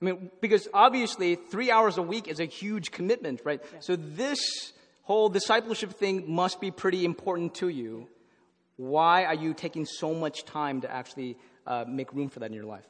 I 0.00 0.04
mean, 0.04 0.30
because 0.40 0.68
obviously 0.74 1.36
three 1.36 1.70
hours 1.70 1.96
a 1.98 2.02
week 2.02 2.28
is 2.28 2.40
a 2.40 2.44
huge 2.44 2.90
commitment, 2.90 3.40
right? 3.44 3.60
Yeah. 3.62 3.78
So 3.80 3.96
this 3.96 4.72
whole 5.04 5.28
discipleship 5.28 5.92
thing 5.92 6.24
must 6.30 6.60
be 6.60 6.70
pretty 6.70 7.04
important 7.04 7.54
to 7.56 7.68
you. 7.68 8.08
Why 8.76 9.24
are 9.24 9.34
you 9.34 9.54
taking 9.54 9.86
so 9.86 10.14
much 10.14 10.44
time 10.44 10.80
to 10.80 10.90
actually 10.90 11.36
uh, 11.66 11.84
make 11.86 12.12
room 12.12 12.28
for 12.28 12.40
that 12.40 12.46
in 12.46 12.54
your 12.54 12.64
life? 12.64 12.86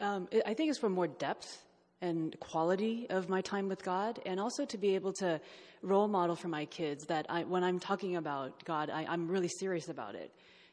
Um, 0.00 0.28
I 0.44 0.54
think 0.54 0.70
it's 0.70 0.78
for 0.78 0.88
more 0.88 1.06
depth 1.06 1.64
and 2.00 2.38
quality 2.40 3.06
of 3.08 3.28
my 3.28 3.40
time 3.40 3.68
with 3.68 3.84
God, 3.84 4.18
and 4.26 4.40
also 4.40 4.64
to 4.64 4.76
be 4.78 4.96
able 4.96 5.12
to 5.14 5.40
role 5.82 6.08
model 6.08 6.34
for 6.34 6.48
my 6.48 6.64
kids 6.64 7.04
that 7.06 7.26
I, 7.28 7.44
when 7.44 7.62
I'm 7.62 7.78
talking 7.78 8.16
about 8.16 8.64
God, 8.64 8.90
I, 8.90 9.12
am 9.12 9.28
really 9.28 9.48
serious 9.48 9.88
about 9.88 10.16
it, 10.16 10.32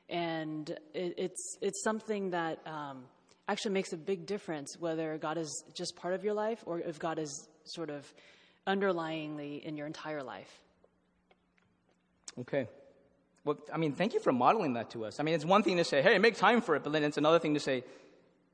and 0.10 0.68
it, 0.96 1.14
it's 1.18 1.58
it's 1.62 1.84
something 1.84 2.32
that 2.32 2.60
um, 2.66 3.04
actually 3.48 3.74
makes 3.74 3.94
a 3.94 3.98
big 3.98 4.26
difference 4.26 4.76
whether 4.80 5.20
God 5.20 5.38
is 5.38 5.64
just 5.76 5.96
part 5.96 6.16
of 6.16 6.24
your 6.24 6.34
life 6.34 6.64
or 6.66 6.80
if 6.80 6.98
God 6.98 7.20
is 7.20 7.48
sort 7.66 7.92
of 7.92 8.12
underlyingly 8.66 9.62
in 9.62 9.78
your 9.78 9.86
entire 9.86 10.24
life. 10.24 10.50
Okay. 12.38 12.68
Well, 13.46 13.58
I 13.74 13.78
mean, 13.78 13.94
thank 13.94 14.14
you 14.14 14.20
for 14.20 14.32
modeling 14.32 14.74
that 14.74 14.92
to 14.92 15.06
us. 15.06 15.20
I 15.20 15.24
mean, 15.24 15.34
it's 15.34 15.46
one 15.46 15.64
thing 15.64 15.78
to 15.78 15.84
say, 15.84 16.02
hey, 16.02 16.18
make 16.20 16.36
time 16.36 16.62
for 16.62 16.76
it, 16.76 16.84
but 16.84 16.92
then 16.92 17.04
it's 17.04 17.18
another 17.18 17.40
thing 17.40 17.54
to 17.54 17.60
say, 17.60 17.84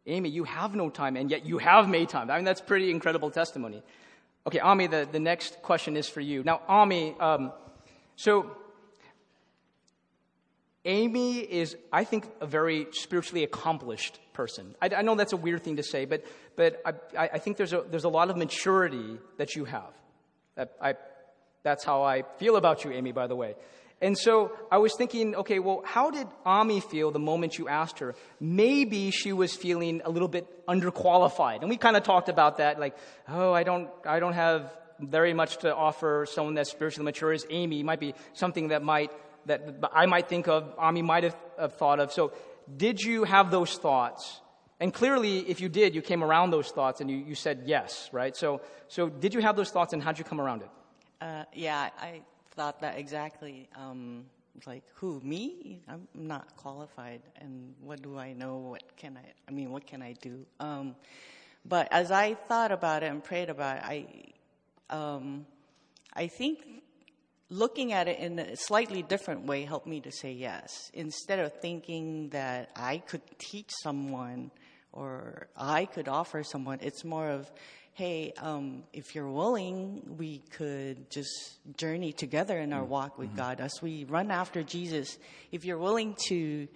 Amy, 0.07 0.29
you 0.29 0.43
have 0.43 0.75
no 0.75 0.89
time, 0.89 1.17
and 1.17 1.31
yet 1.31 1.45
you 1.45 1.57
have 1.57 1.89
made 1.89 2.09
time. 2.09 2.29
I 2.29 2.35
mean, 2.35 2.45
that's 2.45 2.61
pretty 2.61 2.91
incredible 2.91 3.31
testimony. 3.31 3.81
Okay, 4.45 4.59
Ami, 4.59 4.85
the, 4.85 5.07
the 5.11 5.19
next 5.19 5.61
question 5.63 5.97
is 5.97 6.07
for 6.07 6.21
you. 6.21 6.43
Now, 6.43 6.61
Ami, 6.67 7.15
um, 7.19 7.51
so 8.15 8.55
Amy 10.85 11.39
is, 11.39 11.75
I 11.91 12.03
think, 12.03 12.27
a 12.39 12.45
very 12.45 12.85
spiritually 12.91 13.43
accomplished 13.43 14.19
person. 14.33 14.75
I, 14.79 14.89
I 14.97 15.01
know 15.01 15.15
that's 15.15 15.33
a 15.33 15.37
weird 15.37 15.63
thing 15.63 15.77
to 15.77 15.83
say, 15.83 16.05
but, 16.05 16.23
but 16.55 16.79
I, 16.85 17.29
I 17.33 17.39
think 17.39 17.57
there's 17.57 17.73
a, 17.73 17.83
there's 17.89 18.03
a 18.03 18.09
lot 18.09 18.29
of 18.29 18.37
maturity 18.37 19.17
that 19.37 19.55
you 19.55 19.65
have. 19.65 19.91
That 20.53 20.73
I, 20.79 20.93
that's 21.65 21.83
how 21.83 22.03
I 22.03 22.21
feel 22.37 22.57
about 22.57 22.85
you, 22.85 22.91
Amy, 22.91 23.11
by 23.11 23.25
the 23.25 23.35
way. 23.35 23.55
And 23.99 24.15
so 24.15 24.51
I 24.71 24.77
was 24.77 24.93
thinking, 24.95 25.35
okay, 25.35 25.57
well, 25.57 25.81
how 25.83 26.11
did 26.11 26.27
Ami 26.45 26.79
feel 26.79 27.09
the 27.09 27.19
moment 27.19 27.57
you 27.57 27.67
asked 27.67 27.97
her? 27.99 28.13
Maybe 28.39 29.09
she 29.09 29.33
was 29.33 29.55
feeling 29.55 30.01
a 30.05 30.11
little 30.11 30.27
bit 30.27 30.45
underqualified. 30.67 31.61
And 31.61 31.69
we 31.69 31.77
kind 31.77 31.97
of 31.97 32.03
talked 32.03 32.29
about 32.29 32.57
that, 32.57 32.79
like, 32.79 32.95
oh, 33.27 33.51
I 33.51 33.63
don't, 33.63 33.89
I 34.05 34.19
don't 34.19 34.33
have 34.33 34.77
very 34.99 35.33
much 35.33 35.57
to 35.59 35.75
offer 35.75 36.27
someone 36.29 36.53
that's 36.53 36.69
spiritually 36.69 37.03
mature 37.03 37.31
as 37.31 37.47
Amy. 37.49 37.79
It 37.79 37.85
might 37.85 37.99
be 37.99 38.13
something 38.33 38.67
that 38.67 38.83
might, 38.83 39.11
that 39.47 39.79
I 39.91 40.05
might 40.05 40.29
think 40.29 40.47
of, 40.47 40.71
Ami 40.77 41.01
might 41.01 41.23
have, 41.23 41.35
thought 41.77 41.99
of. 41.99 42.11
So 42.11 42.31
did 42.77 43.01
you 43.01 43.23
have 43.23 43.49
those 43.49 43.73
thoughts? 43.73 44.39
And 44.79 44.93
clearly, 44.93 45.39
if 45.49 45.61
you 45.61 45.69
did, 45.69 45.95
you 45.95 46.03
came 46.03 46.23
around 46.23 46.51
those 46.51 46.69
thoughts 46.69 47.01
and 47.01 47.09
you, 47.09 47.17
you 47.17 47.33
said 47.33 47.63
yes, 47.65 48.09
right? 48.11 48.35
So, 48.35 48.61
so 48.87 49.09
did 49.09 49.33
you 49.33 49.39
have 49.39 49.55
those 49.55 49.71
thoughts 49.71 49.93
and 49.93 50.03
how'd 50.03 50.19
you 50.19 50.25
come 50.25 50.39
around 50.39 50.61
it? 50.61 50.69
Uh, 51.21 51.43
yeah, 51.53 51.89
I 51.99 52.21
thought 52.51 52.81
that 52.81 52.97
exactly. 52.97 53.67
Um, 53.75 54.25
like 54.65 54.83
who 54.95 55.19
me? 55.21 55.81
I'm 55.87 56.07
not 56.13 56.55
qualified, 56.55 57.21
and 57.37 57.73
what 57.81 58.01
do 58.01 58.17
I 58.17 58.33
know? 58.33 58.57
What 58.57 58.83
can 58.95 59.17
I? 59.17 59.25
I 59.47 59.51
mean, 59.51 59.71
what 59.71 59.85
can 59.85 60.01
I 60.01 60.13
do? 60.13 60.45
Um, 60.59 60.95
but 61.65 61.87
as 61.91 62.11
I 62.11 62.35
thought 62.35 62.71
about 62.71 63.03
it 63.03 63.07
and 63.07 63.23
prayed 63.23 63.49
about 63.49 63.77
it, 63.77 63.83
I, 63.83 64.95
um, 64.95 65.45
I 66.13 66.27
think 66.27 66.65
looking 67.49 67.91
at 67.91 68.07
it 68.07 68.19
in 68.19 68.39
a 68.39 68.55
slightly 68.55 69.01
different 69.01 69.45
way 69.45 69.65
helped 69.65 69.87
me 69.87 69.99
to 70.01 70.11
say 70.11 70.31
yes. 70.31 70.91
Instead 70.93 71.39
of 71.39 71.53
thinking 71.59 72.29
that 72.29 72.69
I 72.75 72.99
could 72.99 73.21
teach 73.39 73.71
someone 73.81 74.51
or 74.91 75.47
I 75.57 75.85
could 75.85 76.07
offer 76.07 76.43
someone, 76.43 76.79
it's 76.81 77.03
more 77.03 77.29
of, 77.29 77.51
hey, 77.95 78.33
um, 78.41 78.83
if 78.91 79.15
you're 79.15 79.29
willing, 79.29 80.01
we 80.17 80.39
could 80.51 81.09
just 81.09 81.29
journey 81.77 82.11
together 82.11 82.59
in 82.59 82.73
our 82.73 82.81
mm-hmm. 82.81 82.89
walk 82.89 83.17
with 83.17 83.29
mm-hmm. 83.29 83.37
God 83.37 83.61
as 83.61 83.71
we 83.81 84.03
run 84.03 84.31
after 84.31 84.63
Jesus. 84.63 85.17
If 85.53 85.63
you're 85.63 85.77
willing 85.77 86.17
to 86.27 86.67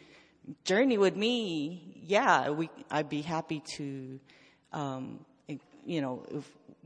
journey 0.64 0.98
with 0.98 1.18
me, 1.18 2.02
yeah, 2.06 2.52
we, 2.52 2.70
I'd 2.90 3.10
be 3.10 3.22
happy 3.22 3.62
to, 3.76 4.20
um, 4.72 5.26
you 5.86 6.00
know, 6.00 6.26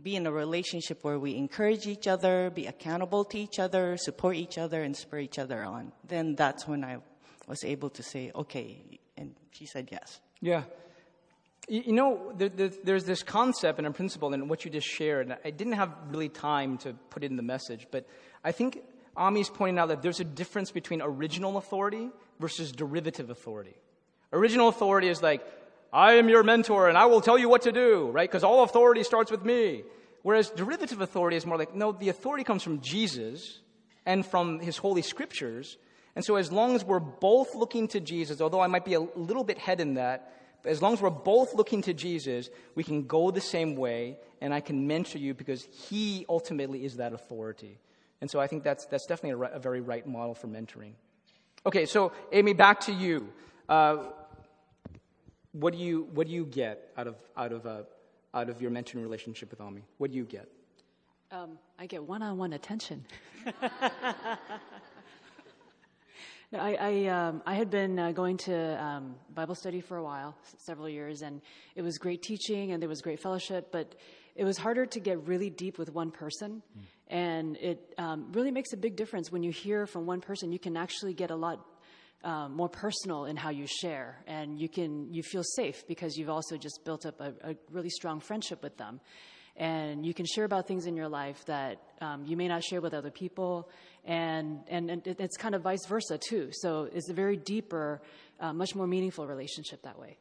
be 0.02 0.16
in 0.16 0.26
a 0.26 0.32
relationship 0.32 1.04
where 1.04 1.20
we 1.20 1.36
encourage 1.36 1.86
each 1.86 2.08
other, 2.08 2.50
be 2.50 2.66
accountable 2.66 3.26
to 3.26 3.38
each 3.38 3.60
other, 3.60 3.98
support 3.98 4.36
each 4.36 4.58
other, 4.58 4.82
and 4.82 4.98
spur 4.98 5.20
each 5.20 5.38
other 5.38 5.64
on. 5.64 5.92
Then 6.08 6.34
that's 6.34 6.68
when 6.68 6.84
I 6.84 6.98
was 7.48 7.64
able 7.64 7.92
to 7.92 8.02
say, 8.02 8.32
okay. 8.34 9.00
And 9.16 9.36
she 9.52 9.68
said 9.68 9.90
yes. 9.92 10.22
Yeah. 10.42 10.64
You 11.70 11.94
know, 11.94 12.34
there's 12.36 13.06
this 13.06 13.24
concept 13.24 13.78
and 13.78 13.88
a 13.88 13.92
principle 13.92 14.34
in 14.34 14.48
what 14.48 14.66
you 14.66 14.72
just 14.72 14.88
shared. 14.88 15.36
I 15.46 15.50
didn't 15.50 15.74
have 15.74 15.96
really 16.10 16.30
time 16.30 16.78
to 16.80 16.94
put 17.10 17.24
in 17.24 17.38
the 17.38 17.44
message, 17.44 17.88
but 17.90 18.06
I 18.44 18.52
think 18.52 18.82
Ami's 19.16 19.50
pointing 19.50 19.80
out 19.80 19.88
that 19.88 20.02
there's 20.02 20.20
a 20.20 20.26
difference 20.26 20.72
between 20.72 21.02
original 21.02 21.58
authority 21.58 22.10
versus 22.40 22.72
derivative 22.72 23.30
authority. 23.30 23.76
Original 24.34 24.68
authority 24.68 25.08
is 25.08 25.22
like, 25.22 25.46
I 25.94 26.14
am 26.14 26.28
your 26.28 26.44
mentor 26.44 26.90
and 26.90 26.98
I 26.98 27.06
will 27.06 27.22
tell 27.22 27.38
you 27.38 27.48
what 27.48 27.62
to 27.62 27.72
do, 27.72 28.10
right? 28.10 28.30
Because 28.30 28.44
all 28.44 28.64
authority 28.64 29.04
starts 29.04 29.32
with 29.32 29.46
me. 29.46 29.84
Whereas 30.24 30.50
derivative 30.50 31.00
authority 31.02 31.38
is 31.38 31.46
more 31.46 31.58
like, 31.58 31.76
no, 31.76 31.92
the 31.92 32.10
authority 32.10 32.44
comes 32.44 32.64
from 32.64 32.82
Jesus 32.82 33.60
and 34.06 34.26
from 34.26 34.60
his 34.60 34.78
holy 34.78 35.02
scriptures. 35.02 35.78
And 36.16 36.26
so 36.26 36.36
as 36.36 36.52
long 36.52 36.76
as 36.76 36.84
we're 36.84 37.00
both 37.00 37.56
looking 37.56 37.88
to 37.90 38.00
Jesus, 38.00 38.42
although 38.42 38.62
I 38.62 38.68
might 38.68 38.86
be 38.86 38.96
a 38.96 39.00
little 39.00 39.44
bit 39.44 39.58
head 39.58 39.80
in 39.80 39.94
that, 39.94 40.34
as 40.66 40.82
long 40.82 40.94
as 40.94 41.02
we're 41.02 41.10
both 41.10 41.54
looking 41.54 41.82
to 41.84 41.94
Jesus, 41.94 42.50
we 42.76 42.84
can 42.84 43.06
go 43.06 43.32
the 43.32 43.42
same 43.42 43.76
way, 43.76 44.18
and 44.42 44.54
I 44.54 44.62
can 44.62 44.88
mentor 44.88 45.18
you 45.18 45.34
because 45.34 45.68
He 45.90 46.26
ultimately 46.30 46.86
is 46.86 46.98
that 46.98 47.14
authority. 47.14 47.80
And 48.22 48.32
so 48.32 48.40
I 48.40 48.48
think 48.48 48.64
that's, 48.64 48.86
that's 48.86 49.06
definitely 49.06 49.46
a, 49.48 49.56
a 49.56 49.60
very 49.60 49.82
right 49.82 50.08
model 50.08 50.34
for 50.34 50.48
mentoring. 50.48 50.94
Okay, 51.66 51.86
so 51.86 52.14
Amy, 52.32 52.54
back 52.54 52.80
to 52.82 52.94
you. 52.94 53.30
Uh, 53.68 53.98
what, 55.52 55.74
do 55.74 55.80
you 55.80 56.08
what 56.14 56.28
do 56.28 56.34
you 56.34 56.46
get 56.46 56.92
out 56.98 57.08
of, 57.08 57.16
out, 57.36 57.52
of, 57.52 57.66
uh, 57.66 57.84
out 58.34 58.50
of 58.50 58.62
your 58.62 58.72
mentoring 58.72 59.02
relationship 59.02 59.52
with 59.52 59.62
Ami? 59.62 59.84
What 59.98 60.12
do 60.12 60.18
you 60.18 60.26
get? 60.26 60.48
Um, 61.32 61.58
I 61.80 61.86
get 61.86 62.04
one 62.04 62.22
on 62.22 62.38
one 62.38 62.54
attention. 62.54 63.06
I 66.56 66.76
I, 66.76 67.06
um, 67.08 67.42
I 67.46 67.56
had 67.56 67.70
been 67.70 67.98
uh, 67.98 68.12
going 68.12 68.38
to 68.38 68.84
um, 68.84 69.16
Bible 69.34 69.56
study 69.56 69.82
for 69.82 69.98
a 69.98 70.04
while, 70.04 70.36
several 70.58 70.88
years, 70.88 71.22
and 71.22 71.42
it 71.76 71.82
was 71.82 71.98
great 71.98 72.22
teaching 72.22 72.72
and 72.72 72.82
there 72.82 72.90
was 72.90 73.02
great 73.02 73.20
fellowship, 73.20 73.72
but 73.72 73.96
it 74.36 74.44
was 74.44 74.58
harder 74.58 74.86
to 74.86 75.00
get 75.00 75.28
really 75.28 75.50
deep 75.50 75.78
with 75.78 75.94
one 75.94 76.12
person, 76.12 76.62
mm. 76.78 76.82
and 77.08 77.58
it 77.58 77.94
um, 77.98 78.32
really 78.32 78.52
makes 78.52 78.74
a 78.74 78.78
big 78.78 78.96
difference 78.96 79.32
when 79.32 79.44
you 79.44 79.52
hear 79.52 79.86
from 79.86 80.06
one 80.06 80.22
person. 80.22 80.52
You 80.52 80.60
can 80.60 80.78
actually 80.78 81.14
get 81.14 81.32
a 81.32 81.36
lot 81.36 81.66
um, 82.24 82.56
more 82.56 82.70
personal 82.70 83.26
in 83.26 83.36
how 83.36 83.50
you 83.50 83.68
share, 83.68 84.24
and 84.28 84.60
you 84.60 84.70
can 84.70 85.14
you 85.14 85.24
feel 85.24 85.44
safe 85.44 85.88
because 85.88 86.18
you've 86.18 86.30
also 86.30 86.58
just 86.58 86.82
built 86.86 87.06
up 87.06 87.20
a, 87.20 87.34
a 87.44 87.56
really 87.72 87.90
strong 87.90 88.20
friendship 88.20 88.64
with 88.64 88.78
them 88.78 89.00
and 89.56 90.06
you 90.06 90.14
can 90.14 90.26
share 90.26 90.46
about 90.46 90.68
things 90.68 90.86
in 90.86 90.96
your 90.96 91.08
life 91.08 91.46
that 91.46 91.78
um, 92.02 92.26
you 92.26 92.36
may 92.36 92.48
not 92.48 92.64
share 92.64 92.82
with 92.82 92.94
other 92.94 93.12
people. 93.12 93.70
And, 94.06 94.62
and, 94.68 94.90
and, 94.90 95.08
it's 95.08 95.38
kind 95.38 95.56
of 95.56 95.62
vice 95.62 95.86
versa 95.86 96.18
too. 96.18 96.50
So 96.52 96.90
it's 96.92 97.10
a 97.10 97.14
very 97.14 97.38
deeper 97.38 98.02
uh, 98.40 98.52
much 98.52 98.76
more 98.76 98.88
meaningful 98.88 99.28
relationship 99.28 99.84
that 99.84 100.00
way. 100.00 100.18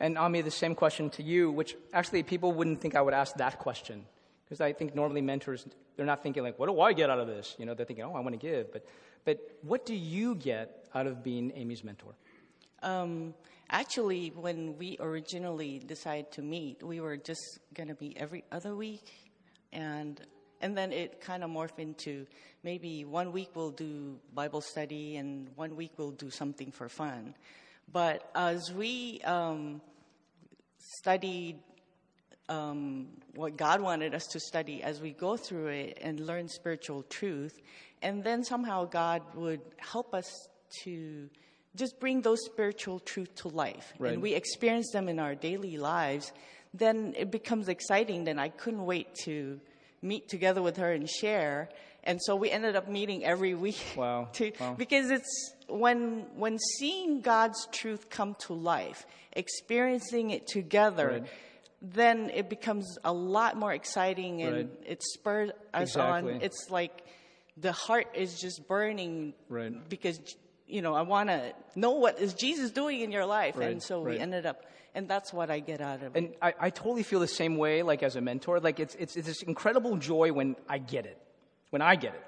And 0.00 0.18
ami 0.18 0.42
the 0.42 0.50
same 0.50 0.74
question 0.74 1.08
to 1.10 1.22
you 1.22 1.50
which 1.50 1.76
actually 1.92 2.22
people 2.24 2.52
wouldn't 2.52 2.80
think 2.80 2.96
i 2.96 3.00
would 3.00 3.14
ask 3.14 3.36
that 3.36 3.58
question. 3.58 4.04
Because 4.44 4.60
i 4.60 4.72
think 4.72 4.94
normally 4.94 5.22
mentors 5.22 5.66
they're 5.96 6.06
not 6.06 6.22
thinking 6.22 6.42
like 6.42 6.58
what 6.58 6.68
do 6.68 6.80
i 6.80 6.92
get 6.92 7.10
out 7.10 7.18
of 7.18 7.26
this? 7.26 7.56
You 7.58 7.66
know 7.66 7.74
they're 7.74 7.86
thinking 7.86 8.04
oh 8.04 8.14
i 8.14 8.20
want 8.20 8.32
to 8.32 8.46
give. 8.46 8.72
But 8.72 8.86
but 9.24 9.38
what 9.62 9.86
do 9.86 9.94
you 9.94 10.34
get 10.34 10.86
out 10.94 11.06
of 11.06 11.22
being 11.22 11.52
amy's 11.54 11.82
mentor? 11.82 12.14
Um, 12.82 13.34
Actually, 13.74 14.28
when 14.28 14.78
we 14.78 14.96
originally 15.00 15.80
decided 15.80 16.30
to 16.30 16.42
meet, 16.42 16.80
we 16.80 17.00
were 17.00 17.16
just 17.16 17.58
going 17.74 17.88
to 17.88 17.96
be 17.96 18.16
every 18.16 18.44
other 18.52 18.76
week, 18.76 19.02
and 19.72 20.20
and 20.60 20.78
then 20.78 20.92
it 20.92 21.20
kind 21.20 21.42
of 21.42 21.50
morphed 21.50 21.80
into 21.80 22.24
maybe 22.62 23.04
one 23.04 23.32
week 23.32 23.48
we'll 23.56 23.72
do 23.72 24.20
Bible 24.32 24.60
study 24.60 25.16
and 25.16 25.50
one 25.56 25.74
week 25.74 25.90
we'll 25.96 26.12
do 26.12 26.30
something 26.30 26.70
for 26.70 26.88
fun. 26.88 27.34
But 27.92 28.30
as 28.36 28.72
we 28.72 29.20
um, 29.22 29.80
studied 30.78 31.58
um, 32.48 33.08
what 33.34 33.56
God 33.56 33.80
wanted 33.80 34.14
us 34.14 34.26
to 34.28 34.38
study 34.38 34.84
as 34.84 35.00
we 35.00 35.10
go 35.10 35.36
through 35.36 35.66
it 35.66 35.98
and 36.00 36.20
learn 36.20 36.46
spiritual 36.48 37.02
truth. 37.02 37.60
And 38.02 38.22
then 38.22 38.44
somehow 38.44 38.84
God 38.84 39.22
would 39.34 39.62
help 39.78 40.14
us 40.14 40.30
to 40.84 41.28
just 41.76 41.98
bring 42.00 42.22
those 42.22 42.38
spiritual 42.44 43.00
truth 43.00 43.34
to 43.36 43.48
life. 43.48 43.92
Right. 43.98 44.12
And 44.12 44.22
we 44.22 44.34
experience 44.34 44.90
them 44.92 45.08
in 45.08 45.18
our 45.18 45.34
daily 45.34 45.76
lives. 45.76 46.32
Then 46.72 47.14
it 47.16 47.30
becomes 47.30 47.68
exciting. 47.68 48.24
Then 48.24 48.38
I 48.38 48.48
couldn't 48.48 48.84
wait 48.84 49.14
to 49.24 49.60
meet 50.02 50.28
together 50.28 50.62
with 50.62 50.76
her 50.76 50.92
and 50.92 51.08
share. 51.08 51.68
And 52.04 52.20
so 52.22 52.36
we 52.36 52.50
ended 52.50 52.76
up 52.76 52.88
meeting 52.88 53.24
every 53.24 53.54
week. 53.54 53.80
Wow. 53.96 54.28
To, 54.34 54.52
Wow. 54.60 54.74
Because 54.76 55.10
it's 55.10 55.54
when 55.68 56.26
when 56.36 56.58
seeing 56.78 57.22
God's 57.22 57.66
truth 57.72 58.10
come 58.10 58.34
to 58.46 58.52
life, 58.52 59.06
experiencing 59.32 60.30
it 60.30 60.46
together, 60.46 61.08
Right. 61.20 61.26
then 61.80 62.30
it 62.30 62.48
becomes 62.50 62.98
a 63.04 63.12
lot 63.12 63.56
more 63.56 63.72
exciting 63.72 64.42
and 64.42 64.54
Right. 64.56 64.68
it 64.86 65.02
spurs 65.02 65.50
us 65.72 65.82
Exactly. 65.90 66.34
on. 66.34 66.42
It's 66.42 66.70
like 66.70 67.02
the 67.56 67.72
heart 67.72 68.08
is 68.14 68.38
just 68.40 68.66
burning 68.68 69.32
because 69.88 70.20
you 70.66 70.82
know 70.82 70.94
I 70.94 71.02
want 71.02 71.28
to 71.28 71.52
know 71.74 71.92
what 71.92 72.18
is 72.18 72.34
Jesus 72.34 72.70
doing 72.70 73.00
in 73.00 73.12
your 73.12 73.26
life, 73.26 73.56
Right, 73.56 73.70
and 73.70 73.82
so 73.82 74.02
right. 74.02 74.14
we 74.14 74.20
ended 74.20 74.46
up, 74.46 74.64
and 74.94 75.08
that's 75.08 75.32
what 75.32 75.50
I 75.50 75.60
get 75.60 75.80
out 75.80 76.02
of 76.02 76.16
it. 76.16 76.18
And 76.18 76.34
I, 76.40 76.54
I 76.58 76.70
totally 76.70 77.02
feel 77.02 77.20
the 77.20 77.28
same 77.28 77.56
way, 77.56 77.82
like 77.82 78.02
as 78.02 78.16
a 78.16 78.20
mentor. 78.20 78.60
Like 78.60 78.80
it's, 78.80 78.94
it's, 78.96 79.16
it's 79.16 79.26
this 79.26 79.42
incredible 79.42 79.96
joy 79.96 80.32
when 80.32 80.56
I 80.68 80.78
get 80.78 81.06
it, 81.06 81.18
when 81.70 81.82
I 81.82 81.96
get 81.96 82.14
it. 82.14 82.22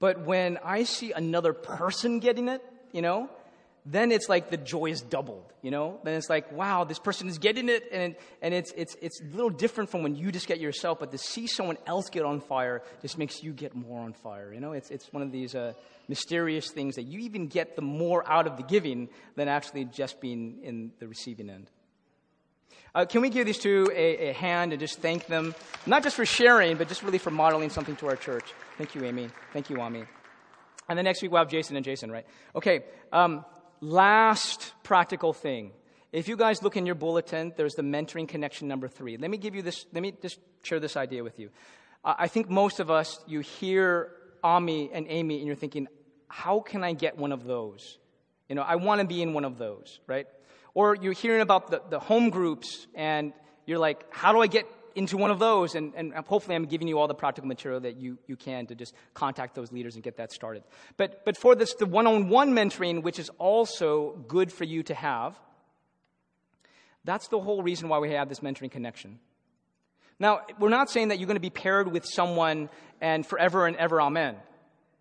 But 0.00 0.26
when 0.26 0.58
I 0.64 0.84
see 0.84 1.12
another 1.12 1.52
person 1.52 2.18
getting 2.18 2.48
it, 2.48 2.62
you 2.92 3.00
know, 3.00 3.30
then 3.86 4.12
it's 4.12 4.28
like 4.28 4.48
the 4.48 4.56
joy 4.56 4.86
is 4.86 5.02
doubled, 5.02 5.52
you 5.60 5.70
know? 5.70 6.00
Then 6.04 6.14
it's 6.14 6.30
like, 6.30 6.50
wow, 6.52 6.84
this 6.84 6.98
person 6.98 7.28
is 7.28 7.36
getting 7.36 7.68
it, 7.68 7.84
and, 7.92 8.16
and 8.40 8.54
it's, 8.54 8.72
it's, 8.76 8.96
it's 9.02 9.20
a 9.20 9.24
little 9.24 9.50
different 9.50 9.90
from 9.90 10.02
when 10.02 10.16
you 10.16 10.32
just 10.32 10.46
get 10.46 10.58
yourself, 10.58 11.00
but 11.00 11.12
to 11.12 11.18
see 11.18 11.46
someone 11.46 11.76
else 11.86 12.08
get 12.08 12.24
on 12.24 12.40
fire 12.40 12.82
just 13.02 13.18
makes 13.18 13.42
you 13.42 13.52
get 13.52 13.74
more 13.74 14.00
on 14.00 14.14
fire, 14.14 14.54
you 14.54 14.60
know? 14.60 14.72
It's, 14.72 14.90
it's 14.90 15.12
one 15.12 15.22
of 15.22 15.32
these 15.32 15.54
uh, 15.54 15.74
mysterious 16.08 16.70
things 16.70 16.96
that 16.96 17.02
you 17.02 17.20
even 17.20 17.46
get 17.46 17.76
the 17.76 17.82
more 17.82 18.26
out 18.30 18.46
of 18.46 18.56
the 18.56 18.62
giving 18.62 19.10
than 19.36 19.48
actually 19.48 19.84
just 19.84 20.18
being 20.18 20.60
in 20.62 20.92
the 20.98 21.06
receiving 21.06 21.50
end. 21.50 21.70
Uh, 22.94 23.04
can 23.04 23.20
we 23.20 23.28
give 23.28 23.44
these 23.44 23.58
two 23.58 23.90
a, 23.92 24.30
a 24.30 24.32
hand 24.32 24.72
and 24.72 24.80
just 24.80 25.00
thank 25.00 25.26
them, 25.26 25.54
not 25.84 26.02
just 26.02 26.16
for 26.16 26.24
sharing, 26.24 26.76
but 26.76 26.88
just 26.88 27.02
really 27.02 27.18
for 27.18 27.30
modeling 27.30 27.68
something 27.68 27.96
to 27.96 28.06
our 28.06 28.16
church? 28.16 28.44
Thank 28.78 28.94
you, 28.94 29.04
Amy. 29.04 29.28
Thank 29.52 29.68
you, 29.68 29.80
Ami. 29.80 30.04
And 30.88 30.96
then 30.96 31.04
next 31.04 31.20
week 31.20 31.32
we'll 31.32 31.40
have 31.40 31.50
Jason 31.50 31.76
and 31.76 31.84
Jason, 31.84 32.10
right? 32.10 32.24
Okay. 32.54 32.84
Um, 33.12 33.44
last 33.84 34.72
practical 34.82 35.32
thing. 35.32 35.72
If 36.12 36.28
you 36.28 36.36
guys 36.36 36.62
look 36.62 36.76
in 36.76 36.86
your 36.86 36.94
bulletin, 36.94 37.52
there's 37.56 37.74
the 37.74 37.82
mentoring 37.82 38.28
connection 38.28 38.68
number 38.68 38.88
three. 38.88 39.16
Let 39.16 39.30
me 39.30 39.36
give 39.36 39.54
you 39.54 39.62
this. 39.62 39.84
Let 39.92 40.02
me 40.02 40.14
just 40.22 40.38
share 40.62 40.80
this 40.80 40.96
idea 40.96 41.22
with 41.22 41.38
you. 41.38 41.50
I 42.04 42.28
think 42.28 42.50
most 42.50 42.80
of 42.80 42.90
us, 42.90 43.18
you 43.26 43.40
hear 43.40 44.10
Ami 44.42 44.90
and 44.92 45.06
Amy, 45.08 45.38
and 45.38 45.46
you're 45.46 45.56
thinking, 45.56 45.88
how 46.28 46.60
can 46.60 46.84
I 46.84 46.92
get 46.92 47.16
one 47.16 47.32
of 47.32 47.44
those? 47.44 47.98
You 48.48 48.54
know, 48.54 48.62
I 48.62 48.76
want 48.76 49.00
to 49.00 49.06
be 49.06 49.22
in 49.22 49.32
one 49.32 49.44
of 49.44 49.56
those, 49.58 50.00
right? 50.06 50.26
Or 50.74 50.94
you're 50.94 51.14
hearing 51.14 51.40
about 51.40 51.70
the, 51.70 51.82
the 51.88 51.98
home 51.98 52.30
groups, 52.30 52.86
and 52.94 53.32
you're 53.66 53.78
like, 53.78 54.04
how 54.10 54.32
do 54.32 54.40
I 54.40 54.46
get 54.46 54.66
into 54.94 55.16
one 55.16 55.30
of 55.30 55.38
those? 55.38 55.74
And, 55.74 55.92
and 55.96 56.12
hopefully, 56.12 56.56
I'm 56.56 56.66
giving 56.66 56.88
you 56.88 56.98
all 56.98 57.08
the 57.08 57.14
practical 57.14 57.48
material 57.48 57.80
that 57.80 57.96
you, 57.96 58.18
you 58.26 58.36
can 58.36 58.66
to 58.66 58.74
just 58.74 58.94
contact 59.14 59.54
those 59.54 59.72
leaders 59.72 59.94
and 59.94 60.04
get 60.04 60.16
that 60.16 60.32
started. 60.32 60.62
But, 60.96 61.24
but 61.24 61.36
for 61.36 61.54
this, 61.54 61.74
the 61.74 61.86
one 61.86 62.06
on 62.06 62.28
one 62.28 62.52
mentoring, 62.52 63.02
which 63.02 63.18
is 63.18 63.30
also 63.38 64.16
good 64.28 64.52
for 64.52 64.64
you 64.64 64.82
to 64.84 64.94
have, 64.94 65.38
that's 67.04 67.28
the 67.28 67.40
whole 67.40 67.62
reason 67.62 67.88
why 67.88 67.98
we 67.98 68.12
have 68.12 68.28
this 68.28 68.40
mentoring 68.40 68.70
connection. 68.70 69.18
Now, 70.18 70.42
we're 70.58 70.68
not 70.68 70.90
saying 70.90 71.08
that 71.08 71.18
you're 71.18 71.26
going 71.26 71.36
to 71.36 71.40
be 71.40 71.50
paired 71.50 71.90
with 71.90 72.04
someone 72.04 72.70
and 73.00 73.26
forever 73.26 73.66
and 73.66 73.76
ever, 73.76 74.00
amen. 74.00 74.36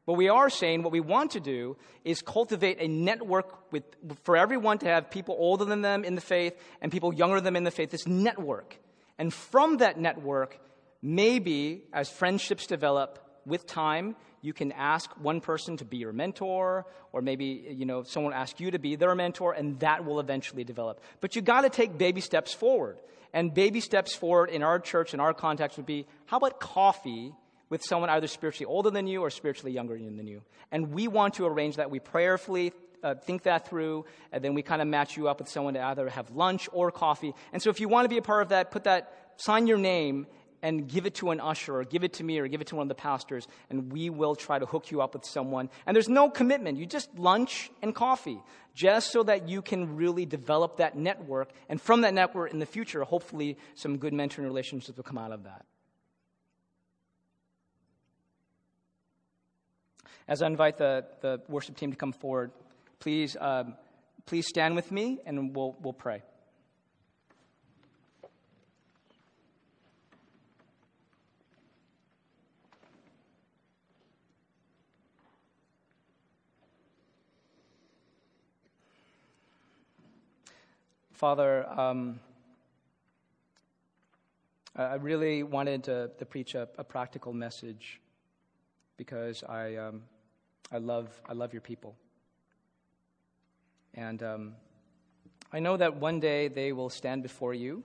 But 0.06 0.14
we 0.14 0.28
are 0.28 0.50
saying 0.50 0.84
what 0.84 0.92
we 0.92 1.00
want 1.00 1.32
to 1.32 1.40
do 1.40 1.78
is 2.04 2.22
cultivate 2.22 2.78
a 2.82 2.88
network 2.88 3.72
with, 3.72 3.84
for 4.24 4.36
everyone 4.36 4.80
to 4.80 4.88
have 4.88 5.10
people 5.10 5.36
older 5.38 5.64
than 5.64 5.82
them 5.82 6.04
in 6.04 6.16
the 6.16 6.22
faith 6.22 6.54
and 6.82 6.92
people 6.92 7.14
younger 7.14 7.36
than 7.36 7.46
them 7.46 7.56
in 7.56 7.64
the 7.64 7.72
faith, 7.72 7.90
this 7.90 8.06
network. 8.06 8.78
And 9.18 9.34
from 9.34 9.78
that 9.78 10.00
network, 10.00 10.60
maybe 11.02 11.84
as 11.94 12.10
friendships 12.10 12.68
develop 12.68 13.20
with 13.46 13.68
time, 13.68 14.16
you 14.42 14.54
can 14.54 14.72
ask 14.72 15.10
one 15.20 15.42
person 15.42 15.78
to 15.78 15.86
be 15.86 15.98
your 15.98 16.14
mentor, 16.14 16.86
or 17.12 17.22
maybe 17.22 17.66
you 17.70 17.86
know 17.86 18.04
someone 18.04 18.34
ask 18.34 18.60
you 18.60 18.72
to 18.72 18.80
be 18.80 18.96
their 18.96 19.16
mentor, 19.16 19.54
and 19.54 19.80
that 19.80 20.06
will 20.06 20.20
eventually 20.20 20.64
develop. 20.64 21.02
But 21.22 21.36
you 21.36 21.42
got 21.42 21.62
to 21.62 21.70
take 21.70 21.98
baby 21.98 22.22
steps 22.22 22.54
forward. 22.54 22.98
And 23.36 23.52
baby 23.52 23.80
steps 23.80 24.14
forward 24.14 24.52
in 24.52 24.62
our 24.62 24.80
church, 24.80 25.14
in 25.14 25.20
our 25.20 25.34
context, 25.34 25.78
would 25.78 25.88
be 25.88 26.06
how 26.26 26.38
about 26.38 26.60
coffee 26.60 27.34
with 27.70 27.84
someone 27.84 28.10
either 28.12 28.28
spiritually 28.28 28.66
older 28.66 28.92
than 28.92 29.08
you 29.08 29.22
or 29.22 29.32
spiritually 29.32 29.72
younger 29.72 29.98
than 29.98 30.28
you? 30.28 30.44
And 30.72 30.94
we 30.94 31.08
want 31.08 31.36
to 31.36 31.48
arrange 31.48 31.78
that. 31.78 31.90
We 31.90 32.00
prayerfully 32.00 32.74
uh, 33.04 33.16
think 33.16 33.44
that 33.44 33.68
through, 33.68 34.06
and 34.32 34.44
then 34.44 34.54
we 34.54 34.62
kind 34.62 34.82
of 34.82 34.88
match 34.88 35.18
you 35.18 35.28
up 35.28 35.40
with 35.40 35.50
someone 35.50 35.74
to 35.76 35.82
either 35.82 36.10
have 36.10 36.32
lunch 36.32 36.70
or 36.72 36.92
coffee. 36.92 37.34
And 37.52 37.62
so 37.62 37.70
if 37.70 37.80
you 37.80 37.90
want 37.90 38.06
to 38.06 38.10
be 38.10 38.18
a 38.18 38.22
part 38.22 38.42
of 38.42 38.50
that, 38.50 38.72
put 38.72 38.86
that, 38.86 39.14
sign 39.38 39.68
your 39.68 39.78
name 39.78 40.28
and 40.62 40.88
give 40.88 41.06
it 41.06 41.16
to 41.16 41.32
an 41.32 41.42
usher 41.42 41.76
or 41.80 41.84
give 41.84 42.06
it 42.06 42.14
to 42.14 42.24
me 42.24 42.40
or 42.40 42.48
give 42.48 42.62
it 42.62 42.68
to 42.68 42.76
one 42.76 42.84
of 42.84 42.88
the 42.88 42.96
pastors, 42.96 43.48
and 43.70 43.92
we 43.92 44.10
will 44.10 44.34
try 44.34 44.58
to 44.58 44.66
hook 44.66 44.92
you 44.92 45.02
up 45.02 45.14
with 45.14 45.26
someone. 45.26 45.70
And 45.86 45.94
there's 45.94 46.08
no 46.08 46.30
commitment. 46.30 46.78
You 46.78 46.86
just 46.86 47.14
lunch 47.20 47.70
and 47.82 47.94
coffee, 47.94 48.40
just 48.74 49.12
so 49.12 49.24
that 49.24 49.50
you 49.50 49.62
can 49.62 49.98
really 49.98 50.26
develop 50.26 50.78
that 50.78 50.98
network. 50.98 51.50
And 51.68 51.82
from 51.82 52.02
that 52.02 52.14
network 52.14 52.54
in 52.54 52.60
the 52.60 52.66
future, 52.66 53.04
hopefully 53.04 53.58
some 53.76 53.98
good 53.98 54.14
mentoring 54.14 54.46
relationships 54.46 54.96
will 54.96 55.04
come 55.04 55.18
out 55.18 55.34
of 55.34 55.44
that. 55.44 55.66
As 60.30 60.42
I 60.42 60.48
invite 60.48 60.78
the, 60.78 61.04
the 61.20 61.42
worship 61.50 61.76
team 61.76 61.92
to 61.92 61.98
come 61.98 62.14
forward, 62.14 62.52
please, 63.04 63.36
um, 63.42 63.74
please 64.26 64.48
stand 64.48 64.78
with 64.78 64.90
me 64.90 65.20
and 65.26 65.54
we'll, 65.54 65.76
we'll 65.82 65.92
pray. 65.92 66.22
Father, 81.12 81.70
um, 81.70 82.22
I 84.78 84.96
really 84.96 85.44
wanted 85.44 85.84
to, 85.84 86.10
to 86.18 86.26
preach 86.26 86.56
a, 86.56 86.70
a 86.78 86.86
practical 86.86 87.34
message 87.34 88.00
because 88.96 89.44
I, 89.44 89.76
um, 89.76 90.04
I, 90.72 90.78
love, 90.78 91.10
I 91.28 91.34
love 91.34 91.52
your 91.52 91.62
people. 91.62 91.98
And 93.94 94.22
um, 94.24 94.56
I 95.52 95.60
know 95.60 95.78
that 95.78 95.98
one 95.98 96.20
day 96.20 96.48
they 96.48 96.72
will 96.72 96.90
stand 96.90 97.22
before 97.22 97.54
you, 97.54 97.84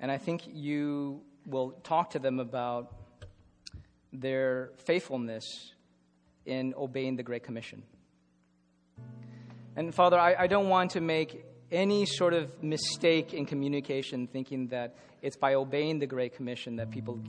and 0.00 0.10
I 0.10 0.18
think 0.18 0.42
you 0.46 1.22
will 1.46 1.70
talk 1.82 2.10
to 2.10 2.18
them 2.18 2.40
about 2.40 2.92
their 4.12 4.72
faithfulness 4.84 5.72
in 6.44 6.74
obeying 6.76 7.16
the 7.16 7.22
Great 7.22 7.42
Commission. 7.42 7.82
And 9.76 9.94
Father, 9.94 10.18
I, 10.18 10.34
I 10.40 10.46
don't 10.46 10.68
want 10.68 10.92
to 10.92 11.00
make 11.00 11.44
any 11.70 12.06
sort 12.06 12.32
of 12.32 12.62
mistake 12.62 13.34
in 13.34 13.44
communication 13.46 14.26
thinking 14.26 14.68
that 14.68 14.96
it's 15.22 15.36
by 15.36 15.54
obeying 15.54 15.98
the 15.98 16.06
Great 16.06 16.34
Commission 16.34 16.76
that 16.76 16.90
people 16.90 17.20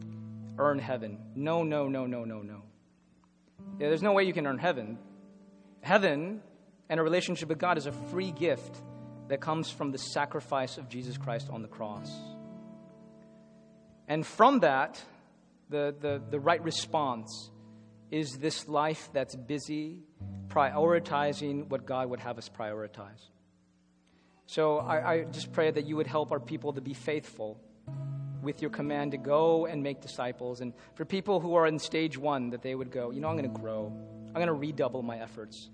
earn 0.58 0.80
heaven. 0.80 1.18
No, 1.36 1.64
no, 1.64 1.88
no, 1.88 2.06
no, 2.06 2.24
no, 2.24 2.42
no. 2.42 2.62
Yeah, 3.80 3.88
there's 3.90 4.04
no 4.04 4.14
way 4.14 4.24
you 4.24 4.34
can 4.34 4.48
earn 4.48 4.58
heaven. 4.58 4.98
Heaven 5.82 6.42
and 6.90 7.00
a 7.00 7.04
relationship 7.04 7.50
with 7.50 7.60
God 7.60 7.78
is 7.78 7.86
a 7.86 7.92
free 7.92 8.32
gift 8.32 8.82
that 9.28 9.42
comes 9.42 9.70
from 9.70 9.92
the 9.92 9.98
sacrifice 9.98 10.78
of 10.78 10.90
Jesus 10.90 11.18
Christ 11.18 11.50
on 11.52 11.62
the 11.62 11.68
cross. 11.68 12.12
And 14.08 14.26
from 14.26 14.60
that, 14.60 15.02
the, 15.70 15.94
the, 16.00 16.22
the 16.30 16.40
right 16.40 16.64
response 16.64 17.52
is 18.10 18.38
this 18.38 18.68
life 18.68 19.10
that's 19.12 19.36
busy, 19.36 20.00
prioritizing 20.48 21.68
what 21.68 21.86
God 21.86 22.10
would 22.10 22.22
have 22.22 22.38
us 22.38 22.50
prioritize. 22.50 23.22
So 24.46 24.78
I, 24.78 25.14
I 25.14 25.24
just 25.26 25.52
pray 25.52 25.70
that 25.70 25.86
you 25.86 25.98
would 25.98 26.08
help 26.08 26.32
our 26.32 26.40
people 26.40 26.72
to 26.74 26.82
be 26.82 26.94
faithful 26.94 27.60
with 28.42 28.62
your 28.62 28.72
command 28.72 29.12
to 29.12 29.18
go 29.18 29.66
and 29.66 29.84
make 29.84 30.00
disciples. 30.00 30.62
And 30.62 30.72
for 30.96 31.04
people 31.04 31.42
who 31.42 31.56
are 31.56 31.68
in 31.68 31.80
stage 31.80 32.18
one, 32.18 32.52
that 32.52 32.62
they 32.62 32.74
would 32.74 32.92
go, 32.92 33.12
you 33.12 33.20
know, 33.20 33.28
I'm 33.28 33.38
going 33.38 33.52
to 33.52 33.60
grow, 33.60 33.92
I'm 34.28 34.34
going 34.34 34.48
to 34.48 34.54
redouble 34.54 35.02
my 35.02 35.20
efforts. 35.20 35.70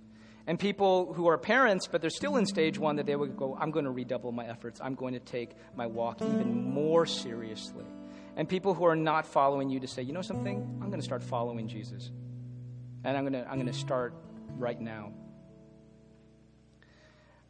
And 0.46 0.60
people 0.60 1.14
who 1.14 1.28
are 1.28 1.38
parents, 1.38 1.88
but 1.88 2.02
they're 2.02 2.10
still 2.10 2.36
in 2.36 2.46
stage 2.46 2.78
one, 2.78 2.98
that 2.98 3.06
they 3.06 3.16
would 3.16 3.38
go, 3.38 3.58
I'm 3.60 3.72
going 3.72 3.86
to 3.86 3.92
redouble 3.92 4.32
my 4.34 4.46
efforts. 4.46 4.82
I'm 4.84 4.96
going 4.96 5.14
to 5.14 5.20
take 5.20 5.52
my 5.76 5.88
walk 5.88 6.22
even 6.22 6.70
more 6.70 7.06
seriously. 7.06 7.86
And 8.36 8.50
people 8.50 8.74
who 8.74 8.84
are 8.84 8.96
not 8.96 9.26
following 9.26 9.70
you 9.70 9.80
to 9.80 9.88
say, 9.88 10.02
you 10.02 10.12
know 10.12 10.22
something? 10.22 10.80
I'm 10.82 10.90
going 10.90 11.00
to 11.00 11.06
start 11.06 11.24
following 11.24 11.68
Jesus. 11.68 12.12
And 13.04 13.16
I'm 13.16 13.24
going 13.24 13.34
to, 13.34 13.48
I'm 13.50 13.56
going 13.56 13.68
to 13.68 13.74
start 13.74 14.16
right 14.58 14.80
now. 14.80 15.12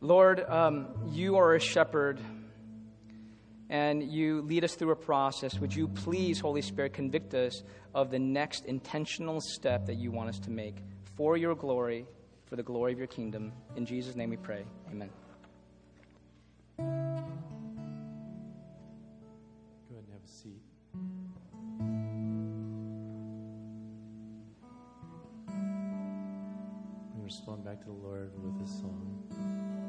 Lord, 0.02 0.42
um, 0.50 0.88
you 1.12 1.38
are 1.38 1.56
a 1.56 1.60
shepherd 1.60 2.20
and 3.70 4.04
you 4.04 4.42
lead 4.42 4.64
us 4.64 4.76
through 4.76 4.92
a 4.92 4.96
process, 4.96 5.58
would 5.60 5.74
you 5.74 5.88
please, 5.88 6.40
Holy 6.40 6.62
Spirit, 6.62 6.94
convict 6.94 7.34
us 7.34 7.64
of 7.96 8.12
the 8.12 8.20
next 8.20 8.66
intentional 8.66 9.40
step 9.42 9.88
that 9.88 9.96
you 9.96 10.12
want 10.12 10.30
us 10.30 10.40
to 10.40 10.52
make 10.52 10.76
for 11.16 11.38
your 11.38 11.56
glory, 11.56 12.06
for 12.54 12.58
the 12.58 12.62
glory 12.62 12.94
of 12.94 13.00
your 13.00 13.08
kingdom. 13.08 13.52
In 13.76 13.84
Jesus' 13.84 14.16
name 14.16 14.30
we 14.30 14.38
pray. 14.38 14.64
Amen. 14.92 15.10
Go 16.78 16.84
ahead 19.90 20.04
and 20.04 20.14
have 20.14 20.22
a 20.24 20.28
seat. 20.28 20.62
We 27.18 27.24
respond 27.24 27.66
back 27.66 27.80
to 27.80 27.88
the 27.88 27.92
Lord 27.92 28.32
with 28.44 28.62
a 28.64 28.72
song. 28.72 29.83